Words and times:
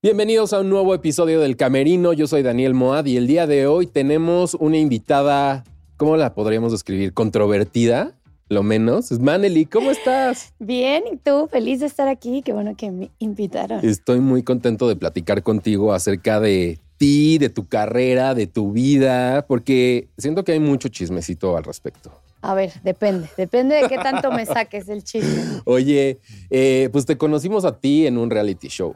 Bienvenidos 0.00 0.52
a 0.52 0.60
un 0.60 0.70
nuevo 0.70 0.94
episodio 0.94 1.40
del 1.40 1.56
Camerino. 1.56 2.12
Yo 2.12 2.28
soy 2.28 2.44
Daniel 2.44 2.72
Moad 2.72 3.06
y 3.06 3.16
el 3.16 3.26
día 3.26 3.48
de 3.48 3.66
hoy 3.66 3.88
tenemos 3.88 4.54
una 4.54 4.76
invitada, 4.76 5.64
¿cómo 5.96 6.16
la 6.16 6.34
podríamos 6.34 6.70
describir? 6.70 7.12
Controvertida, 7.12 8.16
lo 8.48 8.62
menos. 8.62 9.10
Es 9.10 9.18
Maneli, 9.18 9.66
¿cómo 9.66 9.90
estás? 9.90 10.54
Bien, 10.60 11.02
¿y 11.12 11.16
tú? 11.16 11.48
Feliz 11.50 11.80
de 11.80 11.86
estar 11.86 12.06
aquí. 12.06 12.42
Qué 12.42 12.52
bueno 12.52 12.76
que 12.76 12.92
me 12.92 13.10
invitaron. 13.18 13.84
Estoy 13.84 14.20
muy 14.20 14.44
contento 14.44 14.88
de 14.88 14.94
platicar 14.94 15.42
contigo 15.42 15.92
acerca 15.92 16.38
de 16.38 16.78
ti, 16.96 17.38
de 17.38 17.48
tu 17.48 17.66
carrera, 17.66 18.34
de 18.34 18.46
tu 18.46 18.70
vida, 18.70 19.46
porque 19.48 20.10
siento 20.16 20.44
que 20.44 20.52
hay 20.52 20.60
mucho 20.60 20.88
chismecito 20.90 21.56
al 21.56 21.64
respecto. 21.64 22.12
A 22.40 22.54
ver, 22.54 22.72
depende, 22.84 23.28
depende 23.36 23.74
de 23.74 23.88
qué 23.88 23.96
tanto 23.96 24.30
me 24.30 24.46
saques 24.46 24.88
el 24.88 25.02
chisme. 25.02 25.42
Oye, 25.64 26.20
eh, 26.50 26.88
pues 26.92 27.04
te 27.04 27.18
conocimos 27.18 27.64
a 27.64 27.80
ti 27.80 28.06
en 28.06 28.16
un 28.16 28.30
reality 28.30 28.68
show. 28.68 28.94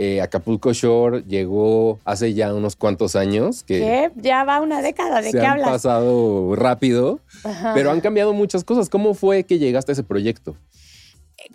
Eh, 0.00 0.20
Acapulco 0.22 0.72
Shore 0.72 1.24
llegó 1.26 1.98
hace 2.04 2.32
ya 2.32 2.54
unos 2.54 2.76
cuantos 2.76 3.16
años. 3.16 3.64
Que 3.64 3.80
¿Qué? 3.80 4.10
Ya 4.14 4.44
va 4.44 4.60
una 4.60 4.80
década, 4.80 5.20
¿de 5.20 5.32
se 5.32 5.38
qué 5.40 5.44
han 5.44 5.52
hablas? 5.54 5.70
pasado 5.70 6.54
rápido, 6.54 7.18
Ajá. 7.42 7.72
pero 7.74 7.90
han 7.90 8.00
cambiado 8.00 8.32
muchas 8.32 8.62
cosas. 8.62 8.88
¿Cómo 8.88 9.14
fue 9.14 9.42
que 9.42 9.58
llegaste 9.58 9.90
a 9.90 9.94
ese 9.94 10.04
proyecto? 10.04 10.56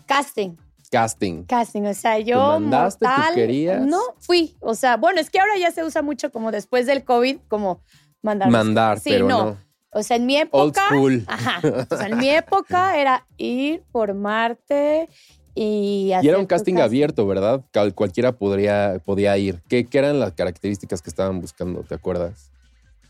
Casting, 0.05 0.57
Casting. 0.91 1.43
casting, 1.45 1.84
o 1.84 1.93
sea, 1.93 2.20
yo 2.20 2.37
mandaste, 2.59 3.05
tú 3.05 3.11
mortal, 3.11 3.35
querías? 3.35 3.85
No, 3.85 3.99
fui, 4.20 4.55
o 4.59 4.75
sea, 4.75 4.98
bueno, 4.98 5.20
es 5.21 5.29
que 5.29 5.39
ahora 5.39 5.53
ya 5.57 5.71
se 5.71 5.84
usa 5.84 6.01
mucho 6.01 6.29
como 6.31 6.51
después 6.51 6.85
del 6.85 7.03
COVID, 7.03 7.37
como 7.48 7.81
mandar. 8.21 8.49
Mandar, 8.49 8.99
Sí, 8.99 9.09
pero 9.12 9.27
no. 9.27 9.45
no. 9.45 9.57
O 9.95 10.01
sea, 10.03 10.17
en 10.17 10.25
mi 10.25 10.35
Old 10.37 10.48
época, 10.48 10.81
school. 10.89 11.23
ajá, 11.27 11.62
o 11.91 11.95
sea, 11.98 12.07
en 12.07 12.17
mi 12.17 12.29
época 12.29 12.99
era 12.99 13.25
ir, 13.37 13.84
formarte 13.91 15.07
y 15.55 16.12
era 16.12 16.39
un 16.39 16.45
casting 16.45 16.77
abierto, 16.77 17.27
¿verdad? 17.27 17.62
Cualquiera 17.95 18.31
podría, 18.31 18.99
podía 19.05 19.37
ir. 19.37 19.62
¿Qué, 19.70 19.85
qué 19.85 19.99
eran 19.99 20.20
las 20.20 20.34
características 20.34 21.01
que 21.01 21.09
estaban 21.09 21.40
buscando? 21.41 21.82
¿Te 21.84 21.96
acuerdas? 21.96 22.51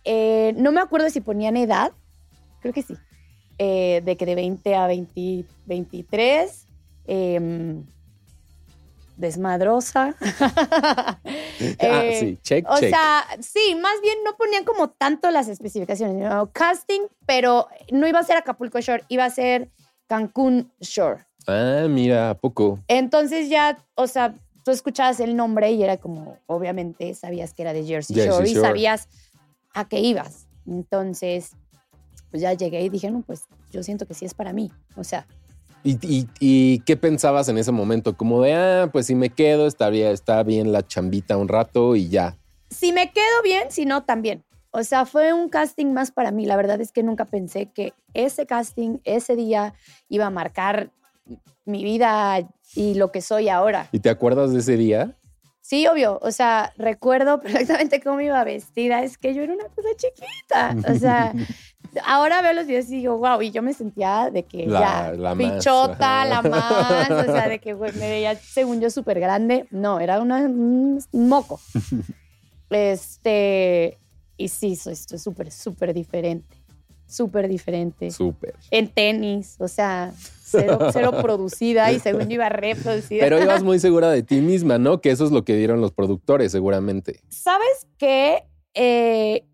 Eh, 0.04 0.54
no 0.58 0.72
me 0.74 0.82
acuerdo 0.82 1.10
si 1.10 1.22
ponían 1.22 1.56
edad, 1.56 1.94
creo 2.60 2.74
que 2.74 2.82
sí, 2.82 2.96
eh, 3.58 4.02
de 4.04 4.18
que 4.18 4.26
de 4.26 4.36
20 4.36 4.76
a 4.76 4.88
20, 4.88 5.46
23, 5.66 6.68
em, 7.08 7.86
desmadrosa. 9.16 10.16
ah, 10.42 11.18
Eh, 11.80 12.18
sí, 12.20 12.38
check, 12.42 12.66
O 12.70 12.78
check. 12.78 12.90
sea, 12.90 13.26
sí, 13.40 13.76
más 13.82 14.02
bien 14.02 14.18
no 14.26 14.36
ponían 14.36 14.66
como 14.66 14.90
tanto 14.90 15.32
las 15.32 15.48
especificaciones, 15.48 16.18
¿no? 16.18 16.52
casting, 16.52 17.02
pero 17.26 17.68
no 17.92 18.06
iba 18.08 18.20
a 18.20 18.24
ser 18.24 18.36
Acapulco 18.38 18.82
Shore, 18.82 19.04
iba 19.08 19.24
a 19.24 19.30
ser 19.30 19.70
Cancún 20.08 20.72
Shore. 20.82 21.26
Ah, 21.48 21.88
mira, 21.90 22.32
¿a 22.32 22.34
poco? 22.36 22.80
Entonces 22.88 23.50
ya, 23.50 23.78
o 23.96 24.08
sea, 24.08 24.36
tú 24.64 24.72
escuchabas 24.72 25.20
el 25.20 25.36
nombre 25.36 25.72
y 25.72 25.84
era 25.84 25.98
como, 25.98 26.38
obviamente, 26.48 27.14
sabías 27.14 27.54
que 27.54 27.64
era 27.64 27.74
de 27.74 27.84
Jersey, 27.86 28.16
Jersey 28.16 28.32
Shore, 28.32 28.50
y 28.50 28.56
sabías 28.56 29.08
a 29.74 29.88
qué 29.88 30.00
ibas. 30.00 30.48
Entonces, 30.68 31.52
pues 32.32 32.42
ya 32.42 32.54
llegué 32.54 32.82
y 32.82 32.90
dije, 32.90 33.12
no, 33.12 33.22
pues 33.22 33.44
yo 33.72 33.84
siento 33.84 34.06
que 34.06 34.14
sí 34.14 34.26
es 34.26 34.34
para 34.34 34.54
mí. 34.54 34.72
O 34.96 35.04
sea, 35.04 35.28
¿Y, 35.84 35.98
y, 36.02 36.30
y 36.40 36.80
qué 36.80 36.96
pensabas 36.96 37.50
en 37.50 37.58
ese 37.58 37.74
momento? 37.74 38.16
Como 38.16 38.42
de, 38.42 38.54
ah, 38.54 38.90
pues 38.92 39.08
si 39.08 39.16
me 39.16 39.30
quedo, 39.30 39.68
estaría, 39.68 40.12
está 40.12 40.42
bien 40.44 40.72
la 40.72 40.88
chambita 40.88 41.36
un 41.36 41.50
rato 41.50 41.96
y 41.98 42.08
ya. 42.08 42.38
si 42.70 42.94
me 42.94 43.12
quedo 43.12 43.42
bien, 43.44 43.70
si 43.70 43.86
no, 43.86 44.04
también. 44.04 44.44
O 44.72 44.84
sea, 44.84 45.06
fue 45.06 45.34
un 45.34 45.50
casting 45.50 45.94
más 45.94 46.12
para 46.12 46.32
mí. 46.32 46.46
La 46.46 46.56
verdad 46.56 46.82
es 46.82 46.92
que 46.92 47.04
nunca 47.04 47.26
pensé 47.26 47.68
que 47.68 47.94
ese 48.14 48.46
casting, 48.48 49.00
ese 49.04 49.36
día, 49.36 49.76
iba 50.10 50.26
a 50.26 50.30
marcar 50.32 50.90
mi 51.66 51.84
vida 51.84 52.40
y 52.76 52.96
lo 52.96 53.12
que 53.12 53.22
soy 53.22 53.50
ahora. 53.50 53.88
¿Y 53.92 54.00
te 54.00 54.10
acuerdas 54.10 54.52
de 54.54 54.60
ese 54.60 54.78
día? 54.78 55.16
Sí, 55.62 55.88
obvio. 55.88 56.20
O 56.22 56.32
sea, 56.32 56.74
recuerdo 56.78 57.40
perfectamente 57.42 58.02
cómo 58.02 58.20
iba 58.22 58.44
vestida. 58.44 59.04
Es 59.04 59.18
que 59.18 59.34
yo 59.34 59.44
era 59.44 59.54
una 59.54 59.66
cosa 59.66 59.90
chiquita. 59.96 60.76
O 60.92 60.96
sea, 60.96 61.34
ahora 62.06 62.42
veo 62.42 62.54
los 62.54 62.68
videos 62.68 62.90
y 62.90 62.98
digo, 62.98 63.18
wow. 63.18 63.42
Y 63.42 63.52
yo 63.52 63.62
me 63.62 63.74
sentía 63.74 64.30
de 64.32 64.44
que 64.44 64.68
La- 64.68 64.80
ya, 64.80 65.14
la 65.14 65.36
más, 65.36 65.54
pichota, 65.54 66.26
la 66.26 66.42
más. 66.42 67.10
O 67.12 67.24
sea, 67.32 67.48
de 67.48 67.60
que 67.60 67.74
me 67.76 67.92
veía, 67.92 68.36
según 68.36 68.82
yo, 68.82 68.90
súper 68.90 69.20
grande. 69.20 69.66
No, 69.72 70.00
era 70.00 70.20
una, 70.22 70.38
un 70.40 71.00
moco. 71.14 71.60
Este. 72.70 74.00
Y 74.36 74.48
sí, 74.48 74.76
soy 74.76 74.94
estoy 74.94 75.20
súper, 75.20 75.52
súper 75.52 75.94
diferente. 75.94 76.58
Súper 77.06 77.48
diferente. 77.48 78.10
Súper. 78.10 78.56
En 78.72 78.88
tenis, 78.88 79.56
o 79.60 79.68
sea, 79.68 80.12
cero, 80.54 80.80
cero 80.94 81.12
producida 81.22 81.92
y 81.92 82.00
según 82.00 82.28
yo 82.30 82.36
iba 82.36 82.50
reproducida. 82.50 83.24
Pero 83.24 83.42
ibas 83.42 83.64
muy 83.64 83.80
segura 83.80 84.10
de 84.10 84.24
ti 84.24 84.42
misma, 84.42 84.78
¿no? 84.78 85.02
Que 85.02 85.12
eso 85.12 85.26
es 85.26 85.32
lo 85.32 85.44
que 85.44 85.56
dieron 85.56 85.82
los 85.82 85.92
productores, 85.92 86.52
seguramente. 86.52 87.20
¿Sabes 87.30 87.88
qué? 87.98 88.44
Eh, 88.74 89.46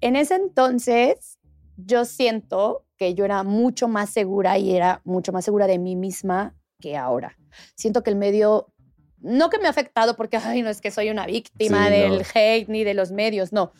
en 0.00 0.16
ese 0.16 0.34
entonces 0.34 1.38
yo 1.76 2.04
siento 2.04 2.84
que 2.96 3.14
yo 3.14 3.24
era 3.24 3.42
mucho 3.42 3.88
más 3.88 4.10
segura 4.10 4.58
y 4.58 4.74
era 4.74 5.00
mucho 5.04 5.32
más 5.32 5.44
segura 5.44 5.66
de 5.66 5.78
mí 5.78 5.96
misma 5.96 6.54
que 6.80 6.96
ahora. 6.96 7.36
Siento 7.74 8.02
que 8.02 8.10
el 8.10 8.16
medio, 8.16 8.72
no 9.20 9.50
que 9.50 9.58
me 9.58 9.66
ha 9.66 9.70
afectado 9.70 10.16
porque, 10.16 10.36
ay, 10.38 10.62
no 10.62 10.70
es 10.70 10.80
que 10.80 10.90
soy 10.90 11.10
una 11.10 11.26
víctima 11.26 11.86
Sí, 11.86 11.92
del 11.92 12.12
no. 12.18 12.24
hate 12.34 12.68
ni 12.68 12.84
de 12.84 12.94
los 12.94 13.12
medios, 13.12 13.52
no. 13.52 13.72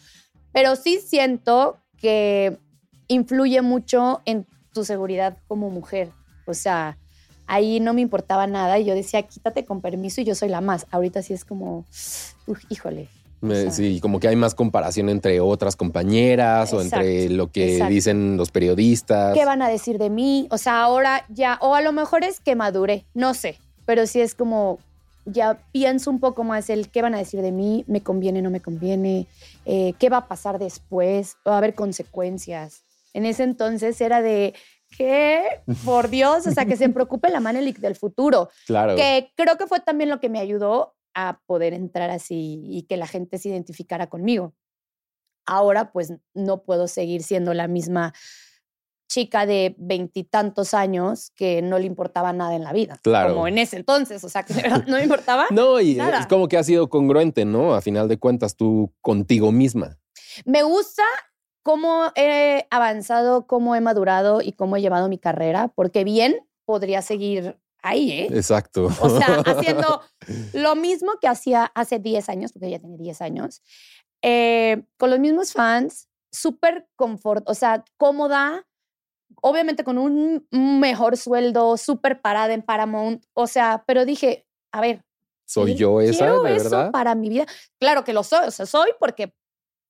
Pero 0.52 0.76
sí 0.76 0.98
siento 1.04 1.78
que 1.98 2.58
influye 3.08 3.62
mucho 3.62 4.20
en 4.24 4.46
tu 4.72 4.84
seguridad 4.84 5.38
como 5.46 5.70
mujer. 5.70 6.10
O 6.46 6.54
sea, 6.54 6.96
ahí 7.46 7.78
no 7.80 7.92
me 7.94 8.00
importaba 8.00 8.46
nada 8.46 8.78
y 8.78 8.84
yo 8.84 8.94
decía, 8.94 9.22
quítate 9.22 9.64
con 9.64 9.80
permiso 9.80 10.20
y 10.20 10.24
yo 10.24 10.34
soy 10.34 10.48
la 10.48 10.60
más. 10.60 10.86
Ahorita 10.90 11.22
sí 11.22 11.32
es 11.34 11.44
como, 11.44 11.84
"Uf, 12.46 12.64
híjole, 12.70 13.08
Me- 13.42 13.52
O 13.58 13.62
sea- 13.64 13.70
sí, 13.70 14.00
como 14.00 14.18
que 14.18 14.28
hay 14.28 14.34
más 14.34 14.54
comparación 14.54 15.10
entre 15.10 15.40
otras 15.40 15.76
compañeras 15.76 16.72
o 16.72 16.80
entre 16.80 17.28
lo 17.28 17.52
que 17.52 17.74
exacto. 17.74 17.92
dicen 17.92 18.36
los 18.38 18.50
periodistas. 18.50 19.34
¿qué 19.34 19.44
van 19.44 19.60
a 19.60 19.68
decir 19.68 19.98
de 19.98 20.08
mí? 20.08 20.48
O 20.50 20.56
sea, 20.56 20.82
ahora 20.82 21.26
ya, 21.28 21.58
o 21.60 21.74
a 21.74 21.82
lo 21.82 21.92
mejor 21.92 22.24
es 22.24 22.40
que 22.40 22.56
madure, 22.56 23.04
no 23.12 23.34
sé, 23.34 23.58
pero 23.84 24.06
sí 24.06 24.22
es 24.22 24.34
como, 24.34 24.78
ya 25.26 25.58
pienso 25.70 26.10
un 26.10 26.18
poco 26.18 26.44
más 26.44 26.70
el 26.70 26.88
qué 26.88 27.02
van 27.02 27.14
a 27.14 27.18
decir 27.18 27.42
de 27.42 27.52
mí, 27.52 27.84
me 27.86 28.00
conviene, 28.00 28.40
no 28.40 28.48
me 28.50 28.60
conviene, 28.62 29.26
eh, 29.66 29.92
qué 29.98 30.08
va 30.08 30.16
a 30.18 30.28
pasar 30.28 30.58
después, 30.58 31.36
va 31.46 31.54
a 31.54 31.58
haber 31.58 31.74
consecuencias. 31.74 32.84
En 33.12 33.26
ese 33.26 33.42
entonces 33.42 34.00
era 34.00 34.22
de, 34.22 34.54
¿qué? 34.96 35.44
Por 35.84 36.08
Dios, 36.08 36.46
o 36.46 36.50
sea, 36.52 36.64
que 36.64 36.76
se 36.76 36.88
preocupe 36.88 37.28
la 37.30 37.40
Manelik 37.40 37.78
del 37.78 37.96
futuro, 37.96 38.48
Claro. 38.66 38.96
que 38.96 39.32
creo 39.36 39.56
que 39.56 39.66
fue 39.66 39.80
también 39.80 40.10
lo 40.10 40.20
que 40.20 40.28
me 40.28 40.40
ayudó 40.40 40.94
a 41.14 41.40
poder 41.46 41.72
entrar 41.74 42.10
así 42.10 42.62
y 42.64 42.82
que 42.82 42.96
la 42.96 43.06
gente 43.06 43.38
se 43.38 43.48
identificara 43.48 44.08
conmigo. 44.08 44.54
Ahora 45.46 45.92
pues 45.92 46.12
no 46.34 46.62
puedo 46.62 46.88
seguir 46.88 47.22
siendo 47.22 47.54
la 47.54 47.68
misma 47.68 48.12
chica 49.08 49.46
de 49.46 49.76
veintitantos 49.78 50.74
años 50.74 51.30
que 51.36 51.62
no 51.62 51.78
le 51.78 51.86
importaba 51.86 52.32
nada 52.32 52.56
en 52.56 52.64
la 52.64 52.72
vida. 52.72 52.98
Claro. 53.02 53.34
Como 53.34 53.46
en 53.46 53.56
ese 53.58 53.76
entonces, 53.76 54.24
o 54.24 54.28
sea, 54.28 54.42
que 54.42 54.52
de 54.52 54.62
verdad 54.62 54.84
no 54.88 54.96
me 54.96 55.04
importaba. 55.04 55.46
No, 55.52 55.80
y 55.80 55.94
Nada. 55.94 56.18
es 56.18 56.26
como 56.26 56.48
que 56.48 56.58
ha 56.58 56.64
sido 56.64 56.88
congruente, 56.90 57.44
¿no? 57.44 57.74
A 57.74 57.80
final 57.80 58.08
de 58.08 58.18
cuentas, 58.18 58.56
tú 58.56 58.92
contigo 59.00 59.52
misma. 59.52 59.96
Me 60.44 60.64
gusta 60.64 61.04
cómo 61.66 62.12
he 62.14 62.64
avanzado, 62.70 63.48
cómo 63.48 63.74
he 63.74 63.80
madurado 63.80 64.40
y 64.40 64.52
cómo 64.52 64.76
he 64.76 64.80
llevado 64.80 65.08
mi 65.08 65.18
carrera, 65.18 65.66
porque 65.74 66.04
bien 66.04 66.46
podría 66.64 67.02
seguir 67.02 67.58
ahí, 67.82 68.12
¿eh? 68.12 68.28
Exacto. 68.30 68.86
O 69.00 69.10
sea, 69.10 69.42
haciendo 69.44 70.00
lo 70.54 70.76
mismo 70.76 71.14
que 71.20 71.26
hacía 71.26 71.64
hace 71.74 71.98
10 71.98 72.28
años, 72.28 72.52
porque 72.52 72.70
ya 72.70 72.78
tenía 72.78 72.96
10 72.98 73.20
años, 73.20 73.62
eh, 74.22 74.84
con 74.96 75.10
los 75.10 75.18
mismos 75.18 75.52
fans, 75.54 76.08
súper 76.30 76.86
confort, 76.94 77.42
o 77.50 77.54
sea, 77.54 77.84
cómoda, 77.96 78.64
obviamente 79.42 79.82
con 79.82 79.98
un 79.98 80.46
mejor 80.52 81.16
sueldo, 81.16 81.76
súper 81.78 82.20
parada 82.20 82.54
en 82.54 82.62
Paramount, 82.62 83.24
o 83.34 83.48
sea, 83.48 83.82
pero 83.88 84.04
dije, 84.04 84.46
a 84.72 84.80
ver, 84.80 85.02
¿Soy 85.48 85.74
¿quiero- 85.74 86.00
yo 86.00 86.00
esa, 86.00 86.18
quiero 86.26 86.42
de 86.44 86.54
eso 86.56 86.70
verdad? 86.70 86.90
para 86.92 87.16
mi 87.16 87.28
vida. 87.28 87.44
Claro 87.80 88.04
que 88.04 88.12
lo 88.12 88.22
soy, 88.22 88.46
o 88.46 88.50
sea, 88.52 88.66
soy 88.66 88.90
porque 89.00 89.34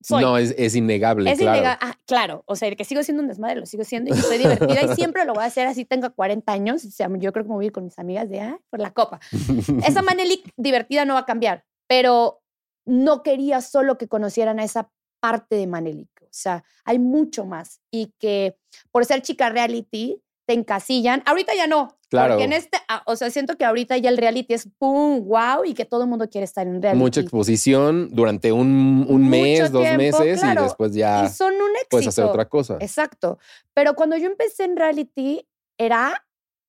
soy. 0.01 0.23
No, 0.23 0.37
es, 0.39 0.55
es 0.59 0.75
innegable, 0.75 1.31
Es 1.31 1.39
claro. 1.39 1.59
innega- 1.63 1.79
ah, 1.81 1.95
claro, 2.07 2.43
o 2.47 2.57
sea, 2.57 2.75
que 2.75 2.85
sigo 2.85 3.03
siendo 3.03 3.23
un 3.23 3.29
desmadre, 3.29 3.61
lo 3.61 3.67
sigo 3.67 3.85
siendo 3.85 4.15
y 4.15 4.19
soy 4.19 4.39
divertida 4.39 4.83
y 4.85 4.95
siempre 4.95 5.25
lo 5.25 5.35
voy 5.35 5.43
a 5.43 5.47
hacer 5.47 5.67
así, 5.67 5.85
tengo 5.85 6.13
40 6.15 6.53
años, 6.53 6.85
o 6.85 6.91
sea, 6.91 7.09
yo 7.19 7.33
creo 7.33 7.45
que 7.45 7.49
me 7.49 7.55
voy 7.55 7.65
a 7.65 7.67
ir 7.67 7.73
con 7.73 7.85
mis 7.85 7.99
amigas 7.99 8.29
de, 8.29 8.41
ah, 8.41 8.59
por 8.71 8.81
la 8.81 8.93
copa. 8.93 9.21
Esa 9.87 10.03
Manelik 10.03 10.53
divertida 10.57 11.05
no 11.05 11.15
va 11.15 11.21
a 11.21 11.25
cambiar, 11.27 11.65
pero 11.87 12.43
no 12.85 13.23
quería 13.23 13.61
solo 13.61 13.99
que 13.99 14.07
conocieran 14.09 14.61
a 14.61 14.65
esa 14.65 14.91
parte 15.21 15.57
de 15.57 15.67
Manelik, 15.67 16.11
o 16.23 16.29
sea, 16.31 16.63
hay 16.85 16.99
mucho 16.99 17.45
más 17.47 17.81
y 17.91 18.13
que 18.19 18.57
por 18.93 19.05
ser 19.07 19.23
chica 19.23 19.49
reality 19.49 20.23
te 20.47 20.53
encasillan, 20.55 21.23
ahorita 21.27 21.55
ya 21.57 21.67
no, 21.67 21.96
Claro. 22.09 22.35
porque 22.35 22.45
en 22.45 22.53
este, 22.53 22.79
ah, 22.89 23.03
o 23.07 23.17
sea, 23.17 23.31
siento 23.31 23.57
que 23.57 23.65
ahorita 23.65 23.97
ya 23.97 24.11
el 24.11 24.17
reality 24.17 24.55
es 24.55 24.69
pum, 24.79 25.25
wow 25.27 25.65
y 25.65 25.75
que 25.75 25.85
todo 25.85 26.03
el 26.03 26.09
mundo 26.09 26.29
quiere 26.31 26.45
estar 26.45 26.67
en 26.67 26.81
reality. 26.81 26.99
Mucha 26.99 27.21
exposición 27.21 28.09
durante 28.13 28.53
un, 28.53 29.07
un 29.09 29.29
mes, 29.29 29.73
dos 29.73 29.83
tiempo, 29.83 29.99
meses 29.99 30.41
claro. 30.41 30.61
y 30.61 30.65
después 30.65 30.95
ya 30.95 31.25
y 31.25 31.29
son 31.29 31.55
un 31.55 31.71
éxito. 31.73 31.89
puedes 31.91 32.07
hacer 32.09 32.25
otra 32.25 32.49
cosa. 32.49 32.77
Exacto. 32.81 33.39
Pero 33.75 33.95
cuando 33.95 34.17
yo 34.17 34.27
empecé 34.27 34.65
en 34.65 34.77
reality, 34.77 35.47
era 35.79 36.23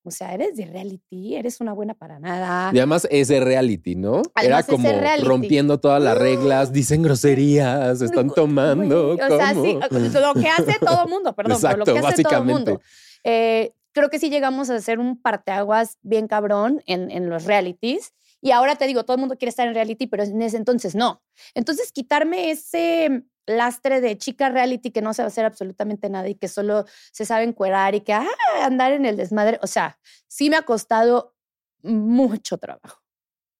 O 0.04 0.12
sea, 0.12 0.34
eres 0.34 0.56
de 0.56 0.66
reality, 0.66 1.36
eeres 1.36 1.60
una 1.60 1.74
buena 1.74 1.94
para 1.94 2.18
nada. 2.18 2.72
Y 2.74 2.78
además 2.78 3.07
es 3.12 3.28
de 3.28 3.42
reality, 3.42 3.95
¿no? 3.95 4.22
Además 4.36 4.68
Era 4.68 4.78
como 4.78 4.90
rompiendo 5.24 5.80
todas 5.80 6.01
las 6.01 6.18
reglas, 6.18 6.72
dicen 6.72 7.04
groserías, 7.04 8.01
están 8.01 8.30
tomando. 8.30 9.16
Güey, 9.18 9.31
O 9.31 9.38
sea, 9.38 9.54
¿cómo? 9.54 9.66
sí, 9.66 9.80
lo 10.13 10.33
que 10.33 10.48
hace 10.48 10.80
todo 10.80 11.07
mundo, 11.07 11.36
perdón, 11.36 11.57
pero 11.62 11.78
lo 11.78 11.86
que 11.86 11.92
Exacto, 11.92 12.07
hace 12.07 12.24
todo 12.24 12.44
mundo. 12.44 12.81
Eh, 13.24 13.74
creo 13.97 14.09
que 14.11 14.19
sí 14.19 14.29
llegamos 14.29 14.69
a 14.69 14.75
hacer 14.75 14.99
un 14.99 15.19
parteaguas 15.19 15.97
bien 16.03 16.27
cabrón 16.27 16.83
en, 16.85 17.09
en 17.09 17.29
los 17.29 17.45
realities. 17.45 18.13
Y 18.41 18.51
ahora 18.51 18.75
te 18.75 18.85
digo, 18.85 19.03
todo 19.03 19.15
el 19.15 19.21
mundo 19.21 19.38
quiere 19.38 19.49
estar 19.49 19.67
en 19.67 19.73
reality, 19.73 20.05
pero 20.05 20.23
en 20.23 20.39
ese 20.44 20.57
entonces 20.57 20.94
no. 20.94 21.23
Entonces, 21.55 21.91
quitarme 21.91 22.51
ese 22.51 23.23
lastre 23.47 23.99
de 23.99 24.15
chica 24.17 24.49
reality 24.49 24.91
que 24.91 25.01
no 25.01 25.15
sabe 25.15 25.27
hacer 25.27 25.45
absolutamente 25.45 26.09
nada 26.09 26.29
y 26.29 26.35
que 26.35 26.47
solo 26.47 26.85
se 27.11 27.25
sabe 27.25 27.45
encuerar 27.45 27.95
y 27.95 28.01
que 28.01 28.13
ah, 28.13 28.27
andar 28.61 28.91
en 28.91 29.05
el 29.07 29.17
desmadre. 29.17 29.57
O 29.63 29.67
sea, 29.67 29.97
sí 30.27 30.51
me 30.51 30.57
ha 30.57 30.61
costado 30.61 31.35
mucho 31.81 32.59
trabajo. 32.59 33.01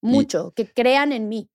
Mucho. 0.02 0.54
Que 0.56 0.72
crean 0.72 1.14
en 1.14 1.30
mí. 1.30 1.50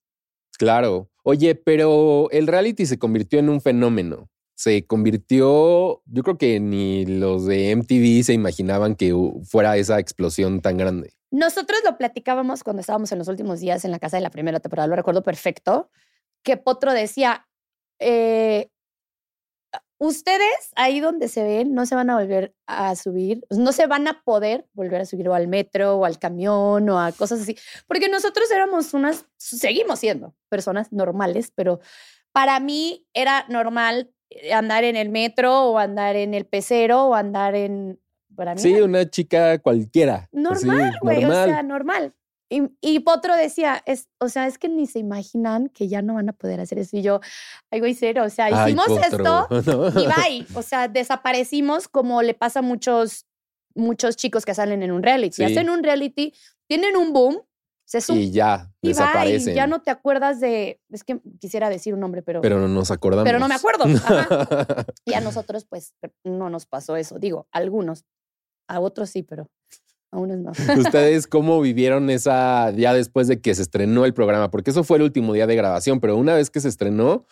Claro. 0.59 1.09
Oye, 1.23 1.55
pero 1.55 2.29
el 2.33 2.49
reality 2.49 2.87
se 2.87 2.99
convirtió 2.99 3.39
en 3.39 3.49
un 3.49 3.61
fenómeno. 3.61 4.29
Se 4.55 4.87
convirtió, 4.87 6.03
yo 6.07 6.23
creo 6.23 6.39
que 6.39 6.61
ni 6.61 7.07
los 7.07 7.47
de 7.47 7.75
MTV 7.75 8.23
se 8.25 8.33
imaginaban 8.33 8.95
que 8.95 9.15
fuera 9.45 9.77
esa 9.77 9.99
explosión 9.99 10.61
tan 10.61 10.77
grande. 10.77 11.15
Nosotros 11.31 11.81
lo 11.85 11.97
platicábamos 11.97 12.63
cuando 12.63 12.81
estábamos 12.81 13.11
en 13.13 13.19
los 13.19 13.29
últimos 13.29 13.61
días 13.61 13.85
en 13.85 13.91
la 13.91 13.99
casa 13.99 14.19
de 14.19 14.23
la 14.23 14.31
primera 14.31 14.61
temporada, 14.61 14.87
lo 14.87 14.97
recuerdo 14.97 15.23
perfecto, 15.23 15.91
que 16.43 16.59
Potro 16.59 16.93
decía, 16.93 17.49
eh, 17.99 18.69
ustedes 20.03 20.73
ahí 20.75 20.99
donde 20.99 21.29
se 21.29 21.45
ven 21.45 21.75
no 21.75 21.87
se 21.87 21.95
van 21.95 22.11
a 22.11 22.19
volver 22.19 22.55
a 22.67 22.97
subir, 22.97 23.47
no 23.51 23.71
se 23.71 23.87
van 23.87 24.09
a 24.09 24.23
poder 24.25 24.67
volver 24.73 25.03
a 25.03 25.07
subir 25.07 25.29
o 25.29 25.35
al 25.35 25.47
metro 25.47 25.97
o 25.97 26.05
al 26.05 26.19
camión 26.19 26.89
o 26.91 27.01
a 27.01 27.13
cosas 27.13 27.41
así, 27.41 27.57
porque 27.87 28.09
nosotros 28.09 28.51
éramos 28.51 28.95
unas, 28.95 29.27
seguimos 29.37 30.01
siendo 30.01 30.35
personas 30.49 30.93
normales, 30.93 31.53
pero 31.55 31.81
para 32.33 32.59
mí 32.59 33.07
era 33.15 33.47
normal 33.49 34.13
andar 34.53 34.85
en 34.85 34.97
el 34.97 35.09
metro 35.09 35.71
o 35.71 35.79
andar 35.79 36.17
en 36.17 36.35
el 36.35 36.45
pecero 36.47 37.05
o 37.05 37.15
andar 37.15 37.55
en... 37.55 38.01
Para 38.35 38.55
mí 38.55 38.61
Sí, 38.61 38.75
una 38.81 39.09
chica 39.11 39.59
cualquiera. 39.59 40.29
normal, 40.33 40.97
güey, 41.03 41.25
o 41.25 41.31
sea, 41.31 41.63
normal. 41.63 42.15
Y, 42.53 42.65
y 42.83 43.01
Potro 43.01 43.35
decía, 43.35 43.83
es, 43.87 44.09
o 44.19 44.29
sea, 44.29 44.47
es 44.47 44.59
que 44.59 44.69
ni 44.69 44.87
se 44.87 44.99
imaginan 44.99 45.69
que 45.71 45.89
ya 45.89 46.03
no 46.03 46.15
van 46.15 46.29
a 46.29 46.35
poder 46.35 46.61
hacer 46.61 46.79
eso. 46.79 46.99
Y 46.99 47.03
yo, 47.03 47.21
ay, 47.71 47.81
güey, 47.81 47.95
cero, 47.95 48.25
o 48.27 48.29
sea, 48.29 48.51
hicimos 48.51 48.89
esto 48.91 49.49
y 49.99 50.07
bye. 50.07 50.47
O 50.55 50.61
sea, 50.61 50.87
desaparecimos 50.89 51.89
como 51.89 52.21
le 52.21 52.35
pasa 52.35 52.59
a 52.59 52.63
muchos, 52.63 53.27
muchos 53.75 54.17
chicos 54.17 54.45
que 54.45 54.55
salen 54.55 54.83
en 54.83 54.93
un 54.93 55.03
reality. 55.03 55.37
Sí. 55.37 55.45
Hacen 55.45 55.71
un 55.71 55.83
reality, 55.83 56.35
tienen 56.67 56.95
un 56.99 57.15
boom, 57.15 57.41
se 58.01 58.13
Y 58.15 58.31
ya, 58.31 58.73
y, 58.81 58.89
desaparecen. 58.89 59.55
ya 59.55 59.67
no 59.67 59.83
te 59.83 59.91
acuerdas 59.91 60.41
de, 60.41 60.81
es 60.91 61.05
que 61.05 61.21
quisiera 61.41 61.69
decir 61.69 61.95
un 61.95 62.01
nombre, 62.01 62.23
pero, 62.23 62.41
Pero 62.41 62.59
no 62.59 62.69
nos 62.69 62.91
acordamos. 62.91 63.25
pero 63.25 63.39
no 63.39 63.49
me 63.49 63.55
acuerdo. 63.55 63.85
Ajá. 63.85 64.87
Y 65.05 65.15
a 65.15 65.21
nosotros, 65.21 65.67
pues, 65.69 65.95
no 66.25 66.49
nos 66.49 66.67
pasó 66.67 66.97
eso. 66.97 67.19
Digo, 67.19 67.49
a 67.53 67.59
algunos, 67.59 68.05
a 68.69 68.81
otros 68.81 69.11
sí, 69.11 69.23
pero 69.23 69.51
a 70.11 70.19
unos 70.19 70.39
no. 70.39 70.53
¿Ustedes 70.79 71.27
cómo 71.27 71.61
vivieron 71.61 72.09
esa 72.11 72.71
ya 72.71 72.95
después 72.95 73.29
de 73.29 73.41
que 73.41 73.55
se 73.55 73.63
estrenó 73.63 74.05
el 74.05 74.15
programa? 74.15 74.51
Porque 74.51 74.71
eso 74.71 74.85
fue 74.85 74.99
el 74.99 75.03
último 75.03 75.33
día 75.33 75.47
de 75.47 75.57
grabación, 75.57 76.01
pero 76.01 76.17
una 76.17 76.35
vez 76.35 76.51
que 76.51 76.61
se 76.61 76.69
estrenó, 76.69 77.27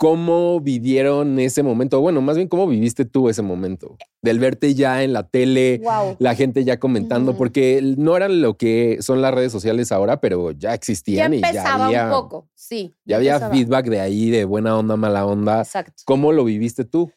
¿cómo 0.00 0.60
vivieron 0.60 1.38
ese 1.38 1.62
momento? 1.62 2.00
Bueno, 2.00 2.22
más 2.22 2.34
bien, 2.36 2.48
¿cómo 2.48 2.66
viviste 2.66 3.04
tú 3.04 3.28
ese 3.28 3.42
momento? 3.42 3.98
Del 4.22 4.38
verte 4.38 4.74
ya 4.74 5.02
en 5.02 5.12
la 5.12 5.28
tele, 5.28 5.78
Wow. 5.84 6.16
la 6.18 6.34
gente 6.34 6.64
ya 6.64 6.80
comentando, 6.80 7.36
porque 7.36 7.82
no 7.98 8.16
eran 8.16 8.40
lo 8.40 8.56
que 8.56 8.96
son 9.02 9.20
las 9.20 9.34
redes 9.34 9.52
sociales 9.52 9.92
ahora, 9.92 10.18
pero 10.18 10.52
ya 10.52 10.70
Ya 10.70 10.74
existían 10.74 11.34
y 11.34 11.42
ya 11.42 11.74
había, 11.74 12.06
un 12.06 12.12
poco, 12.12 12.48
sí. 12.54 12.96
ya 13.04 13.16
había 13.16 13.32
empezaba. 13.34 13.54
feedback 13.54 13.86
de 13.90 14.00
ahí, 14.00 14.30
de 14.30 14.46
buena 14.46 14.78
onda, 14.78 14.96
mala 14.96 15.26
onda. 15.26 15.58
Exacto. 15.60 16.02
¿Cómo 16.06 16.32
lo 16.32 16.44
viviste 16.44 16.86
tú? 16.86 17.12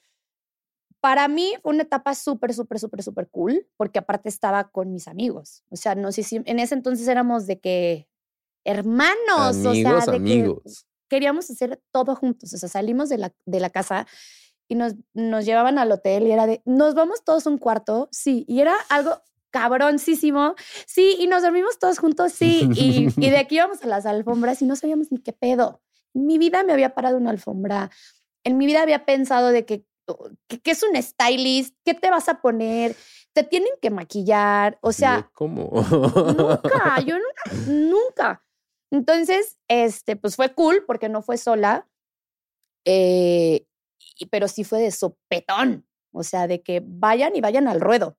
Para 1.00 1.30
mí 1.30 1.54
fue 1.62 1.74
una 1.74 1.84
etapa 1.84 2.14
súper, 2.16 2.54
súper, 2.54 2.80
súper, 2.80 3.02
súper 3.02 3.30
cool, 3.30 3.66
porque 3.78 4.00
aparte 4.00 4.28
estaba 4.28 4.70
con 4.70 4.92
mis 4.92 5.08
amigos. 5.08 5.64
O 5.70 5.78
sea, 5.78 5.96
no 5.96 6.12
sé 6.12 6.24
si 6.24 6.42
en 6.44 6.60
ese 6.60 6.76
entonces 6.76 7.08
éramos 7.08 7.48
de 7.48 7.60
que 7.62 8.10
hermanos, 8.66 9.66
amigos, 9.66 9.66
o 9.66 9.74
sea, 9.74 10.00
de 10.00 10.12
que 10.12 10.16
amigos. 10.18 10.86
Queríamos 11.10 11.50
hacer 11.50 11.82
todo 11.92 12.16
juntos. 12.16 12.54
O 12.54 12.58
sea, 12.58 12.70
salimos 12.70 13.10
de 13.10 13.18
la, 13.18 13.34
de 13.46 13.60
la 13.60 13.70
casa 13.70 14.08
y 14.68 14.76
nos, 14.76 14.96
nos 15.14 15.46
llevaban 15.46 15.78
al 15.78 15.92
hotel 15.92 16.28
y 16.28 16.32
era 16.32 16.48
de, 16.48 16.62
nos 16.66 16.96
vamos 16.96 17.24
todos 17.24 17.46
a 17.46 17.50
un 17.50 17.58
cuarto, 17.58 18.10
sí, 18.12 18.46
y 18.48 18.62
era 18.62 18.76
algo 18.90 19.22
cabroncísimo, 19.52 20.56
sí, 20.88 21.16
y 21.20 21.28
nos 21.28 21.44
dormimos 21.44 21.78
todos 21.78 22.00
juntos, 22.00 22.32
sí, 22.32 22.68
y, 22.74 23.08
y 23.18 23.30
de 23.30 23.38
aquí 23.40 23.56
íbamos 23.56 23.84
a 23.84 23.88
las 23.88 24.06
alfombras 24.06 24.62
y 24.62 24.66
no 24.66 24.76
sabíamos 24.76 25.12
ni 25.12 25.20
qué 25.20 25.34
pedo. 25.34 25.82
En 26.16 26.26
mi 26.26 26.38
vida 26.38 26.64
me 26.64 26.74
había 26.74 26.96
parado 26.96 27.18
una 27.18 27.30
alfombra, 27.30 27.92
en 28.44 28.58
mi 28.58 28.66
vida 28.66 28.82
había 28.82 29.06
pensado 29.06 29.50
de 29.50 29.66
que, 29.66 29.86
que, 30.48 30.60
que 30.60 30.72
es 30.72 30.84
un 30.84 31.02
stylist, 31.02 31.76
¿qué 31.86 31.94
te 31.94 32.10
vas 32.10 32.30
a 32.30 32.42
poner? 32.42 32.96
Te 33.34 33.44
tienen 33.44 33.72
que 33.82 33.90
maquillar, 33.90 34.78
o 34.82 34.92
sea, 34.92 35.30
¿cómo? 35.34 35.70
nunca, 35.72 37.00
yo 37.02 37.16
nunca, 37.68 37.68
nunca. 37.68 38.44
Entonces, 38.94 39.58
este, 39.68 40.16
pues 40.16 40.36
fue 40.36 40.54
cool 40.54 40.84
porque 40.86 41.10
no 41.10 41.24
fue 41.24 41.38
sola, 41.38 41.90
eh, 42.86 43.66
y- 44.20 44.26
pero 44.28 44.48
sí 44.48 44.64
fue 44.64 44.80
de 44.82 44.92
sopetón, 44.92 45.88
o 46.14 46.24
sea, 46.24 46.48
de 46.48 46.62
que 46.62 46.82
vayan 46.86 47.36
y 47.36 47.42
vayan 47.42 47.68
al 47.68 47.82
ruedo. 47.82 48.18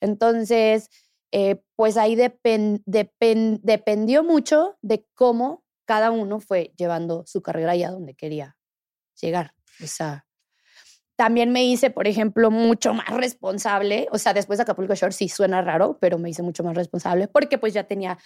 Entonces, 0.00 0.90
eh, 1.32 1.62
pues 1.76 1.96
ahí 1.96 2.16
depen- 2.16 2.82
depen- 2.86 3.60
dependió 3.62 4.24
mucho 4.24 4.78
de 4.82 5.06
cómo 5.14 5.64
cada 5.86 6.10
uno 6.12 6.40
fue 6.40 6.72
llevando 6.78 7.24
su 7.26 7.42
carrera 7.42 7.72
allá 7.72 7.90
donde 7.92 8.14
quería 8.14 8.56
llegar. 9.20 9.54
O 9.82 9.86
sea, 9.88 10.25
también 11.16 11.50
me 11.50 11.64
hice, 11.64 11.90
por 11.90 12.06
ejemplo, 12.06 12.50
mucho 12.50 12.92
más 12.92 13.08
responsable. 13.08 14.06
O 14.12 14.18
sea, 14.18 14.34
después 14.34 14.58
de 14.58 14.64
Acapulco 14.64 14.94
Shore 14.94 15.12
sí 15.12 15.28
suena 15.28 15.62
raro, 15.62 15.96
pero 16.00 16.18
me 16.18 16.28
hice 16.30 16.42
mucho 16.42 16.62
más 16.62 16.74
responsable 16.76 17.26
porque 17.26 17.56
pues 17.58 17.72
ya 17.72 17.84
tenía 17.84 18.18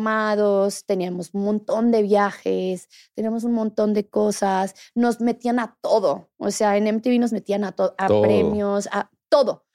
llamados, 0.00 0.84
teníamos 0.86 1.30
un 1.34 1.44
montón 1.44 1.90
de 1.90 2.02
viajes, 2.02 2.88
teníamos 3.14 3.44
un 3.44 3.52
montón 3.52 3.92
de 3.94 4.08
cosas, 4.08 4.74
nos 4.94 5.20
metían 5.20 5.58
a 5.58 5.76
todo. 5.82 6.30
O 6.38 6.50
sea, 6.50 6.76
en 6.76 6.86
MTV 6.86 7.18
nos 7.20 7.32
metían 7.32 7.64
a, 7.64 7.72
to- 7.72 7.94
a 7.98 8.06
Todo. 8.06 8.22
premios, 8.22 8.88
a 8.92 9.10
todo. 9.28 9.66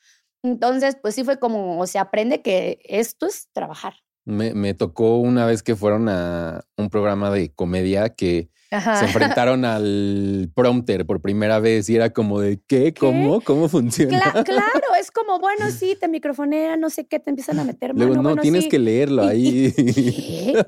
Entonces, 0.43 0.95
pues 1.01 1.15
sí 1.15 1.23
fue 1.23 1.39
como, 1.39 1.79
o 1.79 1.87
sea, 1.87 2.01
aprende 2.01 2.41
que 2.41 2.79
esto 2.85 3.25
es 3.25 3.49
trabajar. 3.51 3.93
Me, 4.25 4.53
me 4.55 4.73
tocó 4.73 5.17
una 5.17 5.45
vez 5.45 5.61
que 5.61 5.75
fueron 5.75 6.09
a 6.09 6.65
un 6.77 6.89
programa 6.89 7.29
de 7.29 7.53
comedia 7.53 8.09
que 8.09 8.49
Ajá. 8.75 8.99
se 8.99 9.05
enfrentaron 9.05 9.65
al 9.65 10.51
prompter 10.55 11.05
por 11.05 11.21
primera 11.21 11.59
vez 11.59 11.89
y 11.89 11.95
era 11.95 12.11
como 12.11 12.39
de 12.39 12.59
¿qué? 12.67 12.93
¿Cómo? 12.93 13.41
¿Cómo 13.41 13.69
funciona? 13.69 14.19
Cla- 14.33 14.43
claro, 14.43 14.87
es 14.99 15.11
como, 15.11 15.39
bueno, 15.39 15.69
sí, 15.71 15.97
te 15.99 16.07
microfonean, 16.07 16.79
no 16.79 16.89
sé 16.89 17.05
qué, 17.07 17.19
te 17.19 17.29
empiezan 17.29 17.59
a 17.59 17.63
meter 17.63 17.93
mano. 17.93 18.05
Luego, 18.05 18.21
no, 18.21 18.29
bueno, 18.29 18.41
tienes 18.41 18.63
sí. 18.63 18.69
que 18.69 18.79
leerlo 18.79 19.23
ahí. 19.23 19.71
¿Qué? 19.75 20.65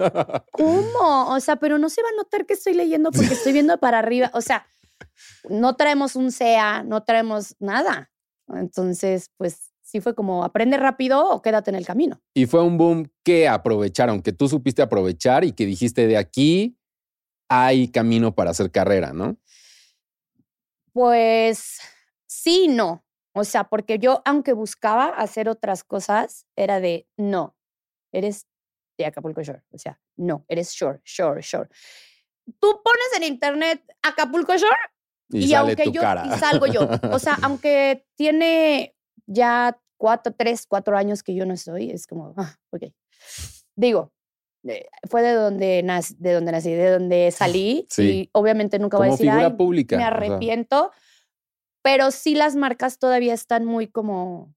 ¿Cómo? 0.52 1.30
O 1.34 1.40
sea, 1.40 1.56
pero 1.58 1.78
no 1.78 1.90
se 1.90 2.02
va 2.02 2.10
a 2.10 2.16
notar 2.18 2.46
que 2.46 2.54
estoy 2.54 2.74
leyendo 2.74 3.12
porque 3.12 3.34
estoy 3.34 3.54
viendo 3.54 3.78
para 3.80 4.00
arriba. 4.00 4.32
O 4.34 4.42
sea, 4.42 4.66
no 5.50 5.76
traemos 5.76 6.16
un 6.16 6.32
SEA, 6.32 6.84
no 6.84 7.04
traemos 7.04 7.56
nada. 7.60 8.12
Entonces, 8.54 9.32
pues 9.38 9.72
sí 9.82 10.02
fue 10.02 10.16
como 10.16 10.44
aprende 10.44 10.78
rápido 10.78 11.30
o 11.30 11.42
quédate 11.42 11.70
en 11.72 11.76
el 11.76 11.86
camino. 11.86 12.20
y 12.34 12.46
fue 12.46 12.62
un 12.64 12.78
boom 12.78 13.10
que 13.24 13.48
aprovecharon, 13.48 14.22
que 14.22 14.34
tú 14.34 14.50
supiste 14.50 14.82
aprovechar 14.82 15.44
y 15.46 15.54
que 15.54 15.66
dijiste 15.66 16.08
de 16.08 16.18
aquí 16.18 16.78
hay 17.50 17.90
camino 17.90 18.36
para 18.36 18.52
hacer 18.52 18.72
carrera, 18.72 19.14
¿no? 19.14 19.38
Pues 20.94 21.80
sí, 22.28 22.68
no. 22.68 23.06
O 23.34 23.44
sea, 23.44 23.66
porque 23.66 24.00
yo, 24.00 24.22
aunque 24.26 24.54
buscaba 24.54 25.10
hacer 25.10 25.48
otras 25.48 25.84
cosas, 25.84 26.48
era 26.56 26.80
de 26.80 27.08
no, 27.18 27.56
eres 28.12 28.48
de 28.98 29.06
Acapulco 29.06 29.44
Shore. 29.44 29.64
O 29.72 29.78
sea, 29.78 30.00
no, 30.16 30.44
eres 30.48 30.72
Shore, 30.72 31.02
Shore, 31.06 31.42
Shore. 31.42 31.70
Tú 32.60 32.82
pones 32.84 33.08
en 33.16 33.24
internet 33.24 33.84
Acapulco 34.02 34.56
Shore 34.58 34.76
Y, 35.30 35.54
aunque 35.54 35.92
yo 35.92 36.02
cara. 36.02 36.26
y 36.26 36.40
salgo 36.40 36.66
yo. 36.66 36.90
O 37.12 37.20
sea, 37.20 37.38
aunque 37.44 38.08
tiene 38.16 38.96
ya 39.28 39.80
cuatro, 39.98 40.34
tres, 40.36 40.66
cuatro 40.66 40.98
años 40.98 41.22
que 41.22 41.36
yo 41.36 41.46
no 41.46 41.54
estoy, 41.54 41.92
es 41.92 42.08
como, 42.08 42.34
ah, 42.38 42.56
ok. 42.72 42.86
Digo, 43.76 44.12
fue 45.10 45.22
de 45.22 45.34
donde 45.34 45.82
nací, 45.84 46.16
de 46.20 46.34
donde 46.34 46.52
nací, 46.52 46.72
de 46.72 46.90
donde 46.92 47.32
salí 47.32 47.86
Sí. 47.90 48.02
y 48.04 48.30
obviamente 48.34 48.80
nunca 48.80 48.98
voy 48.98 49.10
a 49.10 49.12
decir, 49.12 49.30
"Ay, 49.30 49.52
pública. 49.54 49.98
me 49.98 50.04
o 50.04 50.06
sea, 50.06 50.16
arrepiento, 50.16 50.92
pero 51.84 52.12
sí 52.12 52.36
las 52.36 52.56
marcas 52.56 53.00
todavía 53.00 53.34
están 53.34 53.66
muy 53.66 53.88
como, 53.88 54.54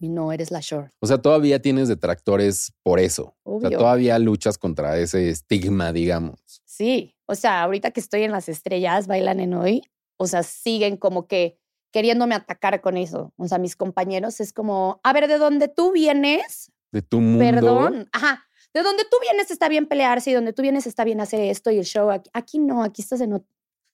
no 0.00 0.32
eres 0.32 0.50
la 0.50 0.60
shore. 0.60 0.90
O 1.00 1.06
sea, 1.06 1.18
todavía 1.18 1.60
tienes 1.60 1.88
detractores 1.88 2.72
por 2.82 3.00
eso. 3.00 3.36
O 3.44 3.60
sea, 3.60 3.70
todavía 3.70 4.18
luchas 4.18 4.58
contra 4.58 4.98
ese 4.98 5.30
estigma, 5.30 5.92
digamos. 5.92 6.40
Sí, 6.64 7.16
o 7.26 7.34
sea, 7.34 7.62
ahorita 7.62 7.90
que 7.90 8.00
estoy 8.00 8.22
en 8.22 8.32
las 8.32 8.48
estrellas, 8.48 9.06
bailan 9.06 9.40
en 9.40 9.54
hoy, 9.54 9.82
o 10.18 10.26
sea, 10.26 10.42
siguen 10.42 10.96
como 10.96 11.26
que, 11.26 11.58
queriéndome 11.92 12.34
atacar 12.34 12.80
con 12.82 12.96
eso. 12.96 13.32
O 13.36 13.48
sea, 13.48 13.58
mis 13.58 13.76
compañeros 13.76 14.40
es 14.40 14.52
como, 14.52 15.00
a 15.02 15.12
ver, 15.12 15.28
¿de 15.28 15.38
dónde 15.38 15.68
tú 15.68 15.92
vienes? 15.92 16.70
De 16.92 17.02
tu 17.02 17.20
mundo. 17.20 17.44
Perdón. 17.44 18.08
Ajá. 18.12 18.45
De 18.76 18.82
donde 18.82 19.04
tú 19.10 19.16
vienes 19.22 19.50
está 19.50 19.70
bien 19.70 19.86
pelearse 19.86 20.30
y 20.30 20.34
donde 20.34 20.52
tú 20.52 20.60
vienes 20.60 20.86
está 20.86 21.02
bien 21.04 21.18
hacer 21.22 21.40
esto 21.40 21.70
y 21.70 21.78
el 21.78 21.86
show. 21.86 22.10
Aquí, 22.10 22.28
aquí 22.34 22.58
no, 22.58 22.82
aquí 22.82 23.00
estás 23.00 23.22
en... 23.22 23.42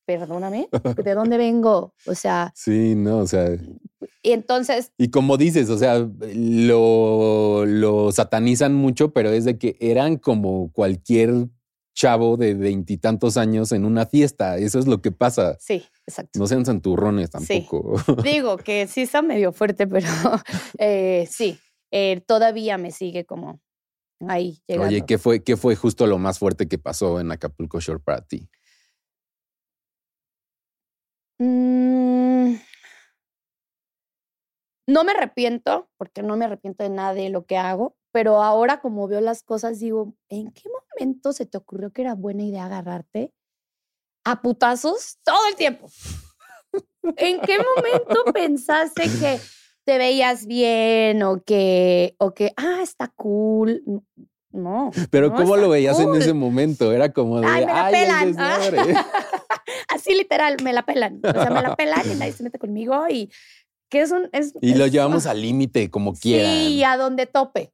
Perdóname, 0.04 0.68
¿de 1.04 1.14
dónde 1.14 1.36
vengo? 1.38 1.94
O 2.06 2.16
sea, 2.16 2.52
Sí, 2.56 2.96
no, 2.96 3.18
o 3.18 3.26
sea, 3.28 3.56
y 4.24 4.32
entonces, 4.32 4.90
y 4.98 5.10
como 5.12 5.36
dices, 5.36 5.70
o 5.70 5.78
sea, 5.78 6.00
lo, 6.00 7.64
lo 7.64 8.10
satanizan 8.10 8.74
mucho, 8.74 9.12
pero 9.12 9.30
es 9.30 9.44
de 9.44 9.58
que 9.58 9.76
eran 9.78 10.16
como 10.16 10.72
cualquier 10.72 11.46
chavo 11.94 12.36
de 12.36 12.54
veintitantos 12.54 13.36
años 13.36 13.70
en 13.70 13.84
una 13.84 14.04
fiesta. 14.06 14.56
Eso 14.58 14.80
es 14.80 14.88
lo 14.88 15.00
que 15.00 15.12
pasa. 15.12 15.56
sí, 15.60 15.84
exacto. 16.08 16.40
No 16.40 16.48
sean 16.48 16.66
santurrones 16.66 17.30
Sí. 17.46 17.64
tampoco. 17.68 18.22
Digo 18.24 18.56
que 18.56 18.88
sí 18.88 19.02
está 19.02 19.22
medio 19.22 19.52
fuerte, 19.52 19.86
pero 19.86 20.08
eh, 20.78 21.28
sí, 21.30 21.56
eh, 21.92 22.20
todavía 22.26 22.76
me 22.78 22.90
sigue 22.90 23.24
como 23.24 23.60
ahí 24.28 24.60
llegando. 24.66 24.88
Oye, 24.88 25.04
¿qué 25.06 25.18
fue, 25.18 25.42
¿qué 25.42 25.56
fue 25.56 25.76
justo 25.76 26.06
lo 26.06 26.18
más 26.18 26.38
fuerte 26.38 26.68
que 26.68 26.78
pasó 26.78 27.20
en 27.20 27.32
Acapulco 27.32 27.80
Shore 27.80 28.00
para 28.00 28.22
ti? 28.22 28.48
Mm, 31.38 32.54
No 34.86 35.04
me 35.04 35.12
arrepiento, 35.12 35.88
porque 35.96 36.22
no 36.22 36.36
me 36.36 36.44
arrepiento 36.44 36.82
de 36.82 36.90
nada 36.90 37.14
de 37.14 37.30
lo 37.30 37.46
que 37.46 37.56
hago, 37.56 37.96
pero 38.10 38.42
ahora 38.42 38.80
como 38.80 39.06
veo 39.06 39.20
las 39.20 39.42
cosas, 39.42 39.78
digo, 39.78 40.14
¿en 40.28 40.52
qué 40.52 40.68
momento 40.68 41.32
se 41.32 41.46
te 41.46 41.56
ocurrió 41.56 41.92
que 41.92 42.02
era 42.02 42.14
buena 42.14 42.42
idea 42.42 42.66
agarrarte 42.66 43.32
a 44.24 44.42
putazos 44.42 45.18
todo 45.24 45.48
el 45.48 45.56
tiempo? 45.56 45.88
¿En 47.16 47.40
qué 47.40 47.58
momento 47.58 48.24
pensaste 48.34 49.04
que 49.04 49.40
te 49.84 49.98
veías 49.98 50.46
bien 50.46 51.22
o 51.22 51.42
que, 51.42 52.14
o 52.18 52.34
que, 52.34 52.52
ah, 52.56 52.80
está 52.82 53.08
cool? 53.16 53.82
No. 54.50 54.90
Pero 55.10 55.30
no 55.30 55.36
¿cómo 55.36 55.56
lo 55.56 55.68
veías 55.70 55.98
en 55.98 56.14
ese 56.14 56.32
momento? 56.34 56.92
Era 56.92 57.12
como 57.12 57.40
de, 57.40 57.46
Ay, 57.46 57.64
me 57.66 57.72
la 57.72 57.84
"Ay, 57.86 57.94
el 57.94 58.00
pelan. 58.00 58.34
ah". 58.38 58.58
desmadre". 58.58 58.94
Así 59.88 60.14
literal, 60.14 60.56
me 60.62 60.72
la 60.72 60.84
pelan. 60.84 61.20
O 61.24 61.30
sea, 61.32 61.50
me 61.50 61.62
la 61.62 61.74
pelan 61.76 62.02
y 62.10 62.14
nadie 62.16 62.32
se 62.32 62.42
mete 62.42 62.58
conmigo 62.58 63.08
y 63.08 63.30
que 63.88 64.00
es 64.02 64.10
un... 64.10 64.28
Es, 64.32 64.52
Y 64.60 64.74
lo 64.74 64.84
es- 64.86 64.92
llevamos 64.92 65.26
al 65.26 65.40
límite 65.42 65.90
como 65.90 66.14
quieran. 66.14 66.50
Sí, 66.52 66.84
a 66.84 66.96
donde 66.96 67.26
tope. 67.26 67.72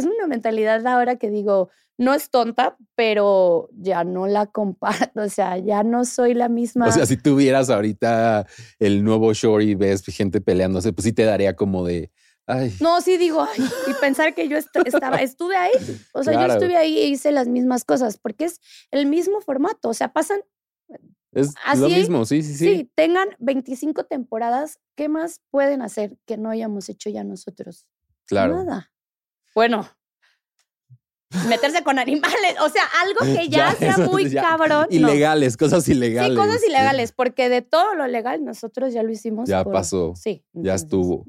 Es 0.00 0.06
una 0.06 0.26
mentalidad 0.26 0.86
ahora 0.86 1.16
que 1.16 1.30
digo, 1.30 1.70
no 1.98 2.14
es 2.14 2.30
tonta, 2.30 2.76
pero 2.94 3.68
ya 3.72 4.04
no 4.04 4.26
la 4.26 4.46
comparto. 4.46 5.20
O 5.22 5.28
sea, 5.28 5.58
ya 5.58 5.82
no 5.82 6.04
soy 6.04 6.34
la 6.34 6.48
misma. 6.48 6.86
O 6.88 6.92
sea, 6.92 7.06
si 7.06 7.16
tuvieras 7.16 7.70
ahorita 7.70 8.46
el 8.78 9.04
nuevo 9.04 9.32
shore 9.32 9.64
y 9.64 9.74
ves 9.74 10.02
gente 10.06 10.40
peleándose, 10.40 10.92
pues 10.92 11.04
sí 11.04 11.12
te 11.12 11.24
daría 11.24 11.54
como 11.56 11.84
de, 11.84 12.10
ay, 12.46 12.74
no, 12.80 13.00
sí 13.00 13.16
digo, 13.18 13.42
ay, 13.42 13.64
y 13.86 13.94
pensar 14.00 14.34
que 14.34 14.48
yo 14.48 14.56
est- 14.56 14.74
estaba, 14.86 15.16
estuve 15.22 15.56
ahí. 15.56 15.72
O 16.14 16.24
sea, 16.24 16.32
Claro. 16.32 16.48
yo 16.48 16.54
estuve 16.58 16.76
ahí 16.76 16.98
e 16.98 17.06
hice 17.08 17.32
las 17.32 17.48
mismas 17.48 17.84
cosas, 17.84 18.16
porque 18.18 18.46
es 18.46 18.60
el 18.90 19.06
mismo 19.06 19.40
formato. 19.40 19.88
O 19.90 19.94
sea, 19.94 20.12
pasan 20.12 20.40
es 21.32 21.54
así 21.64 21.80
lo 21.80 21.88
mismo, 21.88 22.24
sí, 22.24 22.42
sí, 22.42 22.54
Sí. 22.54 22.64
sí. 22.76 22.90
tengan 22.96 23.28
25 23.38 24.02
temporadas, 24.04 24.80
¿qué 24.96 25.08
más 25.08 25.40
pueden 25.50 25.80
hacer 25.80 26.16
que 26.26 26.36
no 26.36 26.50
hayamos 26.50 26.88
hecho 26.88 27.08
ya 27.08 27.22
nosotros? 27.22 27.86
Claro. 28.26 28.56
Nada. 28.64 28.90
Bueno, 29.54 29.86
meterse 31.48 31.84
con 31.84 31.96
animales, 32.00 32.56
o 32.60 32.68
sea, 32.68 32.82
algo 33.02 33.20
que 33.38 33.48
ya, 33.48 33.70
Ya, 33.70 33.76
sea 33.76 33.90
eso 33.92 34.10
muy 34.10 34.28
ya. 34.28 34.42
cabrón. 34.42 34.86
no. 34.90 34.96
Ilegales, 34.96 35.56
cosas 35.56 35.88
ilegales. 35.88 36.32
Sí, 36.32 36.36
cosas 36.36 36.64
ilegales, 36.66 37.12
porque 37.12 37.48
de 37.48 37.62
todo 37.62 37.94
lo 37.94 38.06
legal 38.08 38.44
nosotros 38.44 38.92
ya 38.92 39.02
lo 39.04 39.10
hicimos. 39.12 39.48
Ya 39.48 39.62
por- 39.62 39.72
pasó, 39.72 40.14
Sí. 40.16 40.44
ya 40.52 40.74
estuvo. 40.74 41.24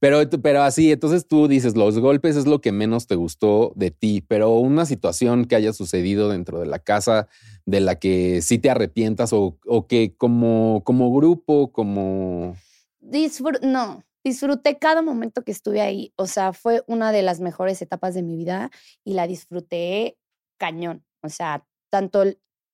Pero, 0.00 0.18
pero 0.42 0.62
así, 0.62 0.90
entonces 0.90 1.26
tú 1.28 1.48
dices, 1.48 1.76
los 1.76 1.98
golpes 1.98 2.36
es 2.36 2.46
lo 2.46 2.60
que 2.62 2.72
menos 2.72 3.06
te 3.06 3.14
gustó 3.14 3.72
de 3.76 3.90
ti, 3.90 4.24
pero 4.26 4.54
una 4.54 4.86
situación 4.86 5.44
que 5.44 5.56
haya 5.56 5.72
sucedido 5.74 6.30
dentro 6.30 6.58
de 6.60 6.66
la 6.66 6.78
casa 6.78 7.28
de 7.66 7.80
la 7.80 7.96
que 7.98 8.40
sí 8.42 8.58
te 8.58 8.70
arrepientas 8.70 9.32
o, 9.34 9.58
o 9.66 9.86
que 9.86 10.14
como, 10.16 10.82
como 10.84 11.14
grupo, 11.14 11.70
como... 11.72 12.56
Disfr- 13.02 13.60
no, 13.62 14.02
disfruté 14.24 14.78
cada 14.78 15.02
momento 15.02 15.42
que 15.42 15.52
estuve 15.52 15.80
ahí. 15.80 16.12
O 16.16 16.26
sea, 16.26 16.52
fue 16.52 16.82
una 16.86 17.12
de 17.12 17.22
las 17.22 17.40
mejores 17.40 17.82
etapas 17.82 18.14
de 18.14 18.22
mi 18.22 18.36
vida 18.36 18.70
y 19.04 19.14
la 19.14 19.26
disfruté 19.26 20.16
cañón. 20.58 21.04
O 21.22 21.28
sea, 21.28 21.64
tanto, 21.90 22.24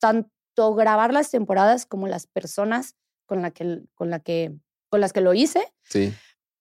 tanto 0.01 0.75
grabar 0.75 1.13
las 1.13 1.31
temporadas 1.31 1.87
como 1.87 2.07
las 2.07 2.27
personas 2.27 2.97
con, 3.27 3.43
la 3.43 3.51
que, 3.51 3.83
con, 3.95 4.11
la 4.11 4.21
que, 4.21 4.55
con 4.91 5.01
las 5.01 5.13
que 5.13 5.21
lo 5.21 5.35
hice. 5.35 5.73
Sí, 5.85 6.13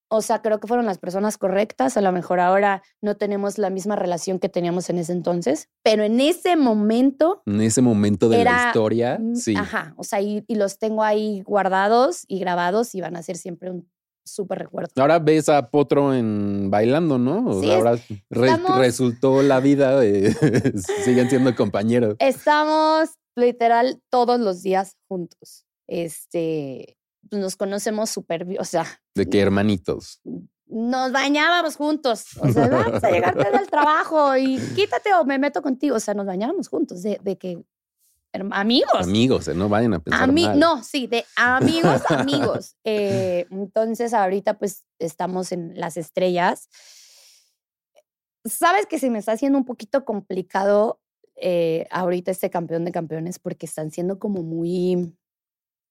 O 0.09 0.21
sea, 0.21 0.41
creo 0.41 0.59
que 0.59 0.67
fueron 0.67 0.85
las 0.85 0.99
personas 0.99 1.37
correctas. 1.37 1.97
A 1.97 2.01
lo 2.01 2.11
mejor 2.11 2.39
ahora 2.39 2.81
no 3.01 3.17
tenemos 3.17 3.57
la 3.57 3.69
misma 3.69 3.95
relación 3.95 4.39
que 4.39 4.49
teníamos 4.49 4.89
en 4.89 4.99
ese 4.99 5.11
entonces, 5.11 5.69
pero 5.83 6.03
en 6.03 6.19
ese 6.21 6.55
momento 6.55 7.41
en 7.45 7.61
ese 7.61 7.81
momento 7.81 8.29
de 8.29 8.43
la 8.43 8.67
historia, 8.67 9.19
sí. 9.35 9.55
Ajá, 9.55 9.93
o 9.97 10.03
sea, 10.03 10.21
y, 10.21 10.43
y 10.47 10.55
los 10.55 10.79
tengo 10.79 11.03
ahí 11.03 11.41
guardados 11.41 12.23
y 12.27 12.39
grabados 12.39 12.95
y 12.95 13.01
van 13.01 13.15
a 13.15 13.23
ser 13.23 13.37
siempre 13.37 13.71
un 13.71 13.89
súper 14.27 14.59
recuerdo. 14.59 14.89
Ahora 14.97 15.19
ves 15.19 15.49
a 15.49 15.69
Potro 15.69 16.13
en 16.13 16.69
bailando, 16.69 17.17
¿no? 17.17 17.45
O 17.47 17.61
Sí, 17.61 17.67
sea, 17.67 17.77
ahora 17.77 17.95
re- 18.29 18.47
estamos- 18.51 18.77
resultó 18.77 19.41
la 19.41 19.59
vida 19.59 19.99
de 19.99 20.31
siguen 21.05 21.29
siendo 21.29 21.55
compañeros. 21.55 22.15
Estamos 22.19 23.09
literal 23.35 24.01
todos 24.09 24.39
los 24.39 24.61
días 24.63 24.95
juntos. 25.07 25.65
Este, 25.87 26.97
pues, 27.29 27.41
nos 27.41 27.55
conocemos 27.55 28.09
súper 28.09 28.45
bien, 28.45 28.61
o 28.61 28.65
sea, 28.65 28.85
De 29.15 29.27
que 29.27 29.39
hermanitos. 29.39 30.21
nos 30.67 31.11
bañábamos 31.11 31.75
juntos. 31.75 32.25
O 32.41 32.49
sea, 32.51 32.67
vamos 32.67 33.03
a 33.03 33.09
llegar 33.11 33.35
tarde 33.35 33.57
al 33.57 33.67
trabajo 33.69 34.35
y 34.37 34.57
quítate 34.75 35.13
o 35.13 35.23
me 35.25 35.39
meto 35.39 35.61
contigo. 35.61 35.95
O 35.95 35.99
sea, 35.99 36.13
nos 36.13 36.25
bañábamos 36.25 36.67
juntos, 36.67 37.01
de, 37.03 37.19
de 37.23 37.37
que 37.37 37.63
amigos. 38.51 38.91
Amigos, 38.93 39.47
¿eh? 39.47 39.53
no 39.55 39.69
vayan 39.69 39.93
a 39.93 39.99
pensar 39.99 40.29
Ami- 40.29 40.45
mal. 40.45 40.59
no, 40.59 40.83
sí, 40.83 41.07
de 41.07 41.25
amigos, 41.35 42.01
amigos. 42.09 42.75
Eh, 42.83 43.45
entonces, 43.49 44.13
ahorita 44.13 44.57
pues 44.59 44.85
estamos 44.99 45.51
en 45.51 45.79
las 45.79 45.97
estrellas. 45.97 46.69
Sabes 48.45 48.85
que 48.85 48.99
se 48.99 49.09
me 49.09 49.19
está 49.19 49.33
haciendo 49.33 49.57
un 49.57 49.65
poquito 49.65 50.05
complicado 50.05 51.01
eh, 51.35 51.85
ahorita 51.91 52.31
este 52.31 52.49
campeón 52.49 52.85
de 52.85 52.91
campeones 52.91 53.39
porque 53.39 53.65
están 53.65 53.91
siendo 53.91 54.19
como 54.19 54.41
muy 54.43 55.13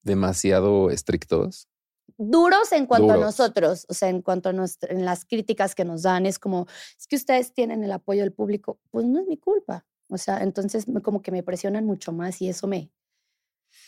Demasiado 0.02 0.90
estrictos. 0.90 1.68
duros 2.16 2.72
en 2.72 2.86
cuanto 2.86 3.12
a 3.12 3.16
nosotros, 3.16 3.84
o 3.88 3.94
sea, 3.94 4.08
en 4.08 4.22
cuanto 4.22 4.48
a 4.48 4.52
nuestra- 4.52 4.92
en 4.92 5.04
las 5.04 5.24
críticas 5.24 5.74
que 5.74 5.84
nos 5.84 6.02
dan, 6.02 6.24
es 6.26 6.38
como, 6.38 6.66
es 6.98 7.06
que 7.06 7.16
ustedes 7.16 7.52
tienen 7.52 7.84
el 7.84 7.92
apoyo 7.92 8.22
del 8.22 8.32
público, 8.32 8.78
pues 8.90 9.04
no 9.06 9.20
es 9.20 9.26
mi 9.26 9.36
culpa, 9.36 9.84
o 10.08 10.18
sea, 10.18 10.42
entonces 10.42 10.88
me- 10.88 11.02
como 11.02 11.22
que 11.22 11.30
me 11.32 11.42
presionan 11.42 11.84
mucho 11.84 12.12
más 12.12 12.40
y 12.42 12.48
eso 12.48 12.66
me, 12.66 12.90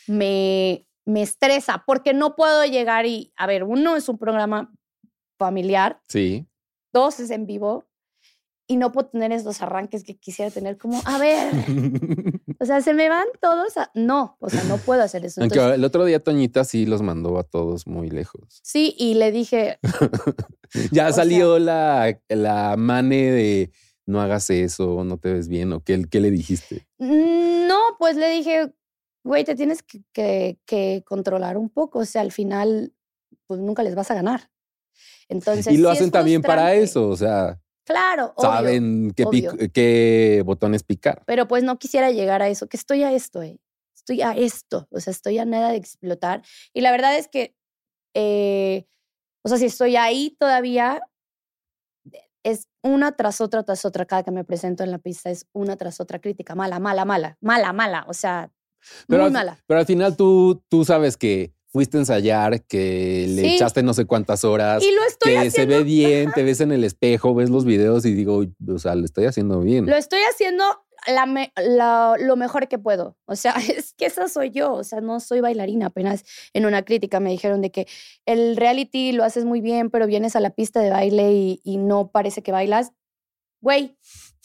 me, 0.07 0.85
me 1.05 1.21
estresa, 1.21 1.83
porque 1.85 2.13
no 2.13 2.35
puedo 2.35 2.65
llegar 2.65 3.05
y, 3.05 3.33
a 3.35 3.47
ver, 3.47 3.63
uno 3.63 3.95
es 3.95 4.09
un 4.09 4.17
programa 4.17 4.73
familiar, 5.37 6.01
Sí. 6.07 6.47
dos 6.93 7.19
es 7.19 7.29
en 7.31 7.45
vivo, 7.45 7.85
y 8.71 8.77
no 8.77 8.91
puedo 8.91 9.07
tener 9.07 9.31
esos 9.31 9.63
arranques 9.63 10.03
que 10.03 10.15
quisiera 10.19 10.51
tener 10.51 10.77
como, 10.77 11.01
a 11.05 11.17
ver, 11.17 11.51
o 12.59 12.65
sea, 12.65 12.81
se 12.81 12.93
me 12.93 13.09
van 13.09 13.25
todos 13.41 13.77
a... 13.77 13.89
No, 13.95 14.37
o 14.39 14.47
sea, 14.47 14.63
no 14.65 14.77
puedo 14.77 15.01
hacer 15.01 15.25
eso. 15.25 15.41
Aunque 15.41 15.57
el 15.59 15.83
otro 15.83 16.05
día 16.05 16.19
Toñita 16.23 16.63
sí 16.63 16.85
los 16.85 17.01
mandó 17.01 17.39
a 17.39 17.43
todos 17.43 17.87
muy 17.87 18.11
lejos. 18.11 18.59
sí, 18.61 18.93
y 18.99 19.15
le 19.15 19.31
dije, 19.31 19.79
Ya 20.91 21.11
salió 21.11 21.57
la, 21.57 22.19
la 22.27 22.75
mane 22.77 23.31
de 23.31 23.71
no 24.09 24.21
hagas 24.21 24.49
eso, 24.49 25.03
no 25.03 25.17
te 25.17 25.31
ves 25.33 25.47
bien, 25.47 25.71
o 25.73 25.81
qué, 25.83 26.03
qué 26.09 26.19
le 26.19 26.31
dijiste. 26.31 26.87
Mm, 26.97 27.67
No, 27.67 27.79
pues 27.99 28.15
le 28.17 28.29
dije, 28.29 28.73
güey, 29.23 29.43
te 29.43 29.55
tienes 29.55 29.83
que, 29.83 30.01
que- 30.11 30.57
que 30.65 31.03
controlar 31.05 31.57
un 31.57 31.69
poco. 31.69 31.99
O 31.99 32.05
sea, 32.05 32.21
al 32.21 32.31
final, 32.31 32.93
pues 33.47 33.59
nunca 33.59 33.83
les 33.83 33.95
vas 33.95 34.09
a 34.11 34.15
ganar. 34.15 34.49
Entonces. 35.29 35.67
y 35.73 35.77
lo 35.77 35.89
sí 35.91 35.97
hacen 35.97 36.11
también 36.11 36.41
para 36.41 36.73
eso, 36.73 37.07
o 37.07 37.15
sea, 37.15 37.61
Claro, 37.85 38.33
obvio, 38.35 38.49
saben 38.51 39.11
qué, 39.15 39.23
obvio. 39.25 39.53
qué 39.73 40.41
botones 40.45 40.83
picar. 40.83 41.23
Pero 41.25 41.47
pues 41.47 41.63
no 41.63 41.77
quisiera 41.79 42.11
llegar 42.11 42.41
a 42.41 42.49
eso, 42.49 42.67
que 42.67 42.77
estoy 42.77 43.03
a 43.03 43.13
esto, 43.13 43.41
eh. 43.43 43.59
Estoy 43.95 44.21
a 44.21 44.31
esto. 44.31 44.87
O 44.91 44.99
sea, 44.99 45.11
estoy 45.11 45.37
a 45.37 45.45
nada 45.45 45.69
de 45.69 45.77
explotar. 45.77 46.41
Y 46.73 46.81
la 46.81 46.91
verdad 46.91 47.15
es 47.17 47.27
que, 47.27 47.55
eh, 48.15 48.85
o 49.43 49.49
sea, 49.49 49.57
si 49.57 49.65
estoy 49.65 49.95
ahí 49.95 50.35
todavía, 50.39 51.01
es 52.43 52.67
una 52.83 53.11
tras 53.13 53.41
otra, 53.41 53.63
tras 53.63 53.85
otra. 53.85 54.05
Cada 54.05 54.23
que 54.23 54.31
me 54.31 54.43
presento 54.43 54.83
en 54.83 54.91
la 54.91 54.97
pista 54.99 55.29
es 55.29 55.45
una 55.53 55.75
tras 55.77 55.99
otra 55.99 56.19
crítica. 56.19 56.55
Mala, 56.55 56.79
mala, 56.79 57.05
mala, 57.05 57.37
mala, 57.41 57.73
mala. 57.73 58.05
O 58.07 58.13
sea, 58.13 58.51
Pero 59.07 59.23
muy 59.23 59.27
al- 59.27 59.33
mala. 59.33 59.63
Pero 59.67 59.79
al 59.79 59.85
final 59.85 60.15
tú, 60.15 60.63
tú 60.69 60.85
sabes 60.85 61.17
que 61.17 61.53
fuiste 61.71 61.97
a 61.97 61.99
ensayar, 61.99 62.63
que 62.63 63.25
le 63.29 63.41
Sí. 63.43 63.55
echaste 63.55 63.83
no 63.83 63.93
sé 63.93 64.05
cuántas 64.05 64.43
horas, 64.43 64.81
Y 64.81 64.91
lo 64.91 65.03
estoy 65.07 65.33
que 65.33 65.37
haciendo. 65.37 65.73
se 65.73 65.77
ve 65.79 65.83
bien, 65.83 66.31
te 66.33 66.41
ves 66.43 66.61
en 66.61 66.71
el 66.71 66.83
espejo, 66.83 67.35
ves 67.35 67.49
los 67.51 67.63
videos 67.65 68.05
y 68.05 68.13
digo, 68.15 68.43
o 68.67 68.79
sea, 68.79 68.95
lo 68.95 69.05
estoy 69.05 69.25
haciendo 69.25 69.59
bien. 69.61 69.85
Lo 69.85 69.95
estoy 69.95 70.21
haciendo 70.31 70.63
la 71.07 71.25
me- 71.25 71.51
la- 71.55 72.15
lo 72.19 72.35
mejor 72.35 72.67
que 72.67 72.77
puedo. 72.79 73.17
O 73.25 73.35
sea, 73.35 73.53
es 73.83 73.93
que 73.93 74.05
esa 74.05 74.27
soy 74.27 74.51
yo. 74.51 74.73
O 74.73 74.83
sea, 74.83 75.01
no 75.01 75.19
soy 75.19 75.41
bailarina. 75.41 75.87
Apenas 75.87 76.23
en 76.53 76.65
una 76.65 76.83
crítica 76.83 77.19
me 77.19 77.31
dijeron 77.31 77.61
de 77.61 77.71
que 77.71 77.87
el 78.25 78.55
reality 78.57 79.11
lo 79.11 79.23
haces 79.23 79.45
muy 79.45 79.61
bien, 79.61 79.89
pero 79.89 80.07
vienes 80.07 80.35
a 80.35 80.39
la 80.39 80.49
pista 80.51 80.79
de 80.81 80.89
baile 80.89 81.31
y, 81.33 81.61
y 81.63 81.77
no 81.77 82.11
parece 82.11 82.41
que 82.43 82.51
bailas. 82.51 82.91
Güey, 83.61 83.97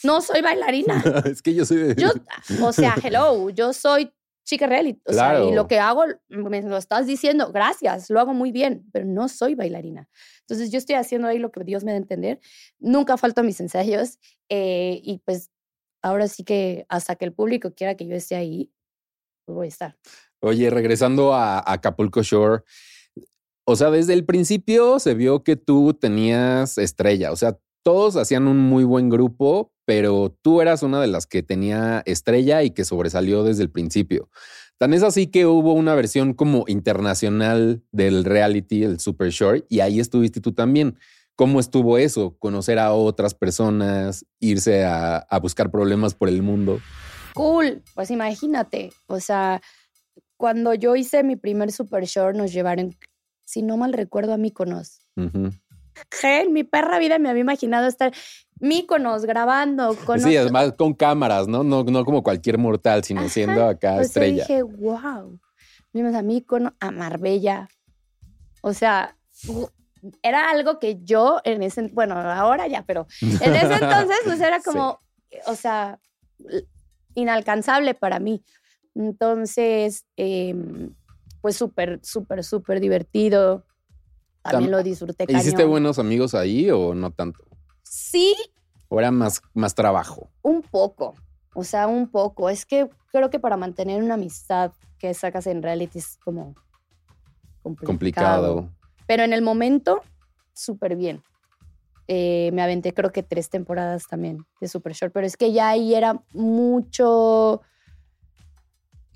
no 0.02 0.20
soy 0.20 0.42
bailarina. 0.42 1.02
es 1.26 1.40
que 1.42 1.54
yo 1.54 1.64
soy. 1.64 1.94
Yo, 1.96 2.10
o 2.62 2.72
sea, 2.72 2.96
hello, 3.02 3.50
yo 3.50 3.72
soy 3.72 4.12
chica 4.46 4.66
reality. 4.66 5.00
O 5.06 5.12
sea, 5.12 5.42
y 5.42 5.52
lo 5.54 5.66
que 5.68 5.78
hago, 5.78 6.04
me 6.28 6.60
lo 6.60 6.76
estás 6.76 7.06
diciendo, 7.06 7.50
gracias, 7.50 8.10
lo 8.10 8.20
hago 8.20 8.34
muy 8.34 8.52
bien, 8.52 8.84
pero 8.92 9.06
no 9.06 9.28
soy 9.28 9.54
bailarina. 9.54 10.06
Entonces, 10.40 10.70
yo 10.70 10.76
estoy 10.76 10.96
haciendo 10.96 11.28
ahí 11.28 11.38
lo 11.38 11.50
que 11.50 11.64
Dios 11.64 11.82
me 11.82 11.92
da 11.92 11.96
a 11.96 12.00
entender. 12.02 12.40
Nunca 12.78 13.16
falto 13.16 13.40
a 13.40 13.44
mis 13.44 13.58
ensayos 13.60 14.18
eh, 14.50 15.00
y 15.02 15.18
pues 15.24 15.50
ahora 16.04 16.28
sí 16.28 16.44
que 16.44 16.84
hasta 16.88 17.16
que 17.16 17.24
el 17.24 17.32
público 17.32 17.74
quiera 17.74 17.96
que 17.96 18.06
yo 18.06 18.14
esté 18.14 18.36
ahí, 18.36 18.70
pues 19.46 19.56
voy 19.56 19.66
a 19.66 19.68
estar. 19.68 19.96
Oye, 20.40 20.68
regresando 20.68 21.32
a, 21.32 21.64
Acapulco 21.66 22.22
Shore, 22.22 22.62
o 23.66 23.76
sea, 23.76 23.90
desde 23.90 24.12
el 24.12 24.26
principio 24.26 24.98
se 24.98 25.14
vio 25.14 25.42
que 25.42 25.56
tú 25.56 25.94
tenías 25.94 26.76
estrella, 26.76 27.32
o 27.32 27.36
sea, 27.36 27.58
todos 27.82 28.16
hacían 28.16 28.46
un 28.46 28.58
muy 28.58 28.84
buen 28.84 29.08
grupo, 29.08 29.72
pero 29.86 30.36
tú 30.42 30.60
eras 30.60 30.82
una 30.82 31.00
de 31.00 31.06
las 31.06 31.26
que 31.26 31.42
tenía 31.42 32.02
estrella 32.04 32.62
y 32.62 32.70
que 32.70 32.84
sobresalió 32.84 33.42
desde 33.42 33.62
el 33.62 33.70
principio. 33.70 34.28
Tan 34.78 34.92
es 34.92 35.02
así 35.02 35.28
que 35.28 35.46
hubo 35.46 35.72
una 35.72 35.94
versión 35.94 36.34
como 36.34 36.64
internacional 36.66 37.82
del 37.92 38.24
reality, 38.24 38.84
el 38.84 39.00
Super 39.00 39.30
Short, 39.30 39.64
y 39.70 39.80
ahí 39.80 40.00
estuviste 40.00 40.40
tú 40.40 40.52
también. 40.52 40.98
¿Cómo 41.36 41.60
estuvo 41.60 41.98
eso? 41.98 42.36
Conocer 42.38 42.78
a 42.78 42.92
otras 42.92 43.34
personas, 43.34 44.24
irse 44.38 44.84
a, 44.84 45.18
a 45.18 45.38
buscar 45.40 45.70
problemas 45.70 46.14
por 46.14 46.28
el 46.28 46.42
mundo. 46.42 46.80
Cool, 47.34 47.82
pues 47.94 48.10
imagínate, 48.10 48.92
o 49.06 49.18
sea, 49.18 49.60
cuando 50.36 50.74
yo 50.74 50.94
hice 50.94 51.24
mi 51.24 51.36
primer 51.36 51.72
super 51.72 52.04
short 52.04 52.36
nos 52.36 52.52
llevaron, 52.52 52.96
si 53.44 53.62
no 53.62 53.76
mal 53.76 53.92
recuerdo, 53.92 54.32
a 54.34 54.36
que 56.20 56.40
en 56.42 56.52
mi 56.52 56.64
perra 56.64 56.98
vida 56.98 57.18
me 57.18 57.28
había 57.28 57.42
imaginado 57.42 57.86
estar 57.86 58.12
Míconos 58.60 59.24
grabando 59.26 59.96
con 60.06 60.20
Sí, 60.20 60.36
además 60.36 60.74
con 60.76 60.94
cámaras, 60.94 61.48
¿no? 61.48 61.64
No, 61.64 61.82
no 61.84 62.04
como 62.04 62.22
cualquier 62.22 62.58
mortal, 62.58 63.04
sino 63.04 63.20
Ajá, 63.20 63.28
siendo 63.28 63.64
acá 63.64 63.94
sea, 63.94 64.02
estrella. 64.02 64.42
dije, 64.46 64.62
wow. 64.62 65.38
Fuimos 65.92 66.14
a 66.14 66.22
Míconos, 66.22 66.72
a 66.80 66.90
Marbella. 66.90 67.68
O 68.62 68.72
sea, 68.72 69.16
era 70.22 70.50
algo 70.50 70.78
que 70.78 71.02
yo 71.02 71.40
en 71.44 71.62
ese, 71.62 71.88
bueno, 71.92 72.14
ahora 72.18 72.66
ya, 72.66 72.82
pero 72.86 73.06
en 73.20 73.54
ese 73.54 73.74
entonces 74.10 74.16
pues 74.24 74.40
era 74.40 74.58
Sí. 74.60 74.64
como, 74.70 75.00
o 75.46 75.54
sea, 75.54 75.98
inalcanzable 77.14 77.94
para 77.94 78.18
mí. 78.18 78.42
Entonces, 78.94 80.04
em, 80.16 80.94
pues 81.40 81.56
súper, 81.56 82.00
súper, 82.02 82.44
súper 82.44 82.80
divertido. 82.80 83.64
También 84.42 84.70
Tam- 84.70 84.76
lo 84.76 84.82
disfruté 84.82 85.24
¿Hiciste 85.28 85.52
cañón. 85.56 85.70
buenos 85.70 85.98
amigos 85.98 86.34
ahí 86.34 86.70
o 86.70 86.94
no 86.94 87.10
tanto? 87.10 87.44
Sí, 87.82 88.34
¿O 88.88 88.98
era 89.00 89.10
más, 89.10 89.40
más 89.54 89.74
trabajo? 89.74 90.30
Un 90.42 90.62
poco, 90.62 91.14
o 91.54 91.64
sea, 91.64 91.86
un 91.88 92.08
poco. 92.08 92.48
Es 92.50 92.64
que 92.66 92.88
creo 93.10 93.30
que 93.30 93.40
para 93.40 93.56
mantener 93.56 94.02
una 94.02 94.14
amistad 94.14 94.72
que 94.98 95.12
sacas 95.14 95.46
en 95.46 95.62
reality 95.62 95.98
es 95.98 96.18
como 96.24 96.54
complicado. 97.62 97.86
Complicado. 97.86 98.70
Pero 99.06 99.22
en 99.22 99.32
el 99.32 99.42
momento, 99.42 100.02
súper 100.52 100.96
bien. 100.96 101.22
Eh, 102.06 102.50
me 102.52 102.62
aventé 102.62 102.92
creo 102.92 103.12
que 103.12 103.22
tres 103.22 103.48
temporadas 103.48 104.06
también 104.08 104.44
de 104.60 104.68
Super 104.68 104.92
Short, 104.92 105.12
pero 105.12 105.26
es 105.26 105.36
que 105.38 105.52
ya 105.52 105.70
ahí 105.70 105.94
era 105.94 106.22
mucho, 106.32 107.62